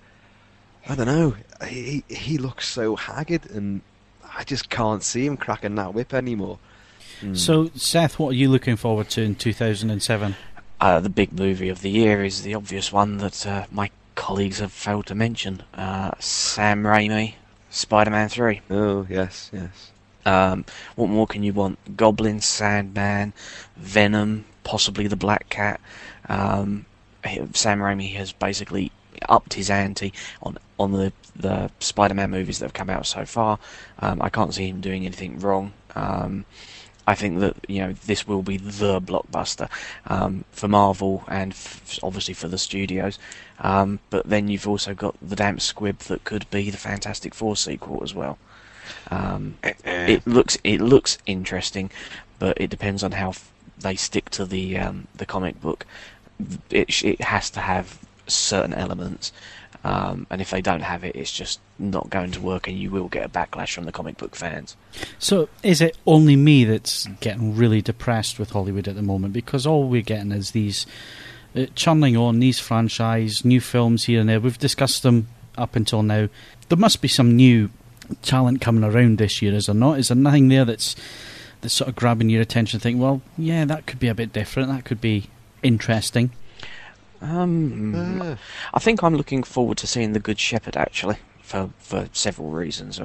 I 0.88 0.96
don't 0.96 1.06
know. 1.06 1.36
He 1.67 2.04
he 2.10 2.38
looks 2.38 2.67
so 2.67 2.96
haggard, 2.96 3.50
and 3.50 3.82
I 4.36 4.43
just 4.43 4.70
can't 4.70 5.04
see 5.04 5.26
him 5.26 5.38
cracking 5.38 5.76
that 5.76 5.93
whip 5.93 6.13
anymore. 6.13 6.60
Hmm. 7.21 7.36
So, 7.36 7.71
Seth, 7.75 8.19
what 8.19 8.30
are 8.30 8.36
you 8.36 8.49
looking 8.49 8.75
forward 8.75 9.10
to 9.12 9.21
in 9.21 9.36
2007? 9.36 10.36
Uh, 10.80 10.99
the 10.99 11.10
big 11.10 11.34
movie 11.34 11.69
of 11.69 11.82
the 11.82 11.89
year 11.89 12.23
is 12.23 12.43
the 12.43 12.53
obvious 12.53 12.91
one 12.91 13.17
that 13.17 13.47
uh, 13.47 13.65
my 13.71 13.89
colleagues 14.15 14.60
have 14.60 14.71
failed 14.71 15.08
to 15.08 15.15
mention. 15.15 15.63
Uh, 15.73 16.12
Sam 16.19 16.84
Raimi, 16.84 17.34
Spider-Man 17.69 18.30
3. 18.30 18.62
Oh 18.69 19.08
yes, 19.10 19.49
yes. 19.51 19.91
Um, 20.25 20.65
what 20.95 21.10
more 21.10 21.25
can 21.25 21.41
you 21.41 21.53
want? 21.53 21.97
Goblin, 21.97 22.41
Sandman, 22.41 23.34
Venom, 23.77 24.45
possibly 24.63 25.08
the 25.08 25.15
Black 25.15 25.49
Cat. 25.49 25.80
Um, 26.27 26.86
Sam 27.53 27.80
Raimi 27.80 28.13
has 28.15 28.34
basically 28.34 28.91
upped 29.30 29.53
his 29.53 29.69
ante 29.69 30.13
on 30.43 30.58
on 30.77 30.91
the 30.91 31.12
the 31.36 31.71
Spider-Man 31.80 32.30
movies 32.30 32.60
that 32.60 32.65
have 32.65 32.73
come 32.73 32.89
out 32.89 33.06
so 33.06 33.25
far. 33.25 33.60
Um, 33.99 34.21
I 34.21 34.30
can't 34.30 34.53
see 34.53 34.67
him 34.67 34.82
doing 34.82 35.06
anything 35.06 35.39
wrong. 35.39 35.73
Um, 35.95 36.45
I 37.08 37.15
think 37.15 37.39
that 37.39 37.56
you 37.67 37.80
know 37.80 37.93
this 37.93 38.28
will 38.28 38.43
be 38.43 38.58
the 38.58 39.00
blockbuster 39.02 39.70
um, 40.08 40.43
for 40.52 40.67
Marvel 40.67 41.24
and 41.30 41.54
f- 41.54 41.98
obviously 42.04 42.34
for 42.34 42.50
the 42.50 42.58
studios. 42.58 43.17
Um, 43.60 44.00
but 44.10 44.28
then 44.28 44.50
you've 44.50 44.67
also 44.67 44.93
got 44.93 45.15
the 45.22 45.36
damp 45.36 45.62
squib 45.62 46.00
that 46.00 46.26
could 46.26 46.48
be 46.52 46.70
the 46.70 46.78
Fantastic 46.78 47.34
Four 47.34 47.56
sequel 47.56 48.04
as 48.04 48.13
well. 48.13 48.38
Um, 49.10 49.58
it 49.63 50.28
looks 50.28 50.58
it 50.63 50.82
looks 50.82 51.17
interesting, 51.26 51.89
but 52.39 52.60
it 52.60 52.70
depends 52.70 53.04
on 53.04 53.13
how 53.13 53.30
f- 53.30 53.52
they 53.80 53.96
stick 53.96 54.30
to 54.32 54.46
the 54.46 54.78
um, 54.78 55.08
the 55.15 55.26
comic 55.26 55.60
book. 55.62 55.86
It 56.70 57.04
it 57.04 57.22
has 57.22 57.50
to 57.52 57.62
have 57.62 58.00
certain 58.28 58.74
elements, 58.74 59.32
um, 59.83 60.27
and 60.29 60.41
if 60.41 60.49
they 60.49 60.61
don't 60.61 60.81
have 60.81 61.03
it, 61.03 61.15
it's 61.15 61.31
just 61.31 61.59
not 61.79 62.09
going 62.09 62.31
to 62.31 62.41
work, 62.41 62.67
and 62.67 62.77
you 62.77 62.89
will 62.89 63.07
get 63.07 63.25
a 63.25 63.29
backlash 63.29 63.73
from 63.73 63.85
the 63.85 63.91
comic 63.91 64.17
book 64.17 64.35
fans. 64.35 64.75
So, 65.19 65.49
is 65.63 65.81
it 65.81 65.97
only 66.05 66.35
me 66.35 66.65
that's 66.65 67.07
getting 67.19 67.55
really 67.55 67.81
depressed 67.81 68.39
with 68.39 68.51
Hollywood 68.51 68.87
at 68.87 68.95
the 68.95 69.01
moment? 69.01 69.33
Because 69.33 69.65
all 69.65 69.87
we're 69.87 70.01
getting 70.01 70.31
is 70.31 70.51
these 70.51 70.85
uh, 71.55 71.67
churning 71.75 72.17
on 72.17 72.39
these 72.39 72.59
franchise, 72.59 73.45
new 73.45 73.61
films 73.61 74.05
here 74.05 74.19
and 74.19 74.29
there. 74.29 74.39
We've 74.39 74.57
discussed 74.57 75.03
them 75.03 75.27
up 75.57 75.75
until 75.75 76.03
now. 76.03 76.29
There 76.69 76.77
must 76.77 77.01
be 77.01 77.07
some 77.07 77.35
new 77.35 77.69
talent 78.21 78.61
coming 78.61 78.83
around 78.83 79.17
this 79.17 79.41
year, 79.41 79.53
is 79.53 79.67
there 79.67 79.75
not? 79.75 79.99
Is 79.99 80.09
there 80.09 80.17
nothing 80.17 80.49
there 80.49 80.65
that's 80.65 80.95
that's 81.61 81.73
sort 81.73 81.89
of 81.89 81.95
grabbing 81.95 82.29
your 82.29 82.41
attention? 82.41 82.79
Think, 82.79 82.99
well, 82.99 83.21
yeah, 83.37 83.65
that 83.65 83.85
could 83.85 83.99
be 83.99 84.07
a 84.07 84.15
bit 84.15 84.33
different. 84.33 84.69
That 84.69 84.85
could 84.85 85.01
be 85.01 85.29
interesting. 85.63 86.31
Um, 87.21 88.21
Uh, 88.21 88.36
I 88.73 88.80
think 88.80 89.03
I'm 89.03 89.15
looking 89.15 89.43
forward 89.43 89.77
to 89.80 89.88
seeing 89.88 90.13
The 90.13 90.19
Good 90.19 90.39
Shepherd 90.39 90.77
actually. 90.77 91.17
For, 91.41 91.69
for 91.77 92.10
several 92.12 92.49
reasons, 92.49 92.99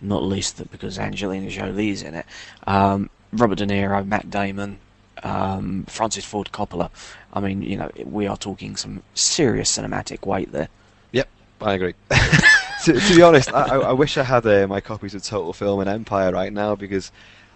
not 0.00 0.24
least 0.24 0.56
that 0.56 0.68
because 0.72 0.98
Angelina 0.98 1.48
Jolie's 1.48 2.02
in 2.02 2.14
it. 2.16 2.26
Um, 2.66 3.08
Robert 3.32 3.58
De 3.58 3.66
Niro, 3.66 4.04
Matt 4.04 4.30
Damon, 4.30 4.80
um, 5.22 5.84
Francis 5.88 6.24
Ford 6.24 6.50
Coppola. 6.52 6.90
I 7.32 7.38
mean, 7.38 7.62
you 7.62 7.76
know, 7.76 7.92
we 8.04 8.26
are 8.26 8.36
talking 8.36 8.74
some 8.74 9.04
serious 9.14 9.78
cinematic 9.78 10.26
weight 10.26 10.50
there. 10.50 10.68
Yep, 11.12 11.28
I 11.60 11.74
agree. 11.74 11.94
to, 12.10 12.92
to 12.98 13.14
be 13.14 13.22
honest, 13.22 13.54
I, 13.54 13.62
I 13.62 13.76
I 13.76 13.92
wish 13.92 14.16
I 14.18 14.24
had 14.24 14.44
uh, 14.44 14.66
my 14.66 14.80
copies 14.80 15.14
of 15.14 15.22
Total 15.22 15.52
Film 15.52 15.78
and 15.78 15.88
Empire 15.88 16.32
right 16.32 16.52
now 16.52 16.74
because 16.74 17.12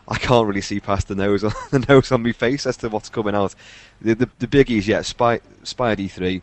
I 0.08 0.18
can't 0.18 0.46
really 0.46 0.62
see 0.62 0.80
past 0.80 1.08
the 1.08 1.14
nose 1.14 1.44
on 1.44 1.52
the 1.70 1.80
nose 1.80 2.10
on 2.10 2.22
my 2.22 2.32
face 2.32 2.66
as 2.66 2.76
to 2.78 2.88
what's 2.88 3.08
coming 3.08 3.34
out. 3.34 3.54
The 4.00 4.14
the, 4.14 4.30
the 4.38 4.46
biggies, 4.46 4.86
yeah, 4.86 5.02
Spy 5.02 5.40
Spidey 5.64 6.10
three. 6.10 6.42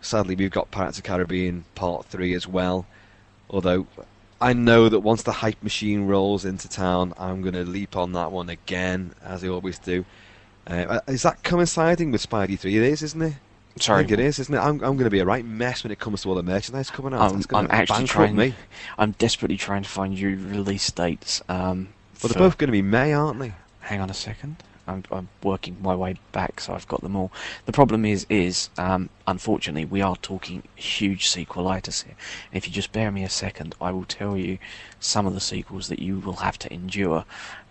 Sadly, 0.00 0.34
we've 0.36 0.50
got 0.50 0.70
Pirates 0.70 0.98
of 0.98 1.04
the 1.04 1.08
Caribbean 1.08 1.64
Part 1.74 2.06
three 2.06 2.34
as 2.34 2.46
well. 2.46 2.86
Although 3.48 3.86
I 4.40 4.52
know 4.52 4.88
that 4.88 5.00
once 5.00 5.22
the 5.22 5.32
hype 5.32 5.62
machine 5.62 6.06
rolls 6.06 6.44
into 6.44 6.68
town, 6.68 7.14
I'm 7.18 7.42
going 7.42 7.54
to 7.54 7.64
leap 7.64 7.96
on 7.96 8.12
that 8.12 8.32
one 8.32 8.48
again, 8.48 9.14
as 9.24 9.42
I 9.42 9.48
always 9.48 9.78
do. 9.78 10.04
Uh, 10.66 11.00
is 11.06 11.22
that 11.22 11.42
coinciding 11.44 12.10
with 12.10 12.28
Spidey 12.28 12.58
three? 12.58 12.76
It 12.76 12.82
is, 12.82 13.02
isn't 13.02 13.22
it? 13.22 13.34
Sorry, 13.78 14.04
I 14.04 14.06
think 14.06 14.18
it 14.18 14.24
is, 14.24 14.38
isn't 14.38 14.54
it? 14.54 14.58
I'm, 14.58 14.82
I'm 14.82 14.96
going 14.96 15.04
to 15.04 15.10
be 15.10 15.20
a 15.20 15.24
right 15.24 15.44
mess 15.44 15.84
when 15.84 15.90
it 15.92 15.98
comes 15.98 16.22
to 16.22 16.30
all 16.30 16.34
the 16.34 16.42
merchandise 16.42 16.90
coming 16.90 17.12
out. 17.12 17.32
I'm, 17.32 17.42
I'm 17.54 17.70
actually 17.70 18.06
trying. 18.06 18.34
me. 18.34 18.54
I'm 18.96 19.12
desperately 19.12 19.58
trying 19.58 19.82
to 19.82 19.88
find 19.88 20.18
you 20.18 20.30
release 20.30 20.90
dates. 20.90 21.42
Um, 21.48 21.88
Well, 22.22 22.32
they're 22.32 22.42
both 22.42 22.58
going 22.58 22.68
to 22.68 22.72
be 22.72 22.82
May, 22.82 23.12
aren't 23.12 23.38
they? 23.38 23.52
hang 23.80 24.00
on 24.00 24.10
a 24.10 24.14
second. 24.14 24.56
I'm, 24.88 25.04
I'm 25.12 25.28
working 25.44 25.76
my 25.80 25.94
way 25.94 26.16
back, 26.32 26.60
so 26.60 26.72
I've 26.72 26.86
got 26.88 27.00
them 27.02 27.14
all. 27.16 27.30
The 27.66 27.72
problem 27.72 28.04
is, 28.04 28.26
is 28.28 28.68
um, 28.78 29.10
unfortunately, 29.26 29.84
we 29.84 30.00
are 30.00 30.16
talking 30.16 30.62
huge 30.76 31.28
sequelitis 31.28 32.04
here. 32.04 32.14
If 32.52 32.66
you 32.66 32.72
just 32.72 32.92
bear 32.92 33.10
me 33.12 33.22
a 33.24 33.28
second, 33.28 33.74
I 33.80 33.90
will 33.92 34.04
tell 34.04 34.36
you 34.36 34.58
some 35.00 35.26
of 35.26 35.34
the 35.34 35.40
sequels 35.40 35.88
that 35.88 35.98
you 36.00 36.18
will 36.18 36.36
have 36.36 36.58
to 36.60 36.72
endure. 36.72 37.24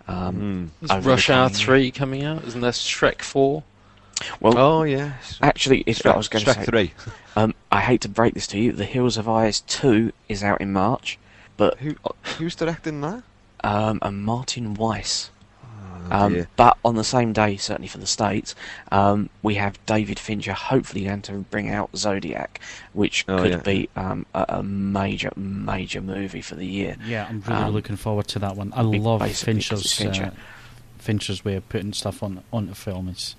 Um. 0.08 0.72
Is 0.82 0.90
Rush 0.90 1.28
Hour 1.30 1.48
coming 1.48 1.58
year. 1.58 1.66
3 1.66 1.90
coming 1.90 2.24
out? 2.24 2.44
Isn't 2.44 2.60
there 2.60 2.70
Shrek 2.70 3.22
4? 3.22 3.62
Well, 4.40 4.56
Oh 4.56 4.82
yes. 4.84 5.38
actually, 5.42 5.80
it's, 5.86 6.04
I 6.06 6.16
was 6.16 6.28
going 6.28 6.44
to 6.44 6.50
Shrek 6.50 6.54
say. 6.54 6.64
three. 6.64 6.92
Um, 7.38 7.52
I 7.70 7.82
hate 7.82 8.00
to 8.00 8.08
break 8.08 8.32
this 8.32 8.46
to 8.46 8.58
you. 8.58 8.72
The 8.72 8.86
Hills 8.86 9.16
Have 9.16 9.28
Eyes 9.28 9.60
2 9.60 10.10
is 10.30 10.42
out 10.42 10.62
in 10.62 10.72
March, 10.72 11.18
but 11.58 11.76
Who 11.80 11.94
who's 12.38 12.54
directing 12.54 13.02
that? 13.02 13.22
Um, 13.64 13.98
and 14.02 14.24
Martin 14.24 14.76
Weisz. 14.76 15.30
Oh, 15.64 16.16
Um, 16.24 16.32
dear. 16.34 16.48
but 16.56 16.76
on 16.84 16.94
the 16.94 17.02
same 17.02 17.32
day, 17.32 17.56
certainly 17.56 17.88
for 17.88 17.98
the 17.98 18.06
States, 18.06 18.54
um, 18.92 19.28
we 19.42 19.54
have 19.56 19.78
David 19.86 20.18
Fincher 20.18 20.52
hopefully 20.52 21.04
going 21.04 21.22
to 21.22 21.32
bring 21.50 21.68
out 21.70 21.90
Zodiac, 21.96 22.60
which 22.92 23.24
Oh, 23.28 23.38
could 23.38 23.50
yeah. 23.52 23.56
be 23.58 23.88
um, 23.96 24.24
a, 24.34 24.44
a 24.48 24.62
major, 24.62 25.32
major 25.36 26.00
movie 26.00 26.42
for 26.42 26.54
the 26.54 26.66
year. 26.66 26.96
Yeah, 27.04 27.26
I'm 27.28 27.42
really 27.46 27.62
Um, 27.62 27.74
looking 27.74 27.96
forward 27.96 28.28
to 28.28 28.38
that 28.40 28.56
one. 28.56 28.72
I 28.76 28.82
love 28.82 29.20
Fincher's 29.32 29.92
Fincher. 29.92 30.26
Uh, 30.36 30.40
Fincher's 30.98 31.44
way 31.44 31.56
of 31.56 31.68
putting 31.68 31.92
stuff 31.92 32.22
on 32.22 32.42
onto 32.52 32.74
film. 32.74 33.08
It's 33.08 33.34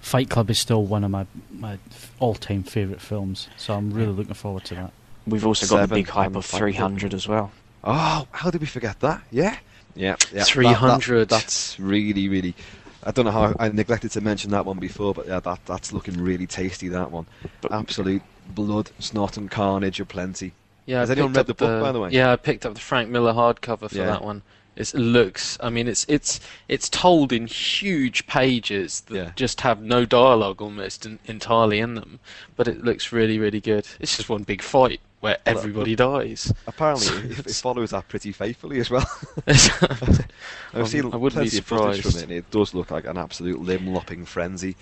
Fight 0.00 0.30
Club 0.30 0.48
is 0.50 0.58
still 0.58 0.84
one 0.84 1.04
of 1.04 1.10
my 1.10 1.26
my 1.50 1.78
all 2.18 2.34
time 2.34 2.62
favourite 2.62 3.00
films, 3.02 3.48
so 3.56 3.74
I'm 3.74 3.90
really 3.92 4.12
looking 4.12 4.34
forward 4.34 4.64
to 4.66 4.74
that. 4.76 4.92
We've 5.26 5.44
also 5.46 5.66
got 5.66 5.88
the 5.88 5.94
big 5.94 6.08
hype 6.08 6.34
of 6.36 6.44
300 6.46 7.12
as 7.14 7.28
well. 7.28 7.52
Oh, 7.84 8.26
how 8.32 8.50
did 8.50 8.60
we 8.60 8.66
forget 8.66 9.00
that? 9.00 9.22
Yeah. 9.30 9.56
Yeah. 9.94 10.16
yeah. 10.32 10.44
300. 10.44 11.20
that- 11.20 11.28
that's 11.28 11.78
really, 11.80 12.28
really. 12.28 12.54
I 13.02 13.12
don't 13.12 13.24
know 13.24 13.30
how 13.30 13.54
I 13.58 13.68
neglected 13.70 14.10
to 14.12 14.20
mention 14.20 14.50
that 14.50 14.66
one 14.66 14.78
before, 14.78 15.14
but 15.14 15.26
yeah, 15.26 15.40
that 15.40 15.60
that's 15.64 15.90
looking 15.92 16.20
really 16.20 16.46
tasty. 16.46 16.88
That 16.88 17.10
one, 17.10 17.26
But- 17.62 17.72
absolute 17.72 18.22
blood, 18.48 18.90
snot, 18.98 19.36
and 19.38 19.50
carnage 19.50 20.00
aplenty. 20.00 20.52
Yeah, 20.86 21.00
Has 21.00 21.10
I 21.10 21.12
anyone 21.14 21.32
read 21.32 21.46
the 21.46 21.54
book, 21.54 21.82
by 21.82 21.92
the 21.92 22.00
way? 22.00 22.10
Yeah, 22.10 22.32
I 22.32 22.36
picked 22.36 22.66
up 22.66 22.74
the 22.74 22.80
Frank 22.80 23.08
Miller 23.10 23.32
hardcover 23.32 23.88
for 23.88 23.96
Yeah. 23.96 24.06
that 24.06 24.24
one. 24.24 24.42
It's, 24.80 24.94
it 24.94 24.98
looks, 25.00 25.58
I 25.62 25.70
mean, 25.70 25.86
it's 25.88 26.04
it's 26.08 26.40
it's 26.68 26.88
told 26.88 27.32
in 27.32 27.46
huge 27.46 28.26
pages 28.26 29.02
that 29.02 29.14
Yeah. 29.14 29.30
just 29.36 29.60
have 29.60 29.82
no 29.82 30.04
dialogue 30.04 30.60
almost 30.62 31.04
in, 31.06 31.18
entirely 31.26 31.78
in 31.80 31.94
them, 31.94 32.18
but 32.56 32.66
it 32.66 32.82
looks 32.82 33.12
really, 33.12 33.38
really 33.38 33.60
good. 33.60 33.86
It's 34.00 34.16
just 34.16 34.28
one 34.28 34.42
big 34.42 34.62
fight 34.62 35.00
where 35.20 35.36
Well, 35.46 35.58
everybody 35.58 35.94
dies. 35.94 36.52
Apparently, 36.66 37.06
So 37.06 37.14
it, 37.14 37.24
it 37.32 37.38
it's- 37.40 37.60
follows 37.60 37.90
that 37.90 38.08
pretty 38.08 38.32
faithfully 38.32 38.80
as 38.80 38.88
well. 38.90 39.08
I 39.46 39.50
I've 40.74 40.88
seen 40.88 41.12
I 41.12 41.16
wouldn't 41.16 41.42
be 41.42 41.50
plenty 41.50 41.58
of 41.58 41.64
footage 41.66 42.00
from 42.02 42.10
surprised. 42.12 42.16
it, 42.16 42.22
and 42.22 42.32
it 42.32 42.50
does 42.50 42.72
look 42.74 42.90
like 42.90 43.04
an 43.06 43.18
absolute 43.18 43.60
limb-lopping 43.60 44.24
frenzy. 44.24 44.76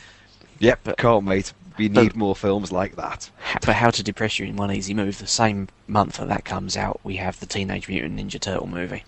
Yep, 0.61 0.81
But- 0.85 0.99
can't 0.99 1.25
wait. 1.27 1.53
We 1.77 1.89
but- 1.89 2.03
need 2.03 2.17
more 2.17 2.35
films 2.37 2.73
like 2.73 2.97
that. 2.97 3.31
Ha- 3.41 3.59
But 3.65 3.77
how 3.77 3.91
to 3.91 4.03
depress 4.03 4.39
you 4.39 4.47
in 4.47 4.57
one 4.57 4.73
easy 4.73 4.95
move? 4.95 5.19
The 5.19 5.27
same 5.27 5.69
month 5.87 6.19
that 6.19 6.29
that 6.29 6.45
comes 6.45 6.77
out, 6.77 7.01
we 7.05 7.17
have 7.17 7.39
the 7.41 7.47
Teenage 7.47 7.89
Mutant 7.89 8.17
Ninja 8.19 8.41
Turtle 8.41 8.67
movie. 8.67 9.05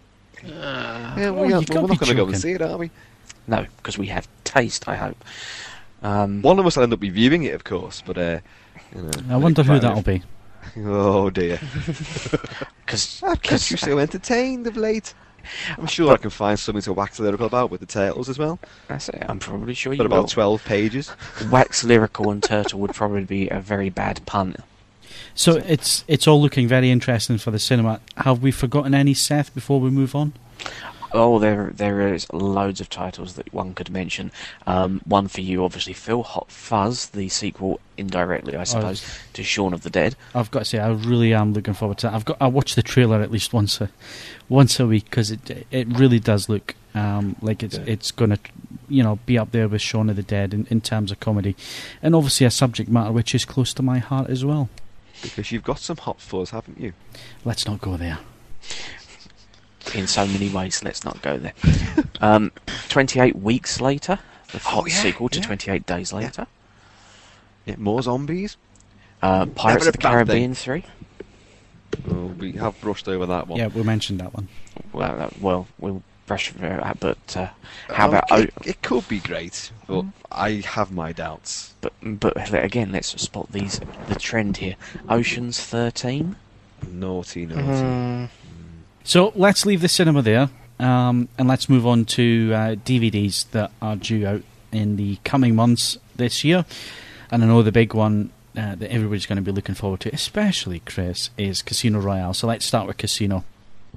Ah. 0.47 1.19
Yeah, 1.19 1.27
oh, 1.29 1.43
we 1.43 1.49
you 1.49 1.55
are, 1.57 1.61
gotta 1.63 1.81
we're 1.83 1.87
not 1.89 1.99
going 2.01 2.11
to 2.11 2.15
go 2.15 2.27
and 2.27 2.39
see 2.39 2.53
it, 2.53 2.63
are 2.63 2.77
we? 2.79 2.91
No, 3.47 3.67
because 3.79 3.99
we 3.99 4.07
have 4.07 4.29
taste. 4.45 4.89
I 4.89 4.97
hope. 4.97 5.23
Um, 6.03 6.41
One 6.43 6.59
of 6.59 6.67
us 6.67 6.77
will 6.77 6.85
end 6.85 6.93
up 6.93 7.01
reviewing 7.03 7.43
it, 7.45 7.55
of 7.55 7.65
course, 7.65 8.03
but 8.05 8.17
uh, 8.17 8.39
you 8.95 9.03
know, 9.03 9.11
I 9.31 9.37
wonder 9.37 9.63
who 9.63 9.79
that'll 9.79 10.03
be. 10.03 10.23
Oh 10.77 11.31
dear, 11.31 11.59
Because 12.87 13.23
I've 13.27 13.43
kept 13.43 13.71
you 13.71 13.77
so 13.77 13.99
entertained 13.99 14.67
of 14.67 14.77
late. 14.77 15.15
I'm 15.79 15.87
sure 15.87 16.13
I 16.13 16.17
can 16.19 16.31
find 16.31 16.59
something 16.61 16.83
to 16.83 16.93
wax 16.93 17.19
lyrical 17.19 17.47
about 17.47 17.71
with 17.71 17.81
the 17.81 17.87
turtles 17.87 18.29
as 18.29 18.39
well. 18.39 18.59
that's 18.87 19.09
it. 19.09 19.25
I'm 19.29 19.39
probably 19.39 19.75
sure 19.75 19.93
you 19.93 19.97
But 19.99 20.07
about 20.07 20.17
will. 20.21 20.29
twelve 20.29 20.65
pages. 20.65 21.11
Wax 21.51 21.83
lyrical 21.83 22.31
and 22.31 22.43
turtle 22.43 22.79
would 22.81 22.95
probably 22.95 23.25
be 23.25 23.49
a 23.49 23.59
very 23.59 23.89
bad 23.89 24.21
pun. 24.27 24.55
So 25.41 25.57
it's 25.67 26.05
it's 26.07 26.29
all 26.29 26.39
looking 26.43 26.69
very 26.69 26.91
interesting 26.91 27.39
for 27.39 27.51
the 27.51 27.59
cinema. 27.59 28.01
Have 28.19 28.43
we 28.43 28.51
forgotten 28.51 28.93
any, 28.95 29.15
Seth? 29.15 29.55
Before 29.55 29.81
we 29.81 29.89
move 29.89 30.15
on, 30.15 30.35
Oh, 31.13 31.39
there 31.39 31.73
there 31.75 32.13
is 32.13 32.31
loads 32.31 32.79
of 32.83 32.91
titles 32.91 33.37
that 33.37 33.51
one 33.51 33.73
could 33.73 33.89
mention. 33.89 34.33
Um, 34.67 35.01
one 35.07 35.29
for 35.29 35.41
you, 35.41 35.65
obviously, 35.65 35.95
Phil. 35.95 36.23
Hot 36.23 36.53
Fuzz, 36.53 37.07
the 37.07 37.31
sequel, 37.31 37.81
indirectly, 37.97 38.55
I 38.55 38.65
suppose, 38.65 39.03
to 39.33 39.43
Shaun 39.43 39.73
of 39.73 39.83
the 39.83 39.89
Dead. 39.89 40.15
I've 40.35 40.51
got 40.51 40.59
to 40.59 40.65
say 40.67 40.79
I 40.79 40.91
really 40.91 41.33
am 41.33 41.55
looking 41.55 41.73
forward 41.73 41.97
to 41.99 42.09
that. 42.09 42.15
I've 42.15 42.27
got 42.27 42.37
I 42.39 42.47
watch 42.47 42.75
the 42.75 42.83
trailer 42.83 43.23
at 43.23 43.31
least 43.31 43.55
once 43.55 43.81
a 43.81 43.89
once 44.51 44.79
a 44.79 44.87
week 44.87 45.05
because 45.07 45.31
it 45.31 45.67
it 45.71 45.89
really 45.89 46.21
does 46.21 46.51
look 46.51 46.75
um, 46.95 47.37
like 47.41 47.63
it's 47.63 47.79
Yeah. 47.79 47.85
it's 47.95 48.11
going 48.11 48.33
to 48.33 48.39
you 48.91 49.03
know 49.03 49.19
be 49.25 49.39
up 49.39 49.53
there 49.53 49.69
with 49.69 49.81
Shaun 49.81 50.11
of 50.11 50.17
the 50.17 50.23
Dead 50.23 50.53
in, 50.53 50.67
in 50.69 50.83
terms 50.83 51.11
of 51.11 51.19
comedy, 51.19 51.57
and 52.03 52.15
obviously 52.15 52.45
a 52.47 52.51
subject 52.51 52.91
matter 52.91 53.11
which 53.11 53.35
is 53.35 53.47
close 53.47 53.73
to 53.73 53.83
my 53.83 54.01
heart 54.01 54.29
as 54.29 54.45
well. 54.45 54.69
Because 55.23 55.53
you've 55.53 55.65
got 55.65 55.79
some 55.79 55.97
hot 55.97 56.21
fuzz, 56.21 56.51
haven't 56.51 56.81
you? 56.81 56.93
Let's 57.45 57.67
not 57.67 57.81
go 57.81 57.97
there. 57.97 58.19
In 59.95 60.07
so 60.07 60.27
many 60.27 60.49
ways, 60.49 60.83
let's 60.85 61.05
not 61.05 61.21
go 61.23 61.39
there. 61.39 61.53
Um, 62.21 62.53
28 62.89 63.37
weeks 63.37 63.81
later, 63.81 64.19
the 64.53 64.59
hot 64.59 64.83
Oh, 64.85 64.87
yeah, 64.87 64.95
sequel 64.95 65.29
to 65.31 65.39
yeah. 65.41 65.47
28 65.47 65.87
days 65.87 66.13
later. 66.13 66.47
Yeah, 67.67 67.77
more 67.79 68.03
zombies. 68.03 68.57
Uh, 69.23 69.47
Pirates 69.47 69.87
of 69.87 69.93
the 69.93 69.99
bad 69.99 70.27
thing. 70.27 70.53
Caribbean 70.53 70.55
3. 70.55 70.85
Oh, 72.11 72.27
we 72.39 72.53
have 72.53 72.81
brushed 72.81 73.09
over 73.09 73.27
that 73.27 73.49
one. 73.49 73.59
Yeah, 73.59 73.67
we 73.69 73.83
mentioned 73.83 74.21
that 74.21 74.33
one. 74.33 74.49
Well, 74.93 75.17
that, 75.17 75.41
well, 75.41 75.67
we'll 75.79 76.03
brush 76.31 76.53
over 76.63 76.95
but 77.01 77.37
uh, 77.37 77.49
how 77.93 78.05
Um, 78.07 78.11
about. 78.11 78.25
Oh, 78.31 78.41
it, 78.43 78.55
it 78.65 78.83
could 78.83 79.09
be 79.09 79.19
great, 79.19 79.73
but 79.89 80.05
I 80.31 80.63
have 80.65 80.93
my 80.93 81.11
doubts. 81.13 81.75
but, 81.81 81.93
but 82.03 82.55
again, 82.65 82.93
let's 82.93 83.21
spot 83.21 83.51
these 83.51 83.81
the 84.09 84.15
trend 84.15 84.59
here. 84.59 84.77
Ocean's 85.09 85.59
13. 85.61 86.37
Naughty, 86.89 87.47
naughty. 87.47 87.83
Mm, 87.83 88.29
So 89.03 89.33
let's 89.35 89.67
leave 89.67 89.81
the 89.81 89.89
cinema 89.89 90.23
there, 90.23 90.51
um, 90.79 91.29
and 91.37 91.49
let's 91.49 91.69
move 91.69 91.85
on 91.87 92.05
to 92.17 92.53
uh, 92.55 92.59
DVDs 92.77 93.51
that 93.51 93.73
are 93.83 93.97
due 93.97 94.25
out 94.27 94.43
in 94.73 94.95
the 94.97 95.19
coming 95.25 95.57
months 95.57 95.99
this 96.15 96.45
year. 96.45 96.65
And 97.33 97.43
I 97.43 97.47
know 97.49 97.63
the 97.63 97.73
big 97.73 97.93
one 97.93 98.31
uh, 98.57 98.77
that 98.77 98.91
everybody's 98.93 99.27
going 99.27 99.37
to 99.37 99.43
be 99.43 99.51
looking 99.53 99.75
forward 99.75 100.01
to, 100.01 100.15
especially 100.15 100.79
Chris, 100.87 101.31
is 101.37 101.61
Casino 101.61 101.99
Royale. 101.99 102.35
So 102.35 102.47
let's 102.47 102.65
start 102.67 102.87
with 102.87 102.99
Casino. 102.99 103.43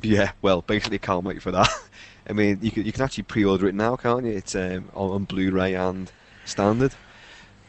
Yeah, 0.02 0.32
well, 0.42 0.62
basically 0.62 1.00
can't 1.00 1.24
wait 1.24 1.42
for 1.42 1.52
that. 1.52 1.70
I 2.30 2.34
mean, 2.34 2.60
you 2.62 2.72
can 2.72 2.86
you 2.86 2.92
can 2.92 3.04
actually 3.04 3.24
pre-order 3.24 3.68
it 3.68 3.76
now, 3.76 3.96
can't 3.96 4.26
you? 4.26 4.32
It's 4.32 4.56
um, 4.56 4.90
on, 4.94 5.26
Blu-ray 5.26 5.76
and 5.76 6.12
standard. 6.46 6.94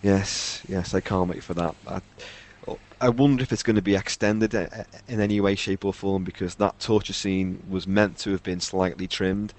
Yes, 0.03 0.63
yes, 0.69 0.95
I 0.95 1.01
can't 1.01 1.29
wait 1.29 1.43
for 1.43 1.55
that. 1.55 1.75
I, 1.87 2.01
I 3.01 3.09
wonder 3.09 3.43
if 3.43 3.53
it's 3.53 3.63
going 3.63 3.77
to 3.77 3.83
be 3.83 3.97
extended 3.97 4.55
in 4.55 5.21
any 5.21 5.41
way, 5.41 5.55
shape, 5.55 5.85
or 5.85 5.93
form 5.93 6.25
because 6.25 6.55
that 6.57 6.79
torture 6.79 7.13
scene 7.13 7.63
was 7.69 7.87
meant 7.87 8.19
to 8.19 8.31
have 8.31 8.43
been 8.43 8.61
slightly 8.61 9.07
trimmed. 9.07 9.53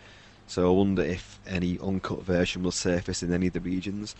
So 0.47 0.67
I 0.67 0.77
wonder 0.77 1.03
if 1.03 1.39
any 1.47 1.77
uncut 1.79 2.23
version 2.23 2.63
will 2.63 2.71
surface 2.71 3.21
in 3.23 3.33
any 3.33 3.47
of 3.47 3.53
the 3.53 3.59
regions. 3.59 4.15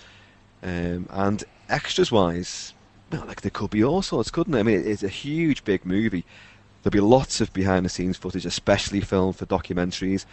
Um, 0.62 1.08
and 1.10 1.44
extras-wise, 1.70 2.74
well, 3.12 3.26
like 3.26 3.42
there 3.42 3.52
could 3.52 3.70
be 3.70 3.84
all 3.84 4.02
sorts, 4.02 4.32
couldn't 4.32 4.56
it? 4.56 4.60
I 4.60 4.64
mean, 4.64 4.84
it's 4.86 5.04
a 5.04 5.08
huge, 5.10 5.64
big 5.64 5.86
movie. 5.86 6.26
There'll 6.86 6.92
be 6.92 7.00
lots 7.00 7.42
of 7.42 7.52
behind-the-scenes 7.52 8.16
footage, 8.18 8.46
especially 8.46 9.02
filmed 9.02 9.38
for 9.38 9.48
documentaries. 9.48 10.26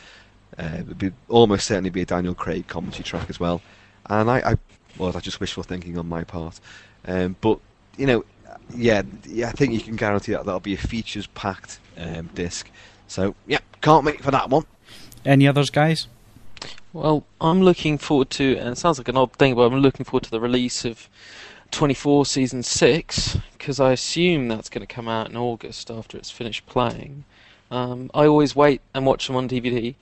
Uh, 0.58 0.68
there'll 0.68 0.94
be 0.94 1.12
almost 1.30 1.66
certainly 1.66 1.88
be 1.88 2.02
a 2.02 2.04
Daniel 2.04 2.34
Craig 2.34 2.66
commentary 2.66 3.04
track 3.04 3.30
as 3.30 3.40
well. 3.40 3.62
And 4.04 4.30
I, 4.30 4.50
I 4.50 4.56
well, 4.98 5.12
that's 5.12 5.24
just 5.24 5.40
wishful 5.40 5.62
thinking 5.62 5.96
on 5.96 6.06
my 6.10 6.24
part. 6.24 6.60
Um, 7.06 7.36
but 7.40 7.58
you 7.96 8.04
know, 8.04 8.24
yeah, 8.74 9.00
yeah, 9.26 9.48
I 9.48 9.52
think 9.52 9.72
you 9.72 9.80
can 9.80 9.96
guarantee 9.96 10.32
that 10.32 10.44
that'll 10.44 10.60
be 10.60 10.74
a 10.74 10.76
features-packed 10.76 11.80
um, 11.96 12.28
disc. 12.34 12.68
So 13.08 13.34
yeah, 13.46 13.60
can't 13.80 14.04
wait 14.04 14.22
for 14.22 14.30
that 14.30 14.50
one. 14.50 14.66
Any 15.24 15.48
others, 15.48 15.70
guys? 15.70 16.06
Well, 16.92 17.24
I'm 17.40 17.62
looking 17.62 17.96
forward 17.96 18.28
to, 18.32 18.58
and 18.58 18.68
it 18.68 18.76
sounds 18.76 18.98
like 18.98 19.08
an 19.08 19.16
odd 19.16 19.32
thing, 19.32 19.54
but 19.54 19.62
I'm 19.62 19.80
looking 19.80 20.04
forward 20.04 20.24
to 20.24 20.30
the 20.30 20.38
release 20.38 20.84
of 20.84 21.08
24 21.72 22.26
season 22.26 22.62
6 22.62 23.38
because 23.52 23.80
I 23.80 23.92
assume 23.92 24.48
that's 24.48 24.68
going 24.68 24.86
to 24.86 24.94
come 24.94 25.08
out 25.08 25.28
in 25.28 25.36
August 25.36 25.90
after 25.90 26.16
it's 26.16 26.30
finished 26.30 26.66
playing. 26.66 27.24
Um, 27.70 28.10
I 28.14 28.26
always 28.26 28.54
wait 28.54 28.82
and 28.94 29.06
watch 29.06 29.26
them 29.26 29.36
on 29.36 29.48
DVD, 29.48 29.94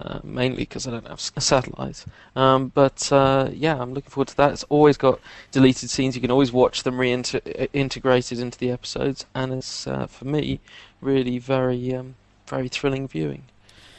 uh, 0.00 0.20
mainly 0.22 0.58
because 0.58 0.86
I 0.86 0.92
don't 0.92 1.06
have 1.06 1.30
a 1.34 1.40
satellite. 1.40 2.04
Um, 2.36 2.68
but 2.68 3.12
uh, 3.12 3.50
yeah, 3.52 3.76
I'm 3.80 3.92
looking 3.92 4.10
forward 4.10 4.28
to 4.28 4.36
that. 4.36 4.52
It's 4.52 4.62
always 4.64 4.96
got 4.96 5.20
deleted 5.50 5.90
scenes. 5.90 6.14
You 6.14 6.20
can 6.20 6.30
always 6.30 6.52
watch 6.52 6.84
them 6.84 6.96
reintegrated 6.96 8.40
into 8.40 8.58
the 8.58 8.70
episodes, 8.70 9.26
and 9.34 9.52
it's 9.52 9.86
uh, 9.86 10.06
for 10.06 10.24
me 10.24 10.60
really 11.00 11.38
very 11.38 11.94
um, 11.94 12.14
very 12.46 12.68
thrilling 12.68 13.08
viewing. 13.08 13.42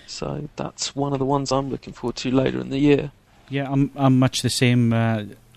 So 0.07 0.47
that's 0.55 0.95
one 0.95 1.11
of 1.11 1.19
the 1.19 1.25
ones 1.25 1.51
I'm 1.51 1.69
looking 1.69 1.91
forward 1.91 2.15
to 2.17 2.31
later 2.31 2.61
in 2.61 2.69
the 2.69 2.79
year. 2.79 3.11
Yeah, 3.49 3.69
I'm 3.69 3.91
I'm 3.95 4.17
much 4.17 4.41
the 4.41 4.49
same. 4.49 4.93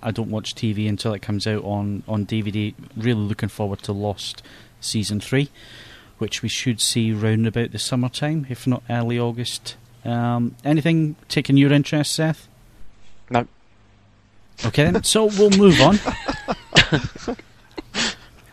I 0.02 0.10
don't 0.10 0.30
watch 0.30 0.54
TV 0.54 0.88
until 0.88 1.12
it 1.12 1.22
comes 1.22 1.46
out 1.46 1.64
on, 1.64 2.02
on 2.08 2.26
DVD. 2.26 2.74
Really 2.96 3.20
looking 3.20 3.48
forward 3.48 3.80
to 3.80 3.92
Lost 3.92 4.42
season 4.80 5.20
three, 5.20 5.50
which 6.18 6.42
we 6.42 6.48
should 6.48 6.80
see 6.80 7.12
round 7.12 7.46
about 7.46 7.72
the 7.72 7.78
summertime, 7.78 8.46
if 8.48 8.66
not 8.66 8.82
early 8.88 9.18
August. 9.18 9.76
Um, 10.04 10.56
anything 10.64 11.16
taking 11.28 11.56
your 11.56 11.72
interest, 11.72 12.14
Seth? 12.14 12.48
No. 13.30 13.46
Okay, 14.64 14.90
then. 14.90 15.02
so 15.04 15.26
we'll 15.26 15.50
move 15.50 15.80
on. 15.80 15.98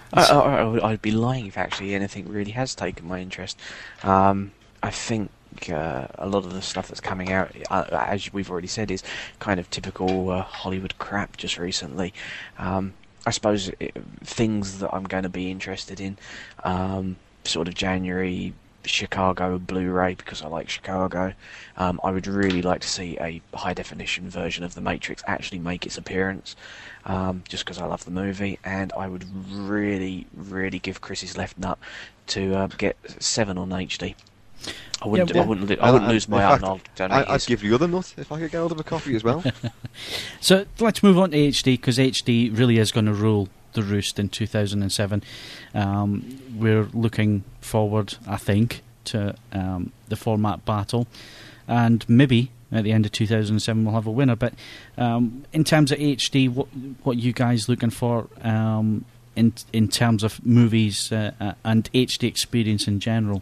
I, 0.14 0.24
I, 0.24 0.90
I'd 0.92 1.02
be 1.02 1.12
lying 1.12 1.48
if 1.48 1.58
actually 1.58 1.94
anything 1.94 2.28
really 2.30 2.52
has 2.52 2.76
taken 2.76 3.08
my 3.08 3.20
interest. 3.20 3.60
Um, 4.04 4.52
I 4.82 4.90
think 4.90 5.32
uh, 5.70 6.08
a 6.16 6.28
lot 6.28 6.46
of 6.46 6.54
the 6.54 6.62
stuff 6.62 6.88
that's 6.88 7.02
coming 7.02 7.32
out, 7.32 7.56
uh, 7.70 7.86
as 7.92 8.32
we've 8.34 8.50
already 8.50 8.68
said, 8.68 8.92
is 8.92 9.04
kind 9.40 9.60
of 9.60 9.70
typical 9.70 10.30
uh, 10.30 10.42
Hollywood 10.42 10.98
crap 10.98 11.38
just 11.38 11.58
recently. 11.58 12.14
Um, 12.58 12.94
I 13.26 13.32
suppose 13.32 13.70
it, 13.80 13.96
things 14.24 14.80
that 14.80 14.94
I'm 14.94 15.04
going 15.04 15.24
to 15.24 15.30
be 15.30 15.52
interested 15.52 16.00
in, 16.00 16.18
um, 16.64 17.18
sort 17.44 17.68
of 17.68 17.74
January, 17.74 18.54
Chicago 18.86 19.58
Blu-ray 19.60 20.16
because 20.16 20.42
I 20.42 20.48
like 20.48 20.70
Chicago. 20.70 21.34
Um, 21.76 22.00
I 22.04 22.12
would 22.12 22.28
really 22.28 22.62
like 22.62 22.82
to 22.82 22.88
see 22.88 23.18
a 23.20 23.42
high 23.54 23.74
definition 23.74 24.30
version 24.30 24.64
of 24.64 24.76
The 24.76 24.82
Matrix 24.82 25.24
actually 25.28 25.60
make 25.60 25.86
its 25.86 25.98
appearance, 25.98 26.56
um, 27.06 27.44
just 27.48 27.66
because 27.66 27.80
I 27.80 27.86
love 27.86 28.06
the 28.06 28.12
movie, 28.12 28.60
and 28.64 28.92
I 28.94 29.08
would 29.08 29.26
really, 29.52 30.28
really 30.34 30.80
give 30.80 31.02
Chris's 31.02 31.38
left 31.38 31.58
nut 31.58 31.78
to 32.28 32.56
uh, 32.56 32.68
get 32.68 32.98
Seven 33.20 33.58
on 33.58 33.70
HD. 33.70 34.16
I 35.02 35.08
wouldn't. 35.08 35.34
Yeah, 35.34 35.42
I 35.42 35.46
wouldn't. 35.46 35.80
I 35.80 35.92
wouldn't 35.92 36.10
I- 36.10 36.14
lose 36.14 36.28
my 36.28 36.40
fact, 36.40 36.64
out. 36.64 36.70
I'll 36.70 36.76
I, 36.76 37.08
donate 37.10 37.30
I'd 37.30 37.46
give 37.46 37.64
you 37.64 37.70
the 37.70 37.76
other 37.76 37.88
nut 37.88 38.14
if 38.18 38.32
I 38.32 38.40
could 38.40 38.52
get 38.52 38.58
hold 38.58 38.72
of 38.72 38.80
a 38.80 38.84
copy 38.84 39.16
as 39.16 39.24
well. 39.24 39.44
So 40.42 40.66
let's 40.80 41.02
move 41.02 41.18
on 41.18 41.32
to 41.32 41.38
HD 41.38 41.74
because 41.74 41.98
HD 41.98 42.56
really 42.58 42.78
is 42.78 42.92
going 42.92 43.06
to 43.08 43.14
rule 43.14 43.50
the 43.74 43.84
roost 43.84 44.20
in 44.20 44.30
2007. 44.30 45.24
Um, 45.74 46.40
we're 46.56 46.88
looking 46.94 47.44
forward, 47.62 48.16
I 48.28 48.38
think, 48.38 48.82
to 49.06 49.36
um, 49.52 49.92
the 50.08 50.16
format 50.16 50.66
battle, 50.66 51.08
and 51.68 52.08
maybe 52.10 52.52
at 52.72 52.84
the 52.84 52.92
end 52.92 53.06
of 53.06 53.12
2007 53.12 53.86
we'll 53.86 53.94
have 53.94 54.08
a 54.08 54.12
winner. 54.12 54.36
But 54.36 54.54
um, 54.98 55.46
in 55.54 55.64
terms 55.64 55.92
of 55.92 56.00
HD, 56.00 56.50
what 56.50 56.68
what 57.04 57.18
you 57.18 57.34
guys 57.34 57.70
looking 57.70 57.90
for 57.92 58.28
um, 58.42 59.06
in 59.36 59.54
in 59.74 59.88
terms 59.88 60.24
of 60.24 60.44
movies 60.46 61.12
uh, 61.12 61.32
uh, 61.40 61.54
and 61.64 61.92
HD 61.94 62.28
experience 62.28 62.88
in 62.88 63.00
general? 63.00 63.42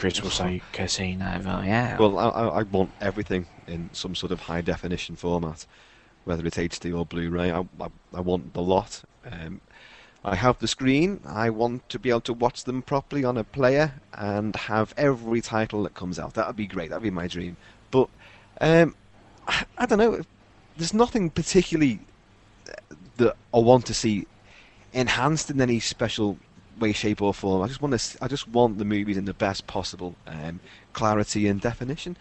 Chris 0.00 0.22
will 0.22 0.30
say 0.30 0.62
Casino 0.72 1.42
Royale. 1.44 1.98
Well, 1.98 2.18
I, 2.18 2.28
I 2.28 2.60
I 2.60 2.62
want 2.62 2.90
everything 3.02 3.44
in 3.66 3.90
some 3.92 4.14
sort 4.14 4.32
of 4.32 4.40
high 4.40 4.62
definition 4.62 5.14
format, 5.14 5.66
whether 6.24 6.46
it's 6.46 6.56
HD 6.56 6.98
or 6.98 7.04
Blu-ray. 7.04 7.50
I, 7.50 7.60
I, 7.78 7.88
I 8.14 8.20
want 8.20 8.54
the 8.54 8.62
lot. 8.62 9.02
Um, 9.30 9.60
I 10.24 10.36
have 10.36 10.58
the 10.58 10.68
screen. 10.68 11.20
I 11.26 11.50
want 11.50 11.86
to 11.90 11.98
be 11.98 12.08
able 12.08 12.22
to 12.22 12.32
watch 12.32 12.64
them 12.64 12.80
properly 12.80 13.24
on 13.24 13.36
a 13.36 13.44
player 13.44 13.92
and 14.14 14.56
have 14.56 14.94
every 14.96 15.42
title 15.42 15.82
that 15.82 15.92
comes 15.92 16.18
out. 16.18 16.32
That 16.32 16.46
would 16.46 16.56
be 16.56 16.66
great. 16.66 16.88
That 16.88 16.96
would 16.96 17.02
be 17.02 17.10
my 17.10 17.26
dream. 17.26 17.58
But 17.90 18.08
um, 18.62 18.94
I, 19.46 19.66
I 19.76 19.84
don't 19.84 19.98
know. 19.98 20.22
There's 20.78 20.94
nothing 20.94 21.28
particularly 21.28 22.00
uh, 22.66 22.94
that 23.18 23.36
I 23.52 23.58
want 23.58 23.84
to 23.84 23.92
see 23.92 24.26
enhanced 24.94 25.50
in 25.50 25.60
any 25.60 25.78
special 25.78 26.38
way, 26.80 26.92
shape, 26.92 27.22
or 27.22 27.32
form. 27.32 27.62
I 27.62 27.68
just 27.68 27.80
want 27.82 27.98
to. 27.98 28.24
I 28.24 28.28
just 28.28 28.48
want 28.48 28.78
the 28.78 28.84
movies 28.84 29.16
in 29.16 29.24
the 29.24 29.34
best 29.34 29.66
possible 29.66 30.16
um, 30.26 30.60
clarity 30.92 31.46
and 31.46 31.60
definition. 31.60 32.16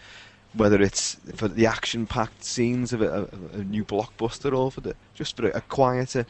Whether 0.54 0.82
it's 0.82 1.16
for 1.36 1.48
the 1.48 1.68
action-packed 1.68 2.44
scenes 2.44 2.92
of 2.92 3.04
a, 3.04 3.30
a, 3.54 3.60
a 3.60 3.64
new 3.64 3.86
blockbuster, 3.86 4.56
or 4.56 4.72
for 4.72 4.82
the 4.82 4.96
just 5.14 5.38
for 5.38 5.48
a, 5.48 5.62
quieter, 5.62 6.26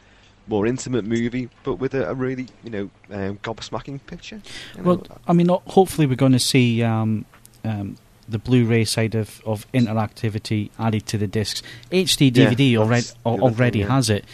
more 0.46 0.66
intimate 0.66 1.04
movie, 1.04 1.48
but 1.62 1.74
with 1.74 1.94
a, 1.94 2.10
a 2.10 2.14
really, 2.14 2.46
you 2.62 2.70
know, 2.70 2.90
um, 3.10 3.38
gobsmacking 3.38 4.04
picture. 4.06 4.42
You 4.74 4.82
know, 4.82 4.88
Well, 4.88 5.06
I 5.26 5.32
mean, 5.32 5.48
hopefully 5.48 6.06
we're 6.06 6.16
going 6.16 6.32
to 6.32 6.38
see 6.38 6.82
um, 6.82 7.24
um, 7.64 7.96
the 8.28 8.38
Blu-ray 8.38 8.84
side 8.84 9.14
of, 9.14 9.40
of 9.44 9.70
interactivity 9.72 10.70
added 10.78 11.06
to 11.06 11.18
the 11.18 11.26
discs. 11.26 11.62
HD 11.90 12.36
Yeah, 12.36 12.50
DVD 12.50 12.76
already 12.76 13.06
the 13.06 13.14
other 13.24 13.42
already 13.42 13.80
thing, 13.80 13.88
yeah. 13.88 13.94
has 13.94 14.10
it, 14.10 14.24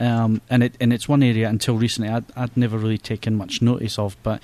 um, 0.00 0.40
and 0.50 0.62
it 0.62 0.76
and 0.80 0.92
it's 0.92 1.08
one 1.08 1.22
area 1.22 1.48
until 1.48 1.76
recently 1.76 2.10
I'd, 2.10 2.24
I'd 2.36 2.56
never 2.56 2.78
really 2.78 2.98
taken 2.98 3.36
much 3.36 3.62
notice 3.62 3.98
of. 3.98 4.16
But 4.22 4.42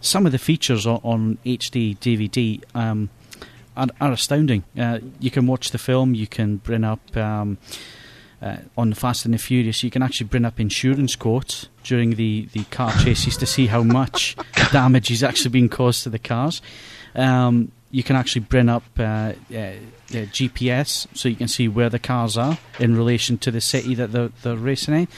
some 0.00 0.26
of 0.26 0.32
the 0.32 0.38
features 0.38 0.86
on, 0.86 1.00
on 1.02 1.38
HD 1.44 1.96
DVD 1.98 2.62
um, 2.74 3.10
are, 3.76 3.88
are 4.00 4.12
astounding. 4.12 4.64
Uh, 4.78 4.98
you 5.18 5.30
can 5.30 5.46
watch 5.46 5.70
the 5.70 5.78
film. 5.78 6.14
You 6.14 6.26
can 6.26 6.56
bring 6.56 6.84
up. 6.84 7.16
Um, 7.16 7.58
uh, 8.42 8.56
on 8.78 8.88
the 8.88 8.96
Fast 8.96 9.26
and 9.26 9.34
the 9.34 9.38
Furious, 9.38 9.82
you 9.82 9.90
can 9.90 10.02
actually 10.02 10.26
bring 10.26 10.46
up 10.46 10.58
insurance 10.58 11.14
quotes 11.14 11.68
during 11.84 12.14
the, 12.14 12.48
the 12.52 12.64
car 12.64 12.90
chases 12.92 13.36
to 13.36 13.44
see 13.44 13.66
how 13.66 13.82
much 13.82 14.34
damage 14.72 15.10
is 15.10 15.22
actually 15.22 15.50
being 15.50 15.68
caused 15.68 16.04
to 16.04 16.08
the 16.08 16.18
cars. 16.18 16.62
Um, 17.14 17.70
you 17.90 18.02
can 18.02 18.16
actually 18.16 18.42
bring 18.42 18.68
up 18.68 18.84
uh, 18.98 19.02
uh, 19.02 19.74
GPS 20.08 21.06
so 21.14 21.28
you 21.28 21.36
can 21.36 21.48
see 21.48 21.66
where 21.68 21.88
the 21.88 21.98
cars 21.98 22.36
are 22.38 22.58
in 22.78 22.96
relation 22.96 23.36
to 23.38 23.50
the 23.50 23.60
city 23.60 23.94
that 23.96 24.12
they're, 24.12 24.30
they're 24.42 24.56
racing 24.56 24.94
in. 24.94 25.08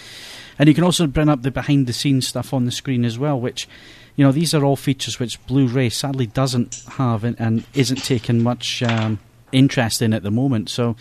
And 0.58 0.68
you 0.68 0.74
can 0.74 0.84
also 0.84 1.06
bring 1.06 1.28
up 1.28 1.42
the 1.42 1.50
behind 1.50 1.86
the 1.86 1.92
scenes 1.92 2.28
stuff 2.28 2.54
on 2.54 2.64
the 2.64 2.70
screen 2.70 3.04
as 3.04 3.18
well, 3.18 3.38
which, 3.38 3.68
you 4.16 4.24
know, 4.24 4.32
these 4.32 4.54
are 4.54 4.64
all 4.64 4.76
features 4.76 5.18
which 5.18 5.44
Blu 5.46 5.66
ray 5.66 5.90
sadly 5.90 6.26
doesn't 6.26 6.82
have 6.92 7.24
and, 7.24 7.38
and 7.38 7.64
isn't 7.74 8.04
taking 8.04 8.42
much 8.42 8.82
um, 8.82 9.18
interest 9.50 10.00
in 10.00 10.14
at 10.14 10.22
the 10.22 10.30
moment. 10.30 10.70
So, 10.70 10.96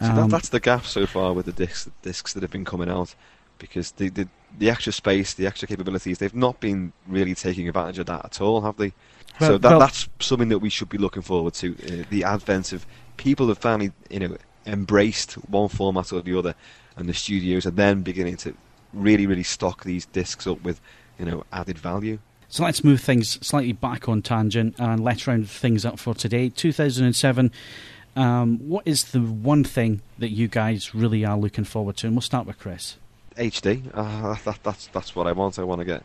So 0.00 0.06
um, 0.06 0.16
that, 0.16 0.30
that's 0.30 0.48
the 0.50 0.60
gap 0.60 0.84
so 0.84 1.06
far 1.06 1.32
with 1.32 1.46
the 1.46 1.52
discs, 1.52 1.90
discs 2.02 2.32
that 2.34 2.42
have 2.42 2.50
been 2.50 2.64
coming 2.64 2.90
out, 2.90 3.14
because 3.58 3.92
the, 3.92 4.08
the 4.08 4.28
the 4.58 4.70
extra 4.70 4.92
space, 4.92 5.34
the 5.34 5.46
extra 5.46 5.66
capabilities, 5.68 6.18
they've 6.18 6.34
not 6.34 6.60
been 6.60 6.92
really 7.06 7.34
taking 7.34 7.68
advantage 7.68 7.98
of 7.98 8.06
that 8.06 8.24
at 8.24 8.40
all, 8.40 8.60
have 8.62 8.76
they? 8.76 8.92
Well- 9.40 9.50
so 9.50 9.58
that 9.58 9.70
well- 9.70 9.78
that's 9.80 10.08
something 10.20 10.48
that 10.48 10.58
we 10.58 10.68
should 10.70 10.88
be 10.88 10.98
looking 10.98 11.22
forward 11.22 11.54
to. 11.54 11.74
Uh, 11.86 12.04
the 12.10 12.24
advent 12.24 12.72
of 12.72 12.84
people 13.16 13.48
have 13.48 13.58
finally, 13.58 13.92
you 14.10 14.18
know, 14.20 14.36
embraced 14.66 15.32
one 15.48 15.68
format 15.68 16.12
or 16.12 16.20
the 16.20 16.38
other, 16.38 16.54
and 16.96 17.08
the 17.08 17.14
studios 17.14 17.64
are 17.66 17.70
then 17.70 18.02
beginning 18.02 18.36
to 18.38 18.54
really, 18.92 19.26
really 19.26 19.42
stock 19.42 19.84
these 19.84 20.04
discs 20.06 20.46
up 20.46 20.62
with, 20.62 20.80
you 21.18 21.24
know, 21.24 21.44
added 21.52 21.78
value. 21.78 22.18
So 22.48 22.64
let's 22.64 22.82
move 22.82 23.00
things 23.00 23.38
slightly 23.46 23.72
back 23.72 24.08
on 24.08 24.22
tangent 24.22 24.74
and 24.78 25.02
let's 25.02 25.26
round 25.26 25.48
things 25.48 25.84
up 25.84 26.00
for 26.00 26.14
today. 26.14 26.48
2007. 26.48 27.52
Um, 28.16 28.58
what 28.58 28.82
is 28.86 29.12
the 29.12 29.20
one 29.20 29.62
thing 29.62 30.02
that 30.18 30.30
you 30.30 30.48
guys 30.48 30.92
really 30.92 31.24
are 31.24 31.38
looking 31.38 31.62
forward 31.64 31.96
to? 31.98 32.08
And 32.08 32.16
we'll 32.16 32.22
start 32.22 32.46
with 32.48 32.58
Chris. 32.58 32.96
HD. 33.36 33.90
Uh, 33.94 34.36
that, 34.44 34.62
that's 34.62 34.86
that's 34.88 35.14
what 35.14 35.26
I 35.26 35.32
want. 35.32 35.58
I 35.58 35.64
want 35.64 35.80
to 35.80 35.84
get 35.84 36.04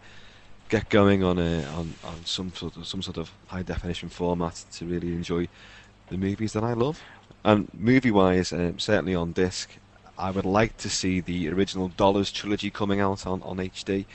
get 0.70 0.90
going 0.90 1.24
on 1.24 1.38
a 1.38 1.64
on, 1.66 1.94
on 2.04 2.26
some 2.26 2.54
sort 2.54 2.76
of 2.78 2.88
some 2.88 3.02
sort 3.02 3.18
of 3.18 3.32
high 3.48 3.64
definition 3.64 4.10
format 4.10 4.64
to 4.74 4.86
really 4.86 5.14
enjoy 5.14 5.48
the 6.10 6.18
movies 6.18 6.54
that 6.54 6.64
I 6.64 6.74
love. 6.74 7.02
And 7.44 7.70
movie 7.74 8.12
wise, 8.12 8.52
um, 8.52 8.80
certainly 8.80 9.14
on 9.14 9.32
disc, 9.32 9.70
I 10.18 10.32
would 10.32 10.46
like 10.46 10.78
to 10.78 10.90
see 10.90 11.20
the 11.20 11.50
original 11.50 11.90
Dollars 11.90 12.32
trilogy 12.32 12.70
coming 12.70 13.00
out 13.00 13.26
on 13.28 13.42
on 13.44 13.58
HD. 13.58 14.06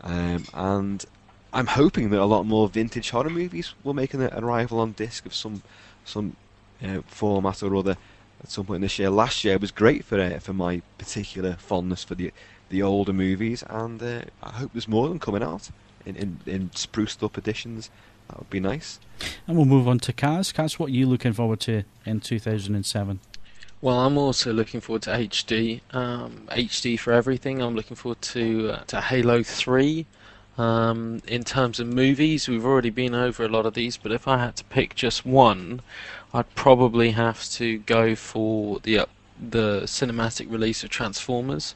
Um, 0.00 0.44
and 0.54 1.04
I'm 1.52 1.66
hoping 1.66 2.10
that 2.10 2.20
a 2.20 2.24
lot 2.24 2.44
more 2.44 2.68
vintage 2.68 3.10
horror 3.10 3.30
movies 3.30 3.74
will 3.82 3.94
make 3.94 4.14
an 4.14 4.22
arrival 4.22 4.80
on 4.80 4.92
disc 4.92 5.26
of 5.26 5.34
some 5.34 5.62
some 6.04 6.36
uh, 6.82 7.00
format 7.06 7.62
or 7.62 7.74
other 7.74 7.96
at 8.42 8.50
some 8.50 8.66
point 8.66 8.82
this 8.82 8.98
year. 8.98 9.10
Last 9.10 9.44
year 9.44 9.58
was 9.58 9.70
great 9.70 10.04
for 10.04 10.20
uh, 10.20 10.38
for 10.38 10.52
my 10.52 10.82
particular 10.98 11.54
fondness 11.54 12.04
for 12.04 12.14
the 12.14 12.32
the 12.68 12.82
older 12.82 13.12
movies, 13.12 13.64
and 13.68 14.02
uh, 14.02 14.22
I 14.42 14.50
hope 14.50 14.72
there's 14.72 14.88
more 14.88 15.04
of 15.04 15.10
them 15.10 15.18
coming 15.18 15.42
out 15.42 15.70
in, 16.04 16.16
in, 16.16 16.40
in 16.46 16.70
spruced 16.74 17.22
up 17.22 17.38
editions. 17.38 17.90
That 18.28 18.38
would 18.38 18.50
be 18.50 18.60
nice. 18.60 19.00
And 19.46 19.56
we'll 19.56 19.66
move 19.66 19.88
on 19.88 19.98
to 20.00 20.12
Kaz. 20.12 20.52
Kaz, 20.52 20.78
what 20.78 20.90
are 20.90 20.92
you 20.92 21.06
looking 21.06 21.32
forward 21.32 21.60
to 21.60 21.84
in 22.04 22.20
2007? 22.20 23.20
Well, 23.80 24.00
I'm 24.00 24.18
also 24.18 24.52
looking 24.52 24.80
forward 24.80 25.02
to 25.02 25.10
HD. 25.10 25.80
Um, 25.92 26.46
HD 26.50 26.98
for 26.98 27.12
everything. 27.12 27.62
I'm 27.62 27.74
looking 27.74 27.96
forward 27.96 28.20
to 28.22 28.72
uh, 28.72 28.84
to 28.88 29.00
Halo 29.00 29.42
3. 29.42 30.06
Um, 30.58 31.22
in 31.28 31.44
terms 31.44 31.78
of 31.78 31.86
movies, 31.86 32.48
we've 32.48 32.64
already 32.64 32.90
been 32.90 33.14
over 33.14 33.44
a 33.44 33.48
lot 33.48 33.64
of 33.64 33.74
these, 33.74 33.96
but 33.96 34.10
if 34.10 34.26
I 34.26 34.38
had 34.38 34.56
to 34.56 34.64
pick 34.64 34.96
just 34.96 35.24
one, 35.24 35.80
I'd 36.32 36.54
probably 36.54 37.12
have 37.12 37.48
to 37.52 37.78
go 37.78 38.14
for 38.14 38.80
the 38.80 39.00
uh, 39.00 39.06
the 39.40 39.82
cinematic 39.82 40.50
release 40.50 40.82
of 40.84 40.90
Transformers. 40.90 41.74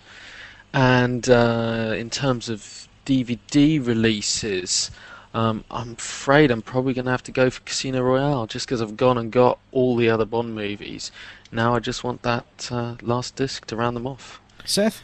And 0.75 1.29
uh, 1.29 1.95
in 1.97 2.11
terms 2.11 2.49
of 2.49 2.89
DVD 3.07 3.85
releases, 3.85 4.91
um, 5.35 5.65
I'm 5.71 5.93
afraid 5.93 6.51
I'm 6.51 6.63
probably 6.63 6.95
going 6.95 7.05
to 7.07 7.11
have 7.11 7.23
to 7.25 7.33
go 7.33 7.51
for 7.51 7.61
Casino 7.63 8.03
Royale 8.03 8.47
just 8.47 8.67
because 8.67 8.83
I've 8.83 8.97
gone 8.97 9.19
and 9.19 9.31
got 9.31 9.59
all 9.71 9.97
the 9.97 10.09
other 10.11 10.25
Bond 10.25 10.55
movies. 10.55 11.11
Now 11.51 11.75
I 11.75 11.81
just 11.81 12.05
want 12.05 12.23
that 12.23 12.69
uh, 12.71 12.97
last 13.03 13.37
disc 13.37 13.67
to 13.67 13.77
round 13.77 13.97
them 13.97 14.07
off. 14.07 14.41
Seth? 14.65 15.03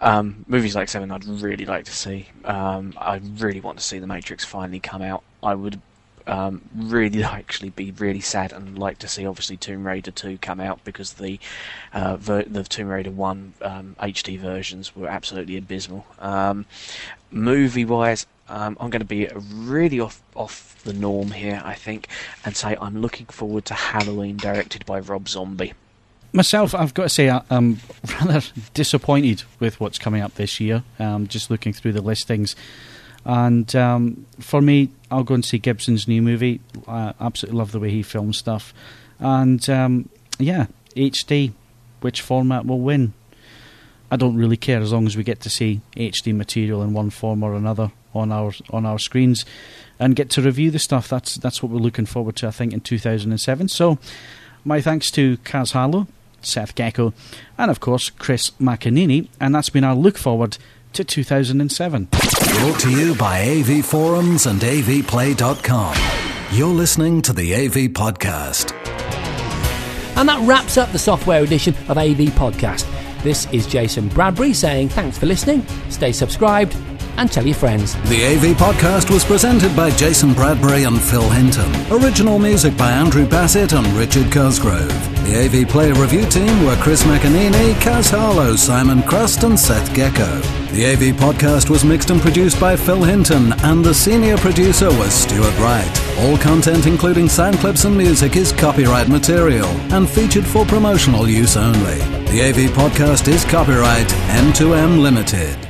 Um, 0.00 0.44
movies 0.48 0.76
like 0.76 0.88
Seven, 0.88 1.10
I'd 1.10 1.24
really 1.24 1.64
like 1.64 1.84
to 1.84 1.92
see. 1.92 2.28
Um, 2.44 2.94
I 2.96 3.20
really 3.38 3.60
want 3.60 3.78
to 3.78 3.84
see 3.84 3.98
The 3.98 4.06
Matrix 4.06 4.44
finally 4.44 4.80
come 4.80 5.02
out. 5.02 5.22
I 5.42 5.54
would 5.54 5.80
um, 6.28 6.62
really 6.74 7.22
actually 7.24 7.70
be 7.70 7.90
really 7.92 8.20
sad 8.20 8.52
and 8.52 8.78
like 8.78 8.98
to 8.98 9.08
see 9.08 9.26
obviously 9.26 9.56
Tomb 9.56 9.86
Raider 9.86 10.10
2 10.10 10.38
come 10.38 10.60
out 10.60 10.84
because 10.84 11.14
the 11.14 11.38
uh, 11.92 12.16
ver- 12.16 12.44
the 12.44 12.62
Tomb 12.64 12.88
Raider 12.88 13.10
1 13.10 13.54
HD 13.60 14.36
um, 14.36 14.42
versions 14.42 14.94
were 14.94 15.08
absolutely 15.08 15.56
abysmal. 15.56 16.06
Um, 16.18 16.66
movie 17.30 17.84
wise, 17.84 18.26
um, 18.48 18.76
I'm 18.80 18.90
going 18.90 19.00
to 19.00 19.06
be 19.06 19.28
really 19.36 20.00
off 20.00 20.22
off 20.34 20.80
the 20.84 20.92
norm 20.92 21.32
here, 21.32 21.60
I 21.64 21.74
think, 21.74 22.08
and 22.44 22.56
say 22.56 22.76
I'm 22.80 23.00
looking 23.00 23.26
forward 23.26 23.64
to 23.66 23.74
Halloween, 23.74 24.36
directed 24.36 24.86
by 24.86 25.00
Rob 25.00 25.28
Zombie. 25.28 25.74
Myself, 26.32 26.74
I've 26.74 26.94
got 26.94 27.04
to 27.04 27.08
say, 27.08 27.30
I'm 27.50 27.78
rather 28.20 28.46
disappointed 28.74 29.44
with 29.60 29.80
what's 29.80 29.98
coming 29.98 30.22
up 30.22 30.34
this 30.34 30.60
year. 30.60 30.82
Um, 30.98 31.26
just 31.26 31.50
looking 31.50 31.72
through 31.72 31.92
the 31.92 32.02
listings, 32.02 32.54
and 33.24 33.74
um, 33.76 34.26
for 34.40 34.60
me, 34.60 34.90
I'll 35.10 35.24
go 35.24 35.34
and 35.34 35.44
see 35.44 35.58
Gibson's 35.58 36.08
new 36.08 36.22
movie. 36.22 36.60
I 36.86 37.14
absolutely 37.20 37.58
love 37.58 37.72
the 37.72 37.80
way 37.80 37.90
he 37.90 38.02
films 38.02 38.36
stuff, 38.36 38.72
and 39.18 39.68
um, 39.68 40.08
yeah, 40.38 40.66
HD, 40.96 41.52
which 42.00 42.20
format 42.20 42.66
will 42.66 42.80
win? 42.80 43.12
I 44.10 44.16
don't 44.16 44.36
really 44.36 44.56
care 44.56 44.80
as 44.80 44.92
long 44.92 45.06
as 45.06 45.16
we 45.16 45.22
get 45.22 45.40
to 45.40 45.50
see 45.50 45.80
HD 45.96 46.34
material 46.34 46.82
in 46.82 46.94
one 46.94 47.10
form 47.10 47.42
or 47.42 47.54
another 47.54 47.92
on 48.14 48.32
our 48.32 48.52
on 48.70 48.86
our 48.86 48.98
screens 48.98 49.44
and 49.98 50.16
get 50.16 50.30
to 50.30 50.42
review 50.42 50.70
the 50.70 50.78
stuff. 50.78 51.08
That's 51.08 51.36
that's 51.36 51.62
what 51.62 51.70
we're 51.70 51.78
looking 51.78 52.06
forward 52.06 52.36
to. 52.36 52.46
I 52.46 52.50
think 52.50 52.72
in 52.72 52.80
2007. 52.80 53.68
So, 53.68 53.98
my 54.64 54.80
thanks 54.80 55.10
to 55.12 55.36
Kaz 55.38 55.72
Harlow, 55.72 56.06
Seth 56.40 56.74
Gecko, 56.74 57.12
and 57.56 57.70
of 57.70 57.80
course 57.80 58.10
Chris 58.10 58.50
McAnini, 58.60 59.28
and 59.40 59.54
that's 59.54 59.70
been 59.70 59.84
our 59.84 59.94
look 59.94 60.16
forward 60.16 60.58
to 60.98 61.04
2007. 61.04 62.08
Brought 62.10 62.80
to 62.80 62.90
you 62.90 63.14
by 63.14 63.40
AV 63.40 63.84
Forums 63.84 64.46
and 64.46 64.60
AVPlay.com. 64.60 65.96
You're 66.50 66.74
listening 66.74 67.22
to 67.22 67.32
the 67.32 67.54
AV 67.54 67.92
Podcast. 67.92 68.72
And 70.16 70.28
that 70.28 70.44
wraps 70.44 70.76
up 70.76 70.90
the 70.90 70.98
software 70.98 71.44
edition 71.44 71.72
of 71.88 71.98
AV 71.98 72.34
Podcast. 72.34 72.84
This 73.22 73.46
is 73.52 73.68
Jason 73.68 74.08
Bradbury 74.08 74.52
saying 74.52 74.88
thanks 74.88 75.16
for 75.16 75.26
listening, 75.26 75.64
stay 75.88 76.10
subscribed, 76.10 76.76
and 77.16 77.30
tell 77.30 77.46
your 77.46 77.54
friends. 77.54 77.94
The 78.08 78.24
AV 78.24 78.56
podcast 78.56 79.08
was 79.08 79.24
presented 79.24 79.76
by 79.76 79.90
Jason 79.90 80.34
Bradbury 80.34 80.82
and 80.82 81.00
Phil 81.00 81.28
Hinton. 81.30 81.70
Original 81.92 82.40
music 82.40 82.76
by 82.76 82.90
Andrew 82.90 83.28
Bassett 83.28 83.72
and 83.72 83.86
Richard 83.88 84.32
Cosgrove. 84.32 84.88
The 85.26 85.44
AV 85.44 85.68
Player 85.68 85.94
Review 85.94 86.26
team 86.26 86.64
were 86.66 86.76
Chris 86.76 87.04
McAnini, 87.04 87.74
Kaz 87.74 88.10
Harlow, 88.10 88.56
Simon 88.56 89.04
Crust, 89.04 89.44
and 89.44 89.58
Seth 89.58 89.94
Gecko. 89.94 90.57
The 90.72 90.84
AV 90.84 91.16
podcast 91.16 91.70
was 91.70 91.82
mixed 91.82 92.10
and 92.10 92.20
produced 92.20 92.60
by 92.60 92.76
Phil 92.76 93.02
Hinton, 93.02 93.54
and 93.64 93.82
the 93.82 93.94
senior 93.94 94.36
producer 94.36 94.90
was 94.90 95.14
Stuart 95.14 95.58
Wright. 95.58 96.18
All 96.18 96.36
content, 96.36 96.86
including 96.86 97.28
sound 97.28 97.56
clips 97.58 97.84
and 97.84 97.96
music, 97.96 98.36
is 98.36 98.52
copyright 98.52 99.08
material 99.08 99.68
and 99.92 100.08
featured 100.08 100.46
for 100.46 100.66
promotional 100.66 101.26
use 101.26 101.56
only. 101.56 101.98
The 102.30 102.42
AV 102.42 102.70
podcast 102.76 103.28
is 103.28 103.44
copyright 103.46 104.08
M2M 104.08 105.00
Limited. 105.00 105.67